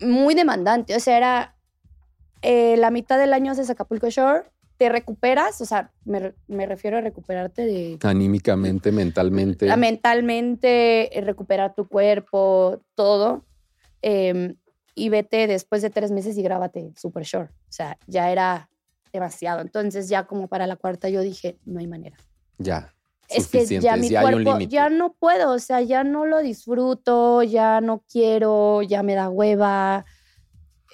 muy 0.01 0.35
demandante. 0.35 0.97
O 0.97 1.01
sea, 1.01 1.17
era 1.17 1.57
eh, 2.43 2.77
la 2.79 2.91
mitad 2.91 3.19
del 3.19 3.33
año 3.35 3.53
haces 3.53 3.69
Acapulco 3.69 4.09
Shore, 4.09 4.45
te 4.79 4.89
recuperas, 4.89 5.61
o 5.61 5.67
sea, 5.67 5.91
me, 6.05 6.35
me 6.47 6.65
refiero 6.65 6.97
a 6.97 7.01
recuperarte 7.01 7.67
de 7.67 7.99
Anímicamente, 8.05 8.93
mentalmente. 8.93 9.77
mentalmente, 9.77 11.19
eh, 11.19 11.21
recuperar 11.21 11.75
tu 11.75 11.89
cuerpo, 11.89 12.81
todo. 12.95 13.45
em, 14.01 14.55
y 14.95 15.09
vete 15.11 15.47
después 15.47 15.83
de 15.83 15.91
tres 15.91 16.11
meses 16.11 16.37
y 16.39 16.43
grábate 16.43 16.93
super 16.97 17.23
short. 17.25 17.51
O 17.51 17.73
sea, 17.73 17.99
ya 18.07 18.33
era 18.33 18.69
demasiado. 19.13 19.61
Entonces, 19.61 20.09
ya 20.09 20.27
como 20.27 20.49
para 20.49 20.67
la 20.67 20.77
cuarta, 20.77 21.09
yo 21.09 21.21
dije, 21.21 21.59
no 21.65 21.81
hay 21.81 21.87
manera. 21.87 22.17
Ya. 22.59 22.95
Es 23.29 23.49
que 23.49 23.67
ya 23.81 23.97
mi 23.97 24.11
cuerpo, 24.11 24.59
ya 24.61 24.89
no 24.89 25.13
puedo, 25.13 25.53
o 25.53 25.59
sea, 25.59 25.83
ya 25.83 26.03
no 26.03 26.25
lo 26.25 26.39
disfruto, 26.39 27.43
ya 27.43 27.81
no 27.83 28.03
quiero, 28.11 28.83
ya 28.83 29.03
me 29.03 29.15
da 29.15 29.29
hueva. 29.29 30.07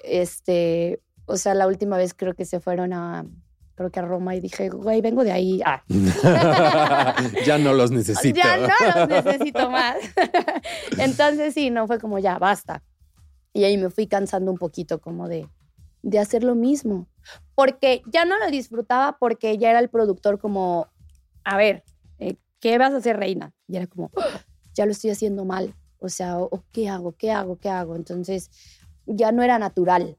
Este, 0.03 1.01
o 1.25 1.37
sea, 1.37 1.53
la 1.53 1.65
última 1.65 1.97
vez 1.97 2.13
creo 2.13 2.33
que 2.33 2.43
se 2.43 2.59
fueron 2.59 2.91
a, 2.91 3.25
creo 3.75 3.89
que 3.89 3.99
a 3.99 4.03
Roma 4.03 4.35
y 4.35 4.41
dije, 4.41 4.69
güey, 4.69 5.01
vengo 5.01 5.23
de 5.23 5.31
ahí. 5.31 5.61
Ah, 5.65 5.83
ya 7.45 7.57
no 7.57 7.73
los 7.73 7.91
necesito. 7.91 8.37
Ya 8.37 8.57
no 8.57 8.67
los 8.67 9.09
necesito 9.09 9.69
más. 9.69 9.95
Entonces 10.97 11.53
sí, 11.53 11.69
no 11.69 11.87
fue 11.87 11.99
como 11.99 12.19
ya, 12.19 12.37
basta. 12.37 12.83
Y 13.53 13.63
ahí 13.63 13.77
me 13.77 13.89
fui 13.89 14.07
cansando 14.07 14.51
un 14.51 14.57
poquito 14.57 14.99
como 14.99 15.29
de, 15.29 15.47
de 16.01 16.19
hacer 16.19 16.43
lo 16.43 16.55
mismo. 16.55 17.07
Porque 17.55 18.01
ya 18.11 18.25
no 18.25 18.37
lo 18.39 18.49
disfrutaba 18.51 19.17
porque 19.19 19.57
ya 19.57 19.69
era 19.69 19.79
el 19.79 19.89
productor 19.89 20.39
como, 20.39 20.87
a 21.43 21.57
ver, 21.57 21.83
eh, 22.19 22.35
¿qué 22.59 22.77
vas 22.77 22.93
a 22.93 22.97
hacer, 22.97 23.17
reina? 23.17 23.53
Y 23.67 23.77
era 23.77 23.87
como, 23.87 24.11
"Ah, 24.17 24.41
ya 24.73 24.85
lo 24.85 24.91
estoy 24.91 25.09
haciendo 25.11 25.45
mal. 25.45 25.73
O 25.99 26.09
sea, 26.09 26.37
o- 26.39 26.63
¿qué 26.71 26.89
hago? 26.89 27.13
¿Qué 27.13 27.31
hago? 27.31 27.57
¿Qué 27.57 27.69
hago? 27.69 27.95
Entonces 27.95 28.49
ya 29.05 29.31
no 29.31 29.41
era 29.43 29.57
natural. 29.59 30.17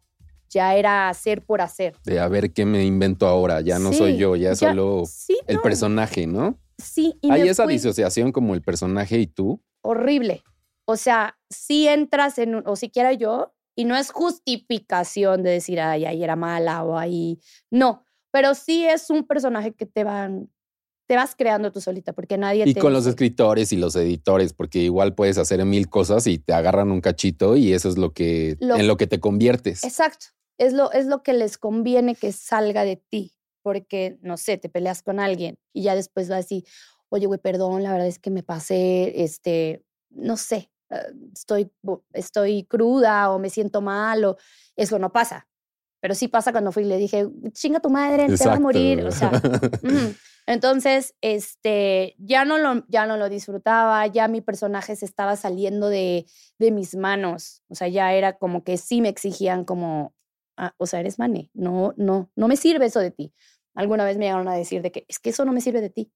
Ya 0.50 0.74
era 0.76 1.08
hacer 1.08 1.42
por 1.42 1.60
hacer. 1.60 1.96
De 2.04 2.18
a 2.20 2.28
ver 2.28 2.52
qué 2.52 2.64
me 2.64 2.84
invento 2.84 3.26
ahora. 3.26 3.60
Ya 3.60 3.78
no 3.78 3.92
soy 3.92 4.12
Sí, 4.12 4.18
yo, 4.18 4.36
ya 4.36 4.52
es 4.52 4.60
ya- 4.60 4.70
solo 4.70 5.02
Sí, 5.06 5.36
el 5.46 5.56
no, 5.56 5.62
personaje, 5.62 6.26
¿no? 6.26 6.58
Sí, 6.78 7.18
y 7.20 7.30
Hay 7.30 7.48
esa 7.48 7.64
fui- 7.64 7.74
disociación 7.74 8.32
como 8.32 8.54
el 8.54 8.62
personaje 8.62 9.18
y 9.18 9.26
tú. 9.26 9.60
horrible. 9.82 10.42
O 10.84 10.96
sea, 10.96 11.36
si 11.50 11.88
entras 11.88 12.38
en, 12.38 12.54
un- 12.56 12.62
o 12.66 12.76
siquiera 12.76 13.12
yo, 13.12 13.52
y 13.76 13.84
no 13.84 13.94
es 13.96 14.10
justificación 14.10 15.42
de 15.42 15.50
decir, 15.50 15.80
ay, 15.80 16.04
ahí 16.06 16.24
era 16.24 16.34
mala 16.34 16.82
o 16.82 16.98
ahí, 16.98 17.38
no, 17.70 18.04
pero 18.32 18.54
sí 18.54 18.84
es 18.86 19.10
un 19.10 19.26
personaje 19.26 19.74
que 19.74 19.86
te 19.86 20.02
van, 20.02 20.50
te 21.06 21.14
vas 21.14 21.34
creando 21.36 21.70
tú 21.70 21.80
solita, 21.80 22.12
porque 22.12 22.36
nadie 22.38 22.64
Y 22.66 22.74
te 22.74 22.80
con 22.80 22.92
los 22.92 23.06
escritores 23.06 23.72
y 23.72 23.76
los 23.76 23.94
editores, 23.94 24.52
porque 24.52 24.80
igual 24.80 25.14
puedes 25.14 25.38
hacer 25.38 25.64
mil 25.64 25.88
cosas 25.88 26.26
y 26.26 26.38
te 26.38 26.52
agarran 26.52 26.90
un 26.90 27.00
cachito 27.00 27.56
y 27.56 27.72
eso 27.72 27.88
es 27.88 27.96
lo 27.98 28.12
que 28.12 28.56
Lo- 28.60 28.76
en 28.76 28.88
lo 28.88 28.96
que 28.96 29.06
te 29.06 29.20
conviertes. 29.20 29.84
Exacto, 29.84 30.26
es 30.58 30.72
lo, 30.72 30.90
es 30.92 31.06
lo 31.06 31.22
que 31.22 31.34
les 31.34 31.58
conviene 31.58 32.14
que 32.14 32.32
salga 32.32 32.84
de 32.84 32.96
ti, 32.96 33.34
porque, 33.62 34.18
no 34.22 34.36
sé, 34.36 34.56
te 34.58 34.68
peleas 34.68 35.02
con 35.02 35.20
alguien 35.20 35.58
y 35.72 35.82
ya 35.82 35.94
después 35.94 36.28
vas 36.28 36.46
así, 36.46 36.64
oye, 37.08 37.26
güey, 37.26 37.38
perdón, 37.38 37.82
la 37.82 37.92
verdad 37.92 38.08
es 38.08 38.18
que 38.18 38.30
me 38.30 38.42
pasé, 38.42 39.22
este, 39.22 39.84
no 40.10 40.36
sé, 40.36 40.70
eh, 40.90 41.12
estoy, 41.32 41.70
estoy 42.12 42.64
cruda 42.64 43.30
o 43.30 43.38
me 43.38 43.50
siento 43.50 43.80
mal 43.80 44.24
o 44.24 44.36
eso 44.76 44.98
no 44.98 45.12
pasa. 45.12 45.48
Pero 46.00 46.14
sí 46.14 46.28
pasa 46.28 46.52
cuando 46.52 46.72
fui 46.72 46.84
y 46.84 46.86
le 46.86 46.98
dije, 46.98 47.26
chinga 47.52 47.80
tu 47.80 47.90
madre, 47.90 48.26
te 48.26 48.32
vas 48.32 48.56
a 48.56 48.60
morir. 48.60 49.04
O 49.04 49.10
sea. 49.10 49.30
Entonces, 50.46 51.16
este, 51.20 52.14
ya 52.18 52.44
no 52.44 52.58
lo, 52.58 52.84
ya 52.86 53.06
no 53.06 53.16
lo 53.16 53.28
disfrutaba, 53.28 54.06
ya 54.06 54.28
mi 54.28 54.40
personaje 54.40 54.94
se 54.94 55.04
estaba 55.04 55.34
saliendo 55.34 55.88
de, 55.88 56.26
de 56.58 56.70
mis 56.70 56.94
manos. 56.94 57.62
O 57.68 57.74
sea, 57.74 57.88
ya 57.88 58.12
era 58.12 58.38
como 58.38 58.62
que 58.62 58.76
sí 58.76 59.00
me 59.00 59.08
exigían 59.08 59.64
como, 59.64 60.14
"Ah, 60.56 60.72
o 60.78 60.86
sea, 60.86 61.00
eres 61.00 61.18
mane, 61.18 61.50
no, 61.52 61.94
no, 61.96 62.30
no 62.36 62.46
me 62.48 62.56
sirve 62.56 62.86
eso 62.86 63.00
de 63.00 63.10
ti. 63.10 63.34
Alguna 63.74 64.04
vez 64.04 64.18
me 64.18 64.26
llegaron 64.26 64.46
a 64.46 64.54
decir 64.54 64.82
de 64.82 64.92
que 64.92 65.04
es 65.08 65.18
que 65.18 65.30
eso 65.30 65.44
no 65.44 65.52
me 65.52 65.60
sirve 65.60 65.80
de 65.80 65.90
ti. 65.90 66.12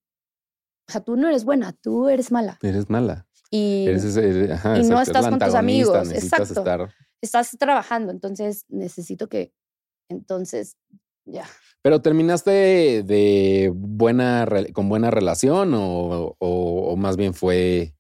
O 0.89 0.93
sea, 0.93 1.01
tú 1.01 1.17
no 1.17 1.29
eres 1.29 1.45
buena, 1.45 1.73
tú 1.73 2.09
eres 2.09 2.31
mala. 2.31 2.59
Eres 2.63 2.89
mala. 2.89 3.27
Y 3.51 3.87
Eres 3.89 4.05
ese- 4.05 4.53
ajá, 4.53 4.79
y 4.79 4.85
no 4.85 5.01
estás 5.01 5.27
con 5.29 5.39
tus 5.39 5.55
amigos, 5.55 6.13
exacto. 6.13 6.45
estar. 6.61 6.95
estás 7.21 7.51
trabajando, 7.59 8.13
entonces 8.13 8.65
necesito 8.69 9.29
que, 9.29 9.53
entonces, 10.09 10.77
ya. 11.25 11.45
Pero 11.83 12.01
terminaste 12.03 13.03
de, 13.03 13.73
buena 13.75 14.47
con 14.73 14.89
buena 14.89 15.11
relación 15.11 15.75
o, 15.75 16.37
o- 16.39 16.93
o 16.93 16.97
más 16.97 17.17
bien 17.17 17.35
fue 17.35 17.95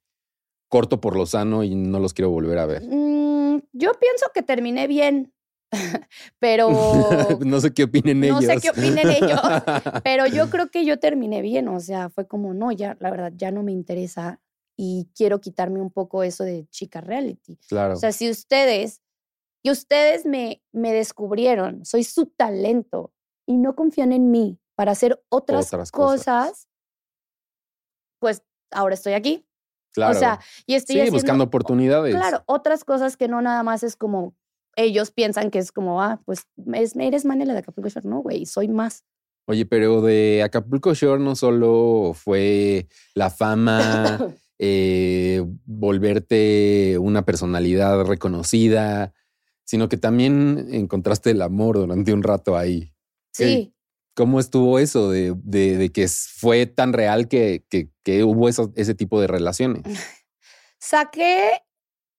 corto 0.68 1.00
por 1.00 1.16
lo 1.16 1.26
sano 1.26 1.64
y 1.64 1.74
no 1.74 1.98
los 1.98 2.14
quiero 2.14 2.30
volver 2.30 2.58
a 2.58 2.66
ver. 2.66 2.82
Mm, 2.84 3.62
yo 3.72 3.92
pienso 3.94 4.26
que 4.32 4.42
terminé 4.42 4.86
bien, 4.86 5.32
pero 6.38 6.68
no 7.44 7.60
sé 7.60 7.72
qué 7.74 7.84
opinen 7.84 8.20
No 8.20 8.26
ellos. 8.38 8.44
sé 8.44 8.56
qué 8.60 8.70
opinen 8.70 9.08
ellos. 9.10 9.40
Pero 10.04 10.26
yo 10.26 10.48
creo 10.50 10.68
que 10.70 10.84
yo 10.84 10.98
terminé 10.98 11.42
bien, 11.42 11.66
o 11.68 11.80
sea, 11.80 12.08
fue 12.10 12.26
como, 12.26 12.54
no, 12.54 12.70
ya, 12.72 12.96
la 13.00 13.10
verdad, 13.10 13.32
ya 13.36 13.50
no 13.50 13.62
me 13.62 13.72
interesa 13.72 14.40
y 14.82 15.10
quiero 15.14 15.42
quitarme 15.42 15.78
un 15.82 15.90
poco 15.90 16.22
eso 16.22 16.42
de 16.42 16.66
chica 16.70 17.02
reality. 17.02 17.58
claro. 17.68 17.92
O 17.92 17.96
sea, 17.96 18.12
si 18.12 18.30
ustedes, 18.30 19.02
y 19.62 19.70
ustedes 19.70 20.24
me, 20.24 20.62
me 20.72 20.90
descubrieron, 20.94 21.84
soy 21.84 22.02
su 22.02 22.24
talento 22.26 23.12
y 23.46 23.58
no 23.58 23.74
confían 23.76 24.12
en 24.12 24.30
mí 24.30 24.58
para 24.76 24.92
hacer 24.92 25.22
otras, 25.28 25.66
Otras 25.66 25.90
cosas. 25.92 26.24
cosas, 26.24 26.68
pues 28.20 28.42
ahora 28.70 28.94
estoy 28.94 29.12
aquí. 29.12 29.46
Claro. 29.92 30.16
O 30.16 30.18
sea, 30.18 30.40
y 30.66 30.76
estoy 30.76 30.94
sí, 30.94 31.00
haciendo 31.00 31.16
buscando 31.18 31.44
oportunidades. 31.44 32.14
Claro, 32.14 32.42
otras 32.46 32.84
cosas 32.84 33.16
que 33.18 33.28
no 33.28 33.42
nada 33.42 33.62
más 33.62 33.82
es 33.82 33.96
como 33.96 34.34
ellos 34.76 35.10
piensan 35.10 35.50
que 35.50 35.58
es 35.58 35.72
como, 35.72 36.00
ah, 36.00 36.22
pues 36.24 36.46
es- 36.72 36.96
eres 36.96 37.24
Manela 37.26 37.52
de 37.52 37.58
Acapulco 37.58 37.90
Shore. 37.90 38.08
No, 38.08 38.20
güey, 38.22 38.46
soy 38.46 38.68
más. 38.68 39.04
Oye, 39.46 39.66
pero 39.66 40.00
de 40.00 40.42
Acapulco 40.44 40.94
Shore 40.94 41.22
no 41.22 41.34
solo 41.36 42.12
fue 42.14 42.86
la 43.14 43.28
fama, 43.30 44.18
eh, 44.62 45.42
volverte 45.64 46.98
una 46.98 47.24
personalidad 47.24 48.04
reconocida, 48.04 49.14
sino 49.64 49.88
que 49.88 49.96
también 49.96 50.68
encontraste 50.70 51.30
el 51.30 51.40
amor 51.40 51.76
durante 51.78 52.12
un 52.12 52.22
rato 52.22 52.56
ahí. 52.58 52.92
Sí, 53.32 53.74
¿Cómo 54.14 54.38
estuvo 54.40 54.78
eso 54.78 55.10
de, 55.10 55.34
de- 55.44 55.76
de 55.78 55.90
que 55.92 56.06
fue 56.08 56.66
tan 56.66 56.92
real 56.92 57.26
que, 57.28 57.64
que- 57.70 57.90
que 58.02 58.22
hubo 58.24 58.48
eso- 58.48 58.72
ese 58.76 58.94
tipo 58.94 59.20
de 59.20 59.28
relaciones? 59.28 59.82
saqué, 60.78 61.62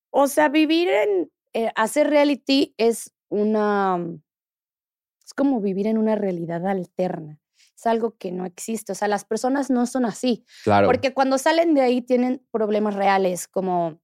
o 0.09 0.27
sea, 0.27 0.49
vivir 0.49 0.87
en, 0.89 1.31
eh, 1.53 1.69
hacer 1.75 2.09
reality 2.09 2.73
es 2.77 3.13
una, 3.29 3.99
es 5.25 5.33
como 5.35 5.59
vivir 5.61 5.85
en 5.87 5.97
una 5.97 6.15
realidad 6.15 6.65
alterna. 6.65 7.40
Es 7.81 7.87
algo 7.87 8.15
que 8.15 8.31
no 8.31 8.45
existe. 8.45 8.91
O 8.91 8.95
sea, 8.95 9.07
las 9.07 9.25
personas 9.25 9.71
no 9.71 9.87
son 9.87 10.05
así. 10.05 10.45
Claro. 10.63 10.85
Porque 10.85 11.15
cuando 11.15 11.39
salen 11.39 11.73
de 11.73 11.81
ahí 11.81 12.03
tienen 12.03 12.45
problemas 12.51 12.93
reales 12.93 13.47
como 13.47 13.99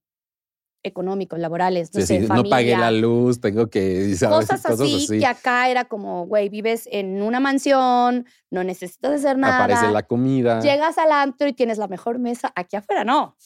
económicos, 0.82 1.38
laborales, 1.38 1.92
no 1.92 2.00
Sí, 2.00 2.06
sé, 2.06 2.20
sí, 2.20 2.26
familia. 2.26 2.44
no 2.44 2.50
pagué 2.50 2.76
la 2.76 2.90
luz, 2.90 3.40
tengo 3.40 3.68
que, 3.68 4.14
¿sabes? 4.16 4.48
Cosas 4.48 4.64
así, 4.66 5.06
que 5.18 5.26
acá 5.26 5.68
era 5.68 5.86
como, 5.86 6.26
güey, 6.26 6.48
vives 6.48 6.88
en 6.92 7.20
una 7.22 7.40
mansión, 7.40 8.26
no 8.50 8.64
necesitas 8.64 9.12
hacer 9.12 9.36
nada. 9.38 9.64
Aparece 9.64 9.90
la 9.92 10.04
comida. 10.04 10.60
Llegas 10.60 10.96
al 10.98 11.12
antro 11.12 11.48
y 11.48 11.52
tienes 11.52 11.78
la 11.78 11.88
mejor 11.88 12.18
mesa. 12.18 12.52
Aquí 12.56 12.76
afuera 12.76 13.04
no. 13.04 13.36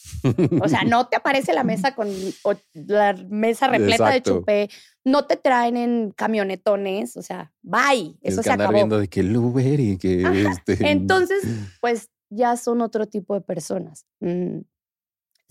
O 0.61 0.69
sea, 0.69 0.83
no 0.83 1.07
te 1.07 1.15
aparece 1.17 1.53
la 1.53 1.63
mesa 1.63 1.95
con 1.95 2.07
o- 2.43 2.53
la 2.73 3.13
mesa 3.29 3.67
repleta 3.67 4.15
Exacto. 4.15 4.33
de 4.33 4.39
chupé. 4.39 4.69
No 5.03 5.25
te 5.25 5.35
traen 5.35 5.75
en 5.75 6.11
camionetones. 6.11 7.17
O 7.17 7.21
sea, 7.21 7.51
bye. 7.61 8.15
Eso 8.21 8.37
que 8.37 8.43
se 8.43 8.51
andar 8.51 8.67
acabó. 8.67 8.73
viendo 8.75 8.99
de 8.99 9.07
que 9.09 9.19
el 9.19 9.35
Uber 9.35 9.79
y 9.79 9.97
que 9.97 10.21
este, 10.49 10.89
Entonces, 10.91 11.43
pues 11.81 12.09
ya 12.29 12.55
son 12.57 12.81
otro 12.81 13.05
tipo 13.07 13.33
de 13.33 13.41
personas. 13.41 14.05
Mm. 14.21 14.59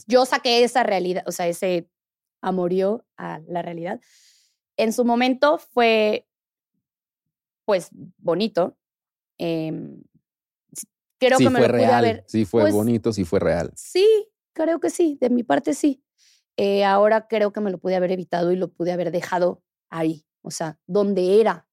Yo 0.07 0.27
saqué 0.27 0.65
esa 0.65 0.83
realidad, 0.83 1.23
o 1.27 1.33
sea, 1.33 1.47
ese 1.49 1.89
amorío 2.41 3.05
a 3.17 3.41
la 3.47 3.63
realidad. 3.63 4.01
En 4.77 4.93
su 4.93 5.05
momento 5.05 5.59
fue, 5.59 6.27
pues, 7.65 7.89
bonito. 8.19 8.77
S- 9.39 10.87
creo 11.19 11.39
sí 11.39 11.45
que 11.45 11.51
me 11.51 11.59
fue 11.59 11.69
lo 11.69 11.75
pude 11.75 11.83
real, 11.87 11.95
haber. 12.05 12.25
sí 12.27 12.45
fue 12.45 12.63
pues, 12.63 12.75
bonito, 12.75 13.13
sí 13.13 13.25
fue 13.25 13.41
real. 13.41 13.71
Sí, 13.77 14.29
creo 14.55 14.81
que 14.81 14.91
sí, 14.91 15.19
de 15.21 15.31
mi 15.31 15.43
parte 15.43 15.75
sí. 15.75 16.03
Eh, 16.57 16.85
ahora 16.85 17.27
creo 17.29 17.53
que 17.53 17.61
me 17.61 17.71
lo 17.71 17.79
pude 17.79 17.97
haber 17.97 18.13
evitado 18.13 18.53
y 18.53 18.57
lo 18.57 18.69
pude 18.73 18.93
haber 18.93 19.11
dejado 19.11 19.63
ahí, 19.91 20.27
o 20.43 20.51
sea, 20.51 20.79
donde 20.87 21.41
era. 21.41 21.67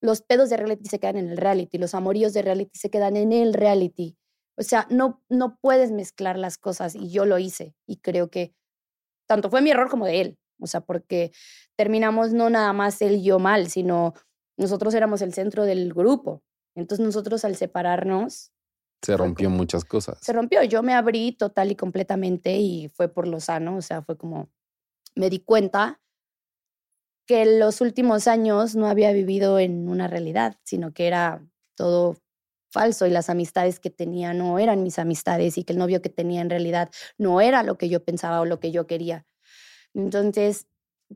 Los 0.00 0.22
pedos 0.22 0.48
de 0.50 0.56
reality 0.56 0.88
se 0.88 1.00
quedan 1.00 1.16
en 1.16 1.28
el 1.30 1.36
reality, 1.36 1.78
los 1.78 1.94
amoríos 1.94 2.32
de 2.32 2.42
reality 2.42 2.78
se 2.78 2.90
quedan 2.90 3.16
en 3.16 3.32
el 3.32 3.52
reality. 3.54 4.16
O 4.58 4.62
sea, 4.62 4.86
no, 4.90 5.22
no 5.28 5.56
puedes 5.60 5.92
mezclar 5.92 6.36
las 6.36 6.58
cosas 6.58 6.94
y 6.96 7.10
yo 7.10 7.24
lo 7.24 7.38
hice 7.38 7.76
y 7.86 7.98
creo 7.98 8.28
que 8.28 8.54
tanto 9.28 9.50
fue 9.50 9.62
mi 9.62 9.70
error 9.70 9.88
como 9.88 10.04
de 10.04 10.20
él, 10.20 10.38
o 10.60 10.66
sea, 10.66 10.80
porque 10.80 11.32
terminamos 11.76 12.32
no 12.32 12.50
nada 12.50 12.72
más 12.72 13.00
él 13.02 13.16
y 13.16 13.22
yo 13.22 13.38
mal, 13.38 13.68
sino 13.68 14.14
nosotros 14.56 14.94
éramos 14.94 15.22
el 15.22 15.32
centro 15.32 15.64
del 15.64 15.94
grupo. 15.94 16.42
Entonces 16.74 17.04
nosotros 17.04 17.44
al 17.44 17.56
separarnos 17.56 18.52
Se 19.02 19.16
rompió 19.16 19.48
muchas 19.48 19.84
cosas. 19.84 20.18
se 20.20 20.32
rompió. 20.32 20.62
Yo 20.64 20.82
me 20.82 20.94
abrí 20.94 21.32
total 21.32 21.70
y 21.70 21.76
completamente 21.76 22.56
y 22.56 22.88
fue 22.88 23.08
por 23.08 23.28
lo 23.28 23.38
sano, 23.38 23.76
o 23.76 23.82
sea, 23.82 24.02
fue 24.02 24.16
como, 24.16 24.50
me 25.14 25.30
di 25.30 25.38
cuenta 25.38 26.00
que 27.26 27.42
en 27.42 27.60
los 27.60 27.80
últimos 27.80 28.26
años 28.26 28.74
no 28.74 28.88
había 28.88 29.12
vivido 29.12 29.58
en 29.58 29.88
una 29.88 30.08
realidad, 30.08 30.56
sino 30.64 30.92
que 30.92 31.06
era 31.06 31.46
todo 31.76 32.16
falso 32.70 33.06
y 33.06 33.10
las 33.10 33.30
amistades 33.30 33.80
que 33.80 33.90
tenía 33.90 34.34
no 34.34 34.58
eran 34.58 34.82
mis 34.82 34.98
amistades 34.98 35.58
y 35.58 35.64
que 35.64 35.72
el 35.72 35.78
novio 35.78 36.02
que 36.02 36.08
tenía 36.08 36.40
en 36.40 36.50
realidad 36.50 36.90
no 37.16 37.40
era 37.40 37.62
lo 37.62 37.78
que 37.78 37.88
yo 37.88 38.04
pensaba 38.04 38.40
o 38.40 38.44
lo 38.44 38.60
que 38.60 38.70
yo 38.70 38.86
quería. 38.86 39.26
Entonces, 39.94 40.66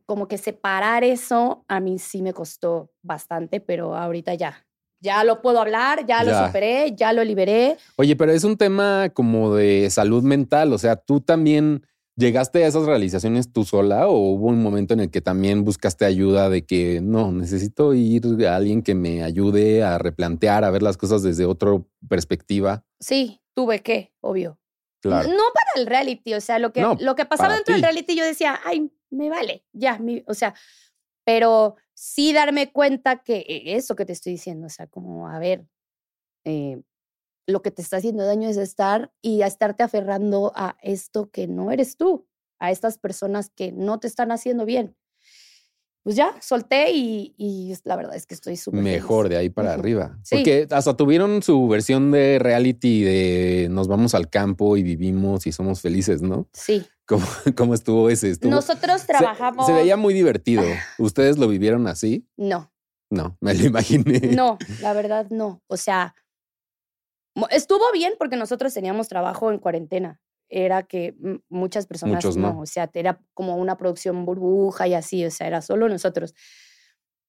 como 0.07 0.29
que 0.29 0.39
separar 0.39 1.05
eso 1.05 1.65
a 1.69 1.81
mí 1.81 1.99
sí 1.99 2.23
me 2.23 2.33
costó 2.33 2.91
bastante, 3.03 3.61
pero 3.61 3.95
ahorita 3.97 4.35
ya. 4.35 4.67
Ya 5.01 5.25
lo 5.25 5.43
puedo 5.43 5.61
hablar, 5.61 6.07
ya, 6.07 6.23
Ya. 6.23 6.25
lo 6.25 6.47
superé, 6.47 6.95
ya 6.97 7.13
lo 7.13 7.25
liberé. 7.25 7.77
Oye, 7.97 8.15
pero 8.17 8.33
es 8.33 8.45
un 8.45 8.57
tema 8.57 9.11
como 9.13 9.55
de 9.55 9.91
salud 9.91 10.23
mental, 10.23 10.73
o 10.73 10.79
sea, 10.79 10.97
tú 10.97 11.21
también 11.21 11.85
llegaste 12.17 12.65
a 12.65 12.67
esas 12.69 12.85
realizaciones 12.85 13.53
tú 13.53 13.65
sola 13.65 14.09
o 14.09 14.17
hubo 14.33 14.49
un 14.49 14.63
momento 14.63 14.95
en 14.95 15.01
el 15.01 15.11
que 15.11 15.21
también 15.21 15.65
buscaste 15.65 16.05
ayuda 16.05 16.49
de 16.51 16.65
que 16.67 17.01
no, 17.03 17.33
necesito 17.33 17.95
ir 17.95 18.47
a 18.47 18.57
alguien 18.57 18.83
que 18.83 18.95
me 18.95 19.23
ayude 19.23 19.83
a 19.83 19.99
replantear, 19.99 20.65
a 20.65 20.71
ver 20.71 20.83
las 20.83 20.97
cosas 20.97 21.23
desde 21.23 21.47
otra 21.47 21.71
perspectiva. 22.09 22.85
Sí, 23.01 23.41
tuve 23.55 23.81
que, 23.81 24.13
obvio. 24.21 24.59
Claro. 25.01 25.29
No 25.29 25.43
para 25.55 25.81
el 25.83 25.87
reality, 25.87 26.35
o 26.35 26.41
sea, 26.41 26.59
lo 26.59 26.73
que, 26.73 26.81
No, 26.81 26.97
lo 27.01 27.15
que 27.17 27.25
pasaba 27.25 27.55
dentro 27.55 27.75
del 27.75 27.83
reality 27.83 28.15
yo 28.15 28.25
decía, 28.25 28.61
ay, 28.65 28.93
me 29.11 29.29
vale, 29.31 29.65
ya, 29.73 29.99
mi- 29.99 30.23
o 30.29 30.35
sea, 30.35 30.55
pero 31.25 31.77
sí 31.95 32.33
darme 32.33 32.71
cuenta 32.73 33.23
que 33.23 33.39
eh, 33.39 33.75
eso 33.77 33.97
que 33.97 34.05
te 34.05 34.13
estoy 34.13 34.33
diciendo, 34.33 34.67
o 34.67 34.71
sea, 34.71 34.87
como, 34.87 35.29
a 35.29 35.39
ver, 35.41 35.67
eh, 36.45 36.83
lo 37.47 37.63
que 37.63 37.71
te 37.71 37.83
está 37.83 37.97
haciendo 37.99 38.25
daño 38.25 38.49
es 38.49 38.57
estar 38.57 39.13
y 39.21 39.43
a 39.43 39.47
estarte 39.47 39.83
aferrando 39.83 40.53
a 40.55 40.77
esto 40.83 41.31
que 41.31 41.47
no 41.49 41.71
eres 41.73 41.97
tú, 41.97 42.27
a 42.59 42.71
estas 42.71 42.99
personas 42.99 43.51
que 43.55 43.73
no 43.73 43.99
te 44.01 44.07
están 44.07 44.31
haciendo 44.33 44.65
bien. 44.65 44.97
Pues 46.05 46.17
ya, 46.17 46.35
solté 46.41 46.91
y, 46.91 47.33
y 47.39 47.73
la 47.85 47.95
verdad 47.95 48.17
es 48.17 48.27
que 48.27 48.35
estoy 48.35 48.57
súper 48.57 48.81
feliz. 48.83 48.93
Mejor 48.95 49.29
de 49.29 49.37
ahí 49.37 49.51
para 49.51 49.71
Ujú. 49.71 49.81
arriba. 49.81 50.19
Sí. 50.25 50.35
Porque 50.37 50.67
hasta 50.73 50.97
tuvieron 50.97 51.43
su 51.45 51.69
versión 51.69 52.11
de 52.11 52.41
reality 52.41 53.03
de 53.05 53.69
nos 53.71 53.87
vamos 53.87 54.15
al 54.17 54.29
campo 54.29 54.77
y 54.77 54.83
vivimos 54.83 55.47
y 55.47 55.53
somos 55.53 55.81
felices, 55.81 56.21
¿no? 56.21 56.49
Sí. 56.53 56.85
¿Cómo, 57.07 57.25
cómo 57.57 57.75
estuvo 57.75 58.11
ese? 58.11 58.31
Estuvo- 58.31 58.51
Nosotros 58.51 59.03
se- 59.03 59.07
trabajamos... 59.09 59.65
Se, 59.67 59.73
veía 59.73 59.97
muy 59.97 60.13
divertido. 60.13 60.65
¿Ustedes 60.99 61.39
lo 61.39 61.47
vivieron 61.47 61.87
así? 61.87 62.27
No, 62.37 62.73
No, 63.11 63.37
me 63.41 63.55
lo 63.55 63.65
imaginé. 63.67 64.19
No, 64.35 64.59
la 64.81 64.93
verdad 64.95 65.27
no. 65.31 65.63
O 65.69 65.77
sea, 65.77 66.17
estuvo 67.51 67.85
bien 67.93 68.15
porque 68.19 68.37
nosotros 68.37 68.73
teníamos 68.75 69.09
trabajo 69.09 69.51
en 69.51 69.59
cuarentena. 69.59 70.21
Era 70.49 70.83
que 70.83 71.15
mm, 71.19 71.37
muchas 71.49 71.87
personas 71.87 72.17
Muchos 72.17 72.37
no. 72.37 72.53
no. 72.53 72.61
O 72.61 72.67
sea, 72.67 72.91
era 72.95 73.21
como 73.35 73.57
una 73.57 73.77
producción 73.77 74.25
burbuja 74.27 74.87
y 74.87 74.95
así. 74.95 75.25
O 75.25 75.31
sea, 75.31 75.47
era 75.47 75.63
solo 75.63 75.89
nosotros. 75.89 76.35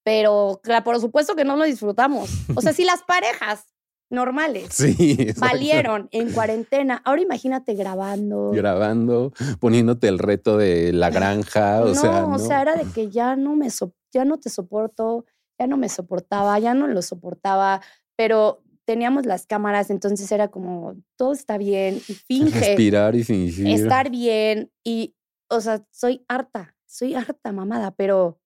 Pero, 0.04 0.60
claro, 0.64 0.84
por 0.84 1.00
supuesto 1.00 1.36
que 1.36 1.46
no 1.46 1.56
lo 1.56 1.64
disfrutamos. 1.64 2.30
O 2.56 2.62
sea, 2.62 2.74
si 2.74 2.84
las 2.84 3.04
parejas 3.04 3.66
normales 4.10 4.68
Sí, 4.72 5.16
exacto. 5.20 5.40
valieron 5.56 6.10
en 6.12 6.34
cuarentena, 6.34 7.02
ahora 7.06 7.22
imagínate 7.22 7.74
grabando. 7.74 8.52
Grabando, 8.52 9.32
poniéndote 9.60 10.08
el 10.08 10.20
reto 10.20 10.58
de 10.58 10.92
la 10.94 11.10
granja, 11.10 11.82
o 11.82 11.88
no, 11.88 11.96
sea, 11.96 12.22
no. 12.22 12.36
o 12.36 12.40
sea, 12.40 12.62
era 12.62 12.76
de 12.76 12.86
que 12.92 13.10
ya 13.10 13.36
no 13.36 13.56
me 13.56 13.70
so- 13.72 13.96
ya 14.12 14.24
no 14.26 14.38
te 14.40 14.50
soporto, 14.52 15.26
ya 15.58 15.66
no 15.66 15.78
me 15.78 15.90
soportaba, 15.90 16.60
ya 16.60 16.74
no 16.76 16.86
lo 16.88 17.02
soportaba, 17.02 17.82
pero 18.16 18.62
teníamos 18.86 19.26
las 19.26 19.46
cámaras, 19.46 19.90
entonces 19.90 20.32
era 20.32 20.50
como 20.50 20.96
todo 21.18 21.34
está 21.34 21.58
bien 21.58 21.96
y 22.08 22.14
finge 22.28 22.60
Respirar 22.60 23.16
y 23.16 23.24
fingir. 23.24 23.68
estar 23.68 24.10
bien 24.10 24.72
y 24.84 25.16
o 25.50 25.62
sea, 25.62 25.86
soy 25.92 26.26
harta, 26.28 26.76
soy 26.86 27.14
harta 27.16 27.52
mamada, 27.52 27.92
pero 27.92 28.40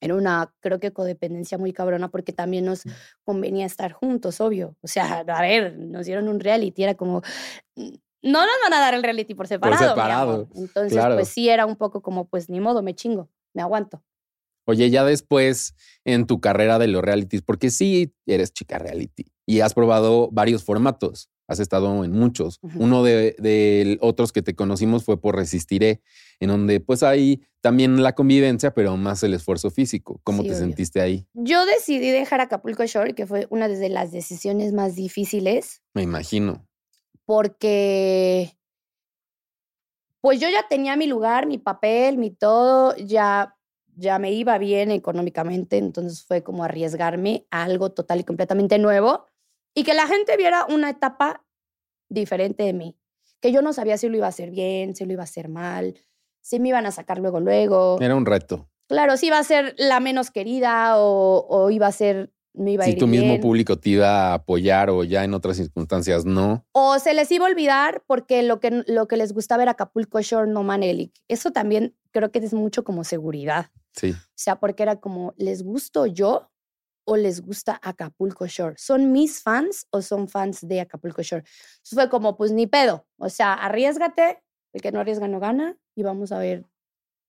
era 0.00 0.14
una 0.14 0.52
creo 0.60 0.80
que 0.80 0.92
codependencia 0.92 1.58
muy 1.58 1.72
cabrona 1.72 2.08
porque 2.10 2.32
también 2.32 2.64
nos 2.64 2.82
convenía 3.22 3.66
estar 3.66 3.92
juntos, 3.92 4.40
obvio. 4.40 4.76
O 4.80 4.88
sea, 4.88 5.18
a 5.26 5.42
ver, 5.42 5.78
nos 5.78 6.06
dieron 6.06 6.28
un 6.28 6.40
reality, 6.40 6.82
era 6.82 6.94
como 6.94 7.22
"Mm, 7.76 7.90
no 8.22 8.40
nos 8.46 8.54
van 8.64 8.72
a 8.74 8.80
dar 8.80 8.94
el 8.94 9.02
reality 9.02 9.34
por 9.34 9.46
separado. 9.46 9.82
mi 9.82 9.88
separado, 9.88 10.32
amor". 10.34 10.48
Entonces, 10.56 10.92
claro. 10.92 11.14
pues 11.16 11.28
sí 11.28 11.48
era 11.48 11.66
un 11.66 11.76
poco 11.76 12.02
como 12.02 12.26
pues 12.28 12.48
ni 12.50 12.60
modo, 12.60 12.82
me 12.82 12.94
chingo, 12.94 13.28
me 13.54 13.62
aguanto. 13.62 14.02
Oye, 14.66 14.88
ya 14.90 15.04
después 15.04 15.74
en 16.04 16.26
tu 16.26 16.40
carrera 16.40 16.78
de 16.78 16.86
los 16.86 17.02
realities, 17.02 17.42
porque 17.42 17.70
sí 17.70 18.14
eres 18.26 18.52
chica 18.52 18.78
reality 18.78 19.26
y 19.50 19.60
has 19.62 19.74
probado 19.74 20.28
varios 20.30 20.62
formatos, 20.62 21.28
has 21.48 21.58
estado 21.58 22.04
en 22.04 22.12
muchos. 22.12 22.58
Uno 22.76 23.02
de, 23.02 23.34
de 23.38 23.98
otros 24.00 24.32
que 24.32 24.42
te 24.42 24.54
conocimos 24.54 25.04
fue 25.04 25.20
por 25.20 25.34
Resistiré, 25.34 26.00
en 26.38 26.48
donde 26.50 26.78
pues 26.78 27.02
hay 27.02 27.42
también 27.60 28.02
la 28.02 28.14
convivencia, 28.14 28.72
pero 28.72 28.96
más 28.96 29.22
el 29.24 29.34
esfuerzo 29.34 29.70
físico. 29.70 30.20
¿Cómo 30.22 30.42
Sí, 30.42 30.48
te 30.48 30.54
obvio. 30.54 30.64
sentiste 30.66 31.00
ahí? 31.00 31.26
Yo 31.34 31.66
decidí 31.66 32.10
dejar 32.10 32.40
Acapulco 32.40 32.84
Shore, 32.86 33.14
que 33.14 33.26
fue 33.26 33.46
una 33.50 33.66
de 33.68 33.88
las 33.88 34.12
decisiones 34.12 34.72
más 34.72 34.94
difíciles, 34.94 35.82
Me 35.94 36.02
imagino. 36.02 36.66
porque 37.24 38.56
pues 40.20 40.38
yo 40.38 40.48
ya 40.48 40.68
tenía 40.68 40.96
mi 40.96 41.06
lugar, 41.06 41.46
mi 41.46 41.58
papel, 41.58 42.18
mi 42.18 42.30
todo, 42.30 42.94
ya 42.96 43.56
ya 43.96 44.18
me 44.18 44.32
iba 44.32 44.56
bien 44.58 44.90
económicamente, 44.92 45.76
entonces 45.76 46.24
fue 46.24 46.42
como 46.42 46.64
arriesgarme 46.64 47.46
a 47.50 47.64
algo 47.64 47.90
total 47.92 48.20
y 48.20 48.24
completamente 48.24 48.78
nuevo 48.78 49.26
y 49.74 49.84
que 49.84 49.94
la 49.94 50.06
gente 50.06 50.36
viera 50.36 50.66
una 50.66 50.90
etapa 50.90 51.44
diferente 52.08 52.64
de 52.64 52.72
mí, 52.72 52.96
que 53.40 53.52
yo 53.52 53.62
no 53.62 53.72
sabía 53.72 53.96
si 53.96 54.08
lo 54.08 54.16
iba 54.16 54.26
a 54.26 54.30
hacer 54.30 54.50
bien, 54.50 54.94
si 54.94 55.04
lo 55.04 55.12
iba 55.12 55.22
a 55.22 55.24
hacer 55.24 55.48
mal, 55.48 55.94
si 56.42 56.58
me 56.58 56.68
iban 56.68 56.86
a 56.86 56.90
sacar 56.90 57.18
luego, 57.18 57.40
luego. 57.40 57.98
Era 58.00 58.14
un 58.16 58.26
reto. 58.26 58.68
Claro, 58.88 59.16
si 59.16 59.26
iba 59.26 59.38
a 59.38 59.44
ser 59.44 59.74
la 59.78 60.00
menos 60.00 60.30
querida 60.30 60.98
o, 60.98 61.46
o 61.48 61.70
iba 61.70 61.86
a 61.86 61.92
ser, 61.92 62.32
me 62.52 62.72
iba 62.72 62.82
a 62.82 62.86
Si 62.86 62.92
ir 62.92 62.98
tu 62.98 63.06
mismo 63.06 63.38
público 63.40 63.78
te 63.78 63.90
iba 63.90 64.08
a 64.08 64.34
apoyar 64.34 64.90
o 64.90 65.04
ya 65.04 65.22
en 65.22 65.32
otras 65.32 65.56
circunstancias 65.56 66.24
no. 66.24 66.66
O 66.72 66.98
se 66.98 67.14
les 67.14 67.30
iba 67.30 67.46
a 67.46 67.50
olvidar 67.50 68.02
porque 68.08 68.42
lo 68.42 68.58
que, 68.58 68.82
lo 68.86 69.06
que 69.06 69.16
les 69.16 69.32
gustaba 69.32 69.62
era 69.62 69.72
Acapulco 69.72 70.20
Shore, 70.20 70.50
no 70.50 70.64
Manelik. 70.64 71.14
Eso 71.28 71.52
también 71.52 71.96
creo 72.10 72.32
que 72.32 72.40
es 72.40 72.52
mucho 72.52 72.82
como 72.82 73.04
seguridad. 73.04 73.70
Sí. 73.92 74.10
O 74.10 74.16
sea, 74.34 74.58
porque 74.58 74.82
era 74.82 74.96
como, 74.96 75.34
¿les 75.36 75.62
gusto 75.62 76.06
yo 76.06 76.50
o 77.04 77.16
les 77.16 77.40
gusta 77.40 77.78
Acapulco 77.82 78.46
Shore? 78.46 78.76
¿Son 78.78 79.12
mis 79.12 79.42
fans 79.42 79.86
o 79.90 80.02
son 80.02 80.28
fans 80.28 80.66
de 80.66 80.80
Acapulco 80.80 81.22
Shore? 81.22 81.44
Entonces 81.44 81.94
fue 81.94 82.08
como, 82.08 82.36
pues 82.36 82.52
ni 82.52 82.66
pedo. 82.66 83.06
O 83.18 83.28
sea, 83.28 83.54
arriesgate, 83.54 84.42
el 84.72 84.82
que 84.82 84.92
no 84.92 85.00
arriesga 85.00 85.28
no 85.28 85.40
gana 85.40 85.76
y 85.94 86.02
vamos 86.02 86.32
a 86.32 86.38
ver 86.38 86.64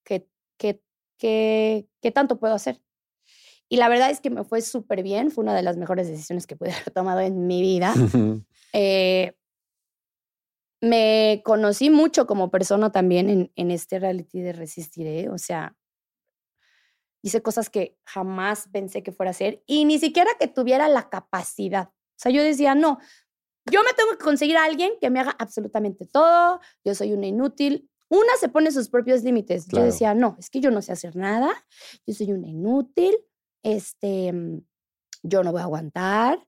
qué, 0.04 0.28
qué, 0.58 0.82
qué, 1.18 1.88
qué 2.00 2.10
tanto 2.12 2.38
puedo 2.38 2.54
hacer. 2.54 2.80
Y 3.68 3.76
la 3.76 3.88
verdad 3.88 4.10
es 4.10 4.20
que 4.20 4.28
me 4.28 4.44
fue 4.44 4.60
súper 4.60 5.02
bien. 5.02 5.30
Fue 5.30 5.42
una 5.42 5.54
de 5.54 5.62
las 5.62 5.78
mejores 5.78 6.06
decisiones 6.06 6.46
que 6.46 6.56
pude 6.56 6.72
haber 6.72 6.90
tomado 6.90 7.20
en 7.20 7.46
mi 7.46 7.62
vida. 7.62 7.94
Eh, 8.74 9.34
me 10.80 11.42
conocí 11.44 11.90
mucho 11.90 12.26
como 12.26 12.50
persona 12.50 12.90
también 12.90 13.28
en, 13.28 13.52
en 13.54 13.70
este 13.70 13.98
reality 13.98 14.40
de 14.40 14.54
Resistiré. 14.54 15.28
O 15.28 15.36
sea, 15.36 15.76
hice 17.22 17.42
cosas 17.42 17.70
que 17.70 17.98
jamás 18.04 18.68
pensé 18.72 19.02
que 19.02 19.12
fuera 19.12 19.30
a 19.30 19.32
hacer 19.32 19.62
y 19.66 19.84
ni 19.84 19.98
siquiera 19.98 20.30
que 20.38 20.48
tuviera 20.48 20.88
la 20.88 21.08
capacidad. 21.08 21.88
O 21.88 22.18
sea, 22.22 22.32
yo 22.32 22.42
decía, 22.42 22.74
no, 22.74 22.98
yo 23.70 23.82
me 23.84 23.92
tengo 23.94 24.10
que 24.12 24.24
conseguir 24.24 24.56
a 24.56 24.64
alguien 24.64 24.92
que 25.00 25.10
me 25.10 25.20
haga 25.20 25.34
absolutamente 25.38 26.06
todo. 26.06 26.60
Yo 26.84 26.94
soy 26.94 27.12
una 27.12 27.26
inútil. 27.26 27.88
Una 28.08 28.36
se 28.38 28.48
pone 28.48 28.70
sus 28.70 28.88
propios 28.88 29.22
límites. 29.22 29.66
Claro. 29.66 29.86
Yo 29.86 29.92
decía, 29.92 30.14
no, 30.14 30.36
es 30.38 30.50
que 30.50 30.60
yo 30.60 30.70
no 30.70 30.82
sé 30.82 30.92
hacer 30.92 31.16
nada. 31.16 31.50
Yo 32.06 32.14
soy 32.14 32.32
una 32.32 32.48
inútil. 32.48 33.16
Este, 33.62 34.32
yo 35.22 35.42
no 35.42 35.52
voy 35.52 35.60
a 35.60 35.64
aguantar. 35.64 36.46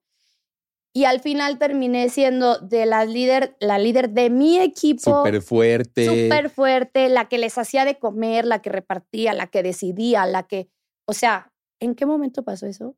Y 0.97 1.07
al 1.07 1.19
final 1.19 1.59
terminé 1.59 2.09
siendo 2.09 2.59
de 2.59 2.87
la 2.87 3.05
líder, 3.05 3.57
la 3.59 3.79
líder 3.79 4.11
de 4.11 4.31
mi 4.31 4.61
equipo. 4.61 5.19
Súper 5.19 5.43
fuerte. 5.43 6.07
Súper 6.07 6.51
fuerte, 6.51 7.09
la 7.09 7.29
que 7.29 7.39
les 7.39 7.59
hacía 7.59 7.85
de 7.85 7.99
comer, 7.99 8.45
la 8.45 8.63
que 8.63 8.71
repartía, 8.71 9.35
la 9.35 9.49
que 9.49 9.65
decidía, 9.65 10.25
la 10.25 10.45
que. 10.45 10.71
O 11.07 11.13
sea, 11.13 11.53
¿en 11.81 11.97
qué 11.97 12.07
momento 12.07 12.45
pasó 12.45 12.67
eso? 12.67 12.97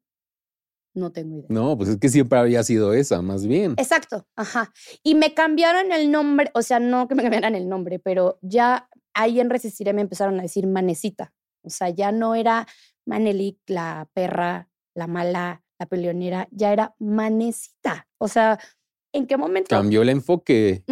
No 0.94 1.10
tengo 1.10 1.38
idea. 1.38 1.46
No, 1.48 1.76
pues 1.76 1.88
es 1.88 1.96
que 1.98 2.10
siempre 2.10 2.38
había 2.38 2.62
sido 2.62 2.92
esa, 2.92 3.22
más 3.22 3.46
bien. 3.46 3.72
Exacto, 3.78 4.26
ajá. 4.36 4.72
Y 5.02 5.14
me 5.14 5.34
cambiaron 5.34 5.90
el 5.90 6.10
nombre, 6.10 6.50
o 6.54 6.62
sea, 6.62 6.80
no 6.80 7.08
que 7.08 7.14
me 7.14 7.22
cambiaran 7.22 7.54
el 7.54 7.68
nombre, 7.68 7.98
pero 7.98 8.38
ya 8.42 8.88
ahí 9.14 9.40
en 9.40 9.50
Resistiré 9.50 9.92
me 9.92 10.02
empezaron 10.02 10.38
a 10.38 10.42
decir 10.42 10.66
Manecita. 10.66 11.32
O 11.62 11.70
sea, 11.70 11.90
ya 11.90 12.12
no 12.12 12.34
era 12.34 12.66
Manelik, 13.06 13.58
la 13.66 14.08
perra, 14.14 14.70
la 14.94 15.06
mala, 15.06 15.64
la 15.78 15.86
peleonera, 15.86 16.48
ya 16.50 16.72
era 16.72 16.94
Manecita. 16.98 18.08
O 18.18 18.28
sea, 18.28 18.58
¿en 19.12 19.26
qué 19.26 19.36
momento? 19.36 19.68
Cambió 19.68 20.02
el 20.02 20.08
enfoque 20.08 20.84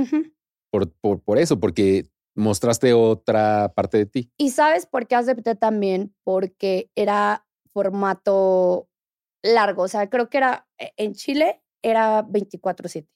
por, 0.70 0.90
por, 0.92 1.22
por 1.22 1.38
eso, 1.38 1.58
porque 1.60 2.08
mostraste 2.34 2.92
otra 2.92 3.72
parte 3.74 3.98
de 3.98 4.06
ti. 4.06 4.32
Y 4.36 4.50
sabes 4.50 4.86
por 4.86 5.06
qué 5.06 5.14
acepté 5.14 5.54
también, 5.54 6.14
porque 6.24 6.90
era 6.94 7.46
formato 7.72 8.88
largo. 9.42 9.82
O 9.82 9.88
sea, 9.88 10.08
creo 10.08 10.28
que 10.28 10.38
era 10.38 10.68
e- 10.78 10.92
en 10.96 11.14
Chile 11.14 11.62
era 11.82 12.22
24/7. 12.22 13.08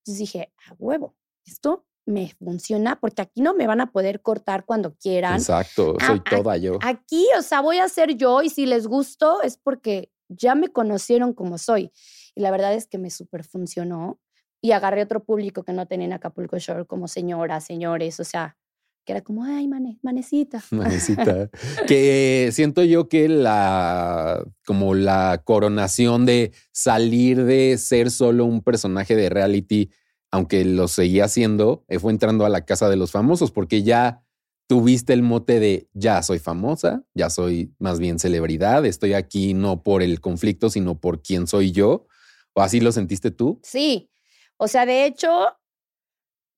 Entonces 0.00 0.18
dije, 0.18 0.52
a 0.68 0.74
huevo, 0.78 1.16
esto 1.44 1.86
me 2.06 2.32
funciona 2.38 3.00
porque 3.00 3.22
aquí 3.22 3.40
no 3.40 3.52
me 3.54 3.66
van 3.66 3.80
a 3.80 3.90
poder 3.90 4.22
cortar 4.22 4.64
cuando 4.64 4.94
quieran. 4.94 5.36
Exacto, 5.36 5.96
soy 5.98 6.22
ah, 6.24 6.30
toda 6.30 6.56
yo. 6.56 6.78
Aquí, 6.82 7.26
o 7.36 7.42
sea, 7.42 7.60
voy 7.60 7.78
a 7.78 7.88
ser 7.88 8.16
yo 8.16 8.42
y 8.42 8.48
si 8.48 8.64
les 8.64 8.86
gusto 8.86 9.42
es 9.42 9.58
porque 9.58 10.12
ya 10.28 10.54
me 10.54 10.68
conocieron 10.68 11.32
como 11.32 11.58
soy. 11.58 11.92
Y 12.34 12.40
la 12.40 12.50
verdad 12.50 12.74
es 12.74 12.86
que 12.86 12.98
me 12.98 13.10
súper 13.10 13.44
funcionó 13.44 14.20
y 14.60 14.72
agarré 14.72 15.02
otro 15.02 15.24
público 15.24 15.62
que 15.62 15.72
no 15.72 15.86
tenía 15.86 16.06
en 16.06 16.12
Acapulco 16.12 16.58
Shore 16.58 16.86
como 16.86 17.08
señoras, 17.08 17.64
señores, 17.64 18.18
o 18.20 18.24
sea, 18.24 18.56
que 19.04 19.12
era 19.12 19.22
como, 19.22 19.44
ay, 19.44 19.68
mane, 19.68 19.98
manecita. 20.02 20.62
Manecita. 20.70 21.48
que 21.86 22.50
siento 22.52 22.82
yo 22.82 23.08
que 23.08 23.28
la 23.28 24.44
como 24.66 24.94
la 24.94 25.42
coronación 25.44 26.26
de 26.26 26.52
salir 26.72 27.44
de 27.44 27.78
ser 27.78 28.10
solo 28.10 28.44
un 28.44 28.62
personaje 28.62 29.14
de 29.14 29.28
reality, 29.28 29.90
aunque 30.32 30.64
lo 30.64 30.88
seguía 30.88 31.26
haciendo, 31.26 31.84
eh, 31.86 32.00
fue 32.00 32.12
entrando 32.12 32.44
a 32.44 32.48
la 32.48 32.64
casa 32.64 32.88
de 32.88 32.96
los 32.96 33.12
famosos, 33.12 33.52
porque 33.52 33.84
ya 33.84 34.25
tuviste 34.66 35.12
el 35.12 35.22
mote 35.22 35.60
de 35.60 35.88
ya 35.92 36.22
soy 36.22 36.38
famosa, 36.38 37.04
ya 37.14 37.30
soy 37.30 37.74
más 37.78 37.98
bien 37.98 38.18
celebridad, 38.18 38.84
estoy 38.84 39.14
aquí 39.14 39.54
no 39.54 39.82
por 39.82 40.02
el 40.02 40.20
conflicto, 40.20 40.70
sino 40.70 40.98
por 40.98 41.22
quién 41.22 41.46
soy 41.46 41.72
yo. 41.72 42.06
¿O 42.54 42.62
así 42.62 42.80
lo 42.80 42.90
sentiste 42.90 43.30
tú? 43.30 43.60
Sí, 43.62 44.10
o 44.56 44.66
sea, 44.66 44.86
de 44.86 45.04
hecho, 45.04 45.30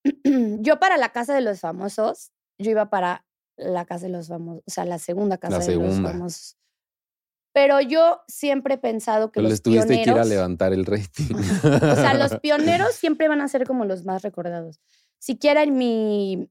yo 0.60 0.78
para 0.78 0.96
la 0.96 1.10
casa 1.10 1.34
de 1.34 1.40
los 1.40 1.60
famosos, 1.60 2.32
yo 2.58 2.70
iba 2.70 2.88
para 2.88 3.26
la 3.56 3.84
casa 3.84 4.06
de 4.06 4.12
los 4.12 4.28
famosos, 4.28 4.62
o 4.66 4.70
sea, 4.70 4.84
la 4.84 4.98
segunda 4.98 5.38
casa 5.38 5.58
La 5.58 5.64
de 5.64 5.76
los 5.76 6.00
famosos. 6.00 6.56
Pero 7.52 7.80
yo 7.80 8.20
siempre 8.28 8.74
he 8.74 8.78
pensado 8.78 9.32
que 9.32 9.40
Pero 9.40 9.44
los 9.44 9.52
les 9.52 9.62
tuviste 9.62 10.02
que 10.04 10.10
ir 10.10 10.10
a 10.10 10.24
levantar 10.24 10.72
el 10.72 10.86
rating. 10.86 11.34
o 11.64 11.96
sea, 11.96 12.14
los 12.14 12.38
pioneros 12.40 12.94
siempre 12.94 13.26
van 13.26 13.40
a 13.40 13.48
ser 13.48 13.66
como 13.66 13.84
los 13.84 14.04
más 14.04 14.22
recordados. 14.22 14.80
Siquiera 15.18 15.64
en 15.64 15.76
mi, 15.76 16.48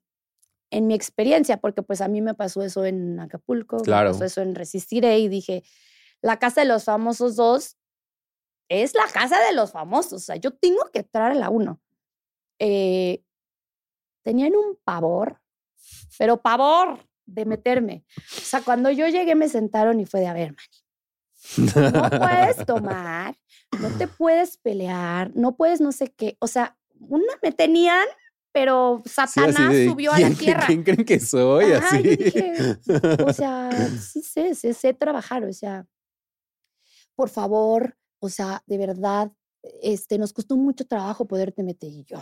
en 0.69 0.87
mi 0.87 0.93
experiencia, 0.93 1.57
porque 1.57 1.81
pues 1.81 2.01
a 2.01 2.07
mí 2.07 2.21
me 2.21 2.33
pasó 2.33 2.61
eso 2.61 2.85
en 2.85 3.19
Acapulco, 3.19 3.77
Claro. 3.77 4.09
me 4.09 4.13
pasó 4.13 4.25
eso 4.25 4.41
en 4.41 4.55
Resistiré 4.55 5.19
y 5.19 5.27
dije, 5.29 5.63
la 6.21 6.39
casa 6.39 6.61
de 6.61 6.67
los 6.67 6.83
famosos 6.83 7.35
dos 7.35 7.77
es 8.69 8.93
la 8.95 9.07
casa 9.07 9.39
de 9.47 9.53
los 9.53 9.71
famosos, 9.71 10.13
o 10.13 10.19
sea, 10.25 10.35
yo 10.35 10.51
tengo 10.51 10.83
que 10.91 10.99
entrar 10.99 11.31
a 11.31 11.35
la 11.35 11.49
uno. 11.49 11.79
Eh, 12.59 13.23
tenían 14.23 14.55
un 14.55 14.77
pavor, 14.83 15.39
pero 16.17 16.41
pavor 16.41 16.99
de 17.25 17.45
meterme. 17.45 18.03
O 18.37 18.41
sea, 18.41 18.61
cuando 18.61 18.89
yo 18.91 19.07
llegué 19.07 19.35
me 19.35 19.47
sentaron 19.47 19.99
y 20.01 20.05
fue 20.05 20.19
de, 20.19 20.27
a 20.27 20.33
ver, 20.33 20.53
man, 20.53 21.93
no 21.93 22.09
puedes 22.09 22.57
tomar, 22.65 23.37
no 23.79 23.89
te 23.97 24.07
puedes 24.07 24.57
pelear, 24.57 25.31
no 25.35 25.55
puedes 25.55 25.79
no 25.79 25.91
sé 25.93 26.11
qué. 26.11 26.35
O 26.39 26.47
sea, 26.47 26.77
una 26.99 27.33
me 27.41 27.51
tenían, 27.53 28.05
pero 28.57 29.03
Sí, 29.05 29.11
Satanás 29.11 29.71
de, 29.71 29.85
subió 29.87 30.11
a 30.11 30.15
¿quién, 30.15 30.29
la 30.31 30.35
tierra. 30.37 30.63
¿Quién 30.65 30.83
creen 30.83 31.05
que 31.05 31.19
soy? 31.19 31.73
Ajá, 31.73 31.89
así. 31.89 32.03
yo 32.03 32.09
dije, 32.15 32.53
O 33.23 33.31
sea, 33.31 33.69
sí 34.01 34.23
sé, 34.23 34.55
sé, 34.55 34.73
sé 34.73 34.93
trabajar, 34.95 35.43
o 35.43 35.53
sea, 35.53 35.85
por 37.15 37.29
favor, 37.29 37.95
o 38.19 38.29
sea, 38.29 38.63
de 38.65 38.79
verdad, 38.79 39.31
este, 39.83 40.17
nos 40.17 40.33
costó 40.33 40.57
mucho 40.57 40.87
trabajo 40.87 41.27
poderte 41.27 41.61
meter 41.61 41.91
y 41.91 42.03
yo. 42.03 42.17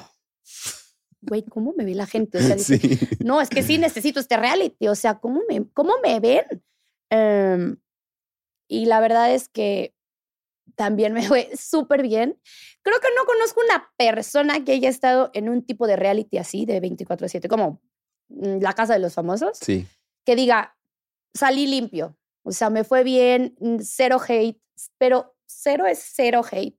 Güey, 1.21 1.43
¿cómo 1.45 1.73
me 1.77 1.85
ve 1.85 1.95
la 1.95 2.05
gente? 2.05 2.37
O 2.37 2.41
sea, 2.41 2.55
dije, 2.57 2.97
Sí. 2.97 2.99
no, 3.23 3.39
es 3.39 3.49
que 3.49 3.63
sí 3.63 3.77
necesito 3.77 4.19
este 4.19 4.35
reality. 4.35 4.89
O 4.89 4.95
sea, 4.95 5.17
¿cómo 5.19 5.41
me, 5.47 5.65
cómo 5.71 5.93
me 6.03 6.19
ven? 6.19 6.43
Em, 7.09 7.77
y 8.67 8.87
la 8.87 8.99
verdad 8.99 9.33
es 9.33 9.47
que 9.47 9.94
también 10.75 11.13
me 11.13 11.27
fue 11.27 11.49
súper 11.57 12.01
bien. 12.01 12.39
Creo 12.81 12.99
que 12.99 13.07
no 13.17 13.25
conozco 13.25 13.61
una 13.67 13.89
persona 13.97 14.63
que 14.63 14.73
haya 14.73 14.89
estado 14.89 15.29
en 15.33 15.49
un 15.49 15.63
tipo 15.65 15.87
de 15.87 15.95
reality 15.95 16.37
así, 16.37 16.65
de 16.65 16.81
24-7, 16.81 17.47
como 17.47 17.81
mm, 18.29 18.59
La 18.61 18.73
Casa 18.73 18.93
de 18.93 18.99
los 18.99 19.13
Famosos, 19.13 19.57
Sí. 19.61 19.87
que 20.25 20.35
diga, 20.35 20.75
salí 21.33 21.67
limpio. 21.67 22.17
O 22.43 22.51
sea, 22.51 22.69
me 22.69 22.83
fue 22.83 23.03
bien, 23.03 23.55
mm, 23.59 23.77
cero 23.81 24.19
hate, 24.27 24.61
pero 24.97 25.35
cero 25.45 25.85
es 25.85 25.99
cero 26.13 26.41
hate. 26.49 26.77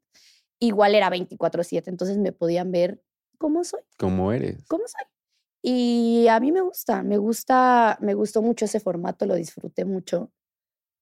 Igual 0.59 0.94
era 0.94 1.11
24-7, 1.11 1.88
entonces 1.88 2.18
me 2.18 2.33
podían 2.33 2.70
ver 2.72 3.03
cómo 3.38 3.62
soy 3.64 3.81
¿Cómo 3.99 4.33
eres? 4.33 4.64
cómo 4.68 4.85
soy. 4.87 5.03
Y 5.62 6.29
a 6.29 6.38
mí 6.40 6.53
me 6.53 6.61
gusta, 6.61 7.03
me 7.03 7.18
gusta, 7.18 7.99
me 8.01 8.14
gustó 8.14 8.40
mucho 8.40 8.64
ese 8.66 8.79
formato, 8.81 9.27
lo 9.27 9.35
disfruté 9.35 9.85
mucho. 9.85 10.31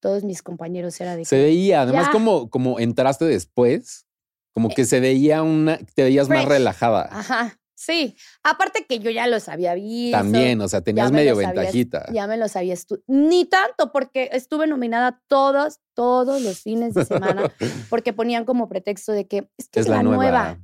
Todos 0.05 0.23
mis 0.23 0.43
compañeros 0.43 1.01
era 1.01 1.17
de 1.17 1.25
Se 1.25 1.37
que, 1.37 1.43
veía, 1.45 1.81
además, 1.81 2.09
Ya. 2.09 2.13
como, 2.13 2.51
como 2.51 2.79
entraste 2.79 3.25
después, 3.25 4.07
como 4.53 4.69
que 4.69 4.85
se 4.85 5.01
veía 5.01 5.43
una, 5.43 5.79
te 5.95 6.03
veías 6.03 6.29
más 6.29 6.45
relajada. 6.45 7.09
ajá, 7.11 7.59
sí. 7.75 8.15
Aparte 8.43 8.85
que 8.87 8.99
yo 8.99 9.11
ya 9.11 9.27
los 9.29 9.49
había 9.49 9.73
visto. 9.75 10.19
También, 10.19 10.61
o 10.61 10.69
sea, 10.69 10.83
tenías 10.83 11.11
me 11.11 11.21
medio 11.21 11.33
había- 11.33 11.49
ventajita. 11.53 12.05
Ya 12.13 12.27
me 12.27 12.37
los 12.37 12.55
había 12.55 12.75
Ni 13.07 13.47
tanto, 13.47 13.93
porque 13.93 14.29
estuve 14.33 14.67
nominada 14.67 15.23
todos, 15.27 15.81
todos 15.95 16.43
los 16.43 16.61
fines 16.61 16.93
de 16.93 17.07
semana, 17.07 17.51
porque 17.89 18.13
ponían 18.13 18.45
como 18.45 18.69
pretexto 18.69 19.13
de 19.13 19.27
que 19.27 19.49
es 19.57 19.71
que 19.71 19.81
es 19.81 19.89
la 19.89 20.03
nueva. 20.03 20.59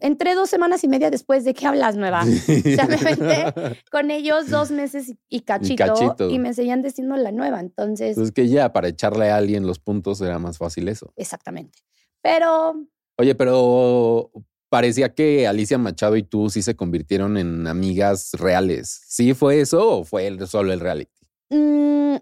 Entré 0.00 0.34
dos 0.34 0.48
semanas 0.50 0.84
y 0.84 0.88
media 0.88 1.10
después 1.10 1.44
de 1.44 1.54
que 1.54 1.66
hablas 1.66 1.96
nueva. 1.96 2.24
sea, 2.24 2.86
me 2.86 2.94
aventé 2.96 3.44
con 3.90 4.10
ellos 4.10 4.48
dos 4.50 4.70
meses 4.70 5.08
y- 5.08 5.18
y 5.28 5.40
cachito, 5.40 5.72
y, 5.72 5.76
cachito. 5.88 6.30
me 6.38 6.54
seguían 6.54 6.82
diciendo 6.82 7.16
la 7.16 7.32
nueva. 7.32 7.60
Entonces, 7.60 8.10
Entonces 8.10 8.32
que 8.32 8.48
ya 8.48 8.72
para 8.72 8.88
echarle 8.88 9.30
a 9.30 9.36
alguien 9.36 9.66
los 9.66 9.78
puntos 9.78 10.20
era 10.20 10.38
más 10.38 10.58
fácil 10.58 10.88
eso. 10.88 11.12
exactamente. 11.16 11.78
Pero 12.22 12.86
Oye, 13.20 13.34
pero 13.34 14.30
parecía 14.68 15.12
que 15.14 15.48
Alicia 15.48 15.78
Machado 15.78 16.16
y 16.16 16.22
tú 16.22 16.50
sí 16.50 16.62
se 16.62 16.76
convirtieron 16.76 17.36
en 17.36 17.66
amigas 17.66 18.32
reales. 18.34 19.00
¿Sí 19.06 19.34
fue 19.34 19.60
eso 19.60 19.98
o 20.00 20.04
fue 20.04 20.26
el- 20.28 20.46
solo 20.46 20.72
el 20.72 20.78
reality? 20.80 21.26
Mm, 21.50 22.16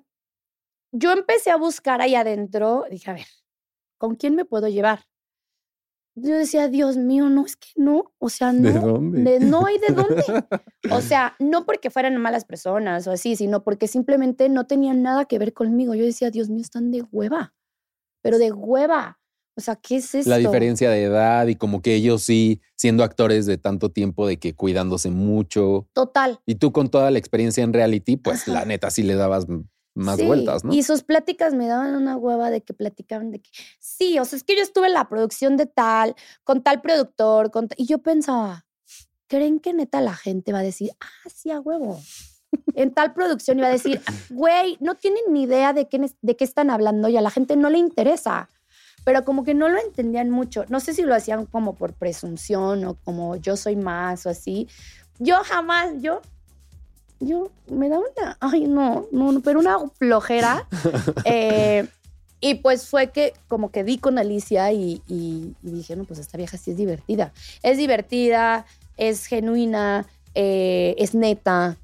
yo 0.92 1.12
empecé 1.12 1.50
a 1.50 1.56
buscar 1.56 2.00
ahí 2.00 2.14
adentro, 2.14 2.84
dije, 2.90 3.10
a 3.10 3.14
ver, 3.14 3.26
¿con 3.98 4.14
quién 4.14 4.34
me 4.36 4.44
puedo 4.46 4.68
llevar? 4.68 5.00
Yo 6.18 6.34
decía, 6.36 6.68
Dios 6.68 6.96
mío, 6.96 7.28
no, 7.28 7.44
es 7.44 7.56
que 7.56 7.68
no, 7.76 8.12
o 8.18 8.30
sea, 8.30 8.50
no, 8.52 8.72
¿De 8.72 8.78
dónde? 8.80 9.22
de- 9.22 9.40
no 9.40 9.66
hay 9.66 9.76
de 9.78 9.94
dónde. 9.94 10.24
O 10.90 11.00
sea, 11.00 11.34
no 11.38 11.66
porque 11.66 11.90
fueran 11.90 12.16
malas 12.16 12.44
personas 12.44 13.06
o 13.06 13.10
así, 13.12 13.36
sino 13.36 13.62
porque 13.64 13.86
simplemente 13.88 14.48
no 14.48 14.66
tenían 14.66 15.02
nada 15.02 15.24
que 15.26 15.38
ver 15.38 15.52
conmigo. 15.52 15.94
Yo 15.94 16.04
decía, 16.04 16.30
Dios 16.30 16.48
mío, 16.48 16.62
están 16.62 16.90
de 16.90 17.02
hueva, 17.12 17.54
pero 18.22 18.38
de 18.38 18.52
hueva. 18.52 19.18
O 19.58 19.60
sea, 19.60 19.76
¿qué 19.76 19.96
es 19.96 20.14
esto? 20.14 20.30
La 20.30 20.36
diferencia 20.36 20.90
de 20.90 21.02
edad 21.04 21.46
y 21.46 21.56
como 21.56 21.80
que 21.82 21.94
ellos 21.94 22.22
sí, 22.22 22.60
siendo 22.76 23.02
actores 23.04 23.46
de 23.46 23.56
tanto 23.58 23.90
tiempo, 23.90 24.26
de 24.26 24.38
que 24.38 24.54
cuidándose 24.54 25.10
mucho. 25.10 25.88
Total. 25.92 26.38
Y 26.46 26.56
tú 26.56 26.72
con 26.72 26.88
toda 26.88 27.10
la 27.10 27.18
experiencia 27.18 27.64
en 27.64 27.72
reality, 27.72 28.16
pues 28.16 28.42
Ajá. 28.42 28.52
la 28.52 28.64
neta 28.66 28.90
sí 28.90 29.02
le 29.02 29.14
dabas 29.14 29.46
más 29.96 30.16
Sí, 30.16 30.26
vueltas, 30.26 30.62
¿no? 30.62 30.72
Y 30.72 30.82
sus 30.82 31.02
pláticas 31.02 31.54
me 31.54 31.66
daban 31.66 31.96
una 31.96 32.16
hueva 32.16 32.50
de 32.50 32.62
que 32.62 32.74
platicaban 32.74 33.30
de 33.30 33.40
que, 33.40 33.50
sí, 33.80 34.18
o 34.18 34.24
sea, 34.24 34.36
es 34.36 34.44
que 34.44 34.54
yo 34.54 34.62
estuve 34.62 34.86
en 34.88 34.92
la 34.92 35.08
producción 35.08 35.56
de 35.56 35.66
tal, 35.66 36.14
con 36.44 36.62
tal 36.62 36.82
productor, 36.82 37.50
con 37.50 37.68
ta-". 37.68 37.74
y 37.78 37.86
yo 37.86 37.98
pensaba, 37.98 38.66
¿creen 39.26 39.58
que 39.58 39.72
neta 39.72 40.00
la 40.00 40.14
gente 40.14 40.52
va 40.52 40.60
a 40.60 40.62
decir, 40.62 40.90
ah, 41.00 41.28
sí, 41.34 41.50
a 41.50 41.60
huevo? 41.60 42.00
En 42.74 42.92
tal 42.92 43.14
producción 43.14 43.58
iba 43.58 43.68
a 43.68 43.72
decir, 43.72 44.00
güey, 44.30 44.76
no 44.80 44.94
tienen 44.94 45.24
ni 45.30 45.44
idea 45.44 45.72
de 45.72 45.88
qué, 45.88 46.10
de 46.20 46.36
qué 46.36 46.44
están 46.44 46.70
hablando 46.70 47.08
y 47.08 47.16
a 47.16 47.22
la 47.22 47.30
gente 47.30 47.56
no 47.56 47.70
le 47.70 47.78
interesa. 47.78 48.48
Pero 49.04 49.24
como 49.24 49.44
que 49.44 49.54
no 49.54 49.68
lo 49.68 49.78
entendían 49.78 50.30
mucho. 50.30 50.64
No 50.68 50.80
sé 50.80 50.92
si 50.92 51.02
lo 51.02 51.14
hacían 51.14 51.46
como 51.46 51.74
por 51.76 51.94
presunción 51.94 52.84
o 52.84 52.96
como 52.96 53.36
yo 53.36 53.56
soy 53.56 53.76
más 53.76 54.26
o 54.26 54.30
así. 54.30 54.68
Yo 55.18 55.36
jamás, 55.44 55.92
yo 56.00 56.20
yo 57.20 57.50
me 57.68 57.88
da 57.88 57.98
una, 57.98 58.36
ay 58.40 58.66
no, 58.66 59.06
no, 59.12 59.32
no, 59.32 59.40
pero 59.40 59.58
una 59.60 59.78
flojera. 59.98 60.66
Eh, 61.24 61.86
y 62.40 62.56
pues 62.56 62.86
fue 62.86 63.10
que 63.10 63.32
como 63.48 63.70
que 63.70 63.82
di 63.82 63.98
con 63.98 64.18
Alicia 64.18 64.70
y, 64.72 65.02
y- 65.08 65.54
y 65.62 65.70
dije, 65.70 65.96
no, 65.96 66.04
pues 66.04 66.18
esta 66.20 66.36
vieja 66.38 66.56
sí 66.58 66.70
es 66.72 66.76
divertida. 66.76 67.32
Es 67.62 67.78
divertida, 67.78 68.66
es 68.96 69.26
genuina, 69.26 70.06
eh, 70.34 70.94
es 70.98 71.14
neta, 71.14 71.76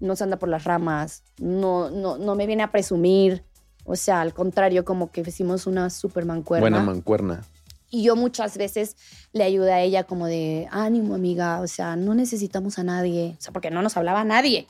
no 0.00 0.16
se 0.16 0.24
anda 0.24 0.38
por 0.38 0.48
las 0.48 0.64
ramas, 0.64 1.22
no, 1.38 1.90
no, 1.90 2.16
no 2.16 2.34
me 2.34 2.46
viene 2.46 2.62
a 2.62 2.70
presumir. 2.72 3.42
O 3.84 3.96
sea, 3.96 4.20
al 4.22 4.32
contrario, 4.34 4.84
como 4.84 5.10
que 5.10 5.20
hicimos 5.20 5.66
una 5.66 5.90
super 5.90 6.24
mancuerna. 6.24 6.62
Buena 6.62 6.82
mancuerna. 6.82 7.44
Y 7.90 8.02
yo 8.02 8.16
muchas 8.16 8.56
veces 8.58 8.96
le 9.32 9.44
ayudé 9.44 9.72
a 9.72 9.80
ella 9.82 10.04
como 10.04 10.26
de, 10.26 10.68
ánimo 10.70 11.14
amiga, 11.14 11.60
o 11.60 11.66
sea, 11.66 11.96
no 11.96 12.14
necesitamos 12.14 12.78
a 12.78 12.82
nadie, 12.84 13.34
o 13.38 13.42
sea, 13.42 13.52
porque 13.52 13.70
no 13.70 13.80
nos 13.82 13.96
hablaba 13.96 14.24
nadie. 14.24 14.66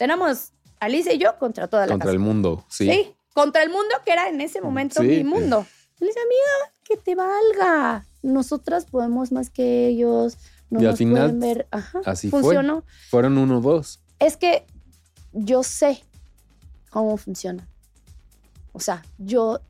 Éramos 0.00 0.52
Alicia 0.80 1.12
y 1.12 1.18
yo 1.18 1.38
contra 1.38 1.68
toda 1.68 1.86
la 1.86 1.92
Contra 1.92 2.06
casa. 2.06 2.12
el 2.14 2.18
mundo, 2.20 2.64
sí. 2.68 2.88
Sí, 2.90 3.14
contra 3.32 3.62
el 3.62 3.70
mundo 3.70 3.94
que 4.04 4.12
era 4.12 4.28
en 4.28 4.40
ese 4.40 4.60
momento 4.60 5.00
Sí. 5.02 5.06
mi 5.08 5.24
mundo. 5.24 5.66
Y 6.00 6.04
le 6.04 6.08
decía, 6.08 6.22
amiga, 6.22 6.72
que 6.84 6.96
te 6.96 7.14
valga. 7.14 8.06
Nosotras 8.22 8.86
podemos 8.86 9.32
más 9.32 9.50
que 9.50 9.86
ellos. 9.88 10.36
No 10.70 10.80
Y 10.80 10.84
al 10.84 10.90
nos 10.92 10.98
final, 10.98 11.22
pueden 11.34 11.40
ver. 11.40 11.68
Ajá, 11.70 12.00
así 12.04 12.30
fue. 12.30 12.40
funcionó. 12.42 12.84
Fueron 13.10 13.38
uno 13.38 13.58
o 13.58 13.60
dos. 13.60 14.00
Es 14.18 14.36
que 14.36 14.66
yo 15.32 15.62
sé 15.62 16.02
cómo 16.90 17.16
funciona. 17.16 17.68
O 18.72 18.80
sea, 18.80 19.04
yo, 19.18 19.60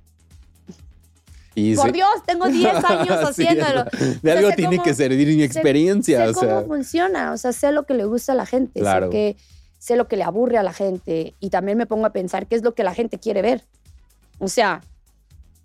Y 1.56 1.76
por 1.76 1.92
Dios, 1.92 2.08
tengo 2.26 2.46
10 2.48 2.74
años 2.84 3.34
Sí, 3.34 3.46
haciéndolo. 3.46 3.84
De 4.22 4.32
algo 4.32 4.50
tiene 4.56 4.76
cómo- 4.76 4.82
que 4.82 4.94
servir 4.94 5.28
mi 5.28 5.34
sé- 5.36 5.44
experiencia. 5.44 6.24
sé 6.24 6.30
o 6.30 6.34
sea, 6.34 6.54
cómo 6.56 6.66
funciona, 6.66 7.32
o 7.32 7.36
sea, 7.36 7.52
sé 7.52 7.70
lo 7.70 7.84
que 7.86 7.94
le 7.94 8.04
gusta 8.06 8.32
a 8.32 8.34
la 8.34 8.46
gente, 8.46 8.80
Claro. 8.80 9.06
sé, 9.06 9.12
que, 9.12 9.36
sé 9.84 9.96
lo 9.96 10.08
que 10.08 10.16
le 10.16 10.22
aburre 10.24 10.56
a 10.56 10.62
la 10.62 10.72
gente 10.72 11.34
y 11.40 11.50
también 11.50 11.76
me 11.76 11.84
pongo 11.84 12.06
a 12.06 12.10
pensar 12.10 12.46
qué 12.46 12.54
es 12.56 12.62
lo 12.62 12.74
que 12.74 12.84
la 12.84 12.94
gente 12.94 13.18
quiere 13.18 13.42
ver. 13.42 13.62
O 14.38 14.48
sea, 14.48 14.80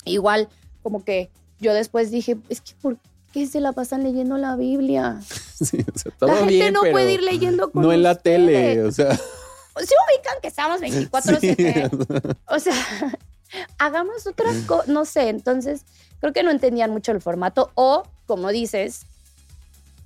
igual 0.04 0.50
como 0.84 1.06
que 1.06 1.30
yo 1.62 1.74
después 1.74 2.12
dije, 2.12 2.36
es 2.50 2.60
que 2.60 2.74
¿por 2.82 2.98
qué 3.32 3.48
se 3.48 3.62
la 3.62 3.72
pasan 3.72 4.04
leyendo 4.04 4.38
la 4.38 4.58
Biblia? 4.58 5.22
sí, 5.56 5.86
o 5.96 5.98
sea, 5.98 6.12
todo 6.20 6.32
la 6.32 6.36
gente 6.36 6.54
bien, 6.54 6.74
no 6.74 6.82
pero 6.82 6.92
puede 6.92 7.14
ir 7.14 7.24
leyendo 7.24 7.72
con 7.72 7.82
No 7.82 7.94
en 7.94 8.04
la 8.04 8.12
ustedes. 8.12 8.46
tele, 8.46 8.84
o 8.84 8.92
sea. 8.92 9.16
Sí 9.16 9.94
ubican 10.10 10.42
que 10.42 10.50
estamos 10.50 10.82
24/7. 10.82 12.36
O 12.48 12.60
sea, 12.60 12.74
hagamos 13.78 14.28
otra 14.28 14.52
cosa, 14.68 14.92
no 14.92 15.06
sé, 15.06 15.30
entonces 15.30 15.86
creo 16.20 16.34
que 16.34 16.44
no 16.44 16.52
entendían 16.52 16.92
mucho 16.92 17.14
el 17.14 17.22
formato 17.22 17.72
o, 17.76 18.04
como 18.26 18.50
dices, 18.50 19.06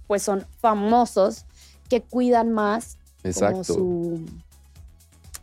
pues 0.06 0.22
son 0.22 0.46
famosos 0.62 1.46
que 1.90 2.02
cuidan 2.02 2.52
más 2.52 3.00
como 3.24 3.32
Exacto. 3.32 3.64
su, 3.64 4.22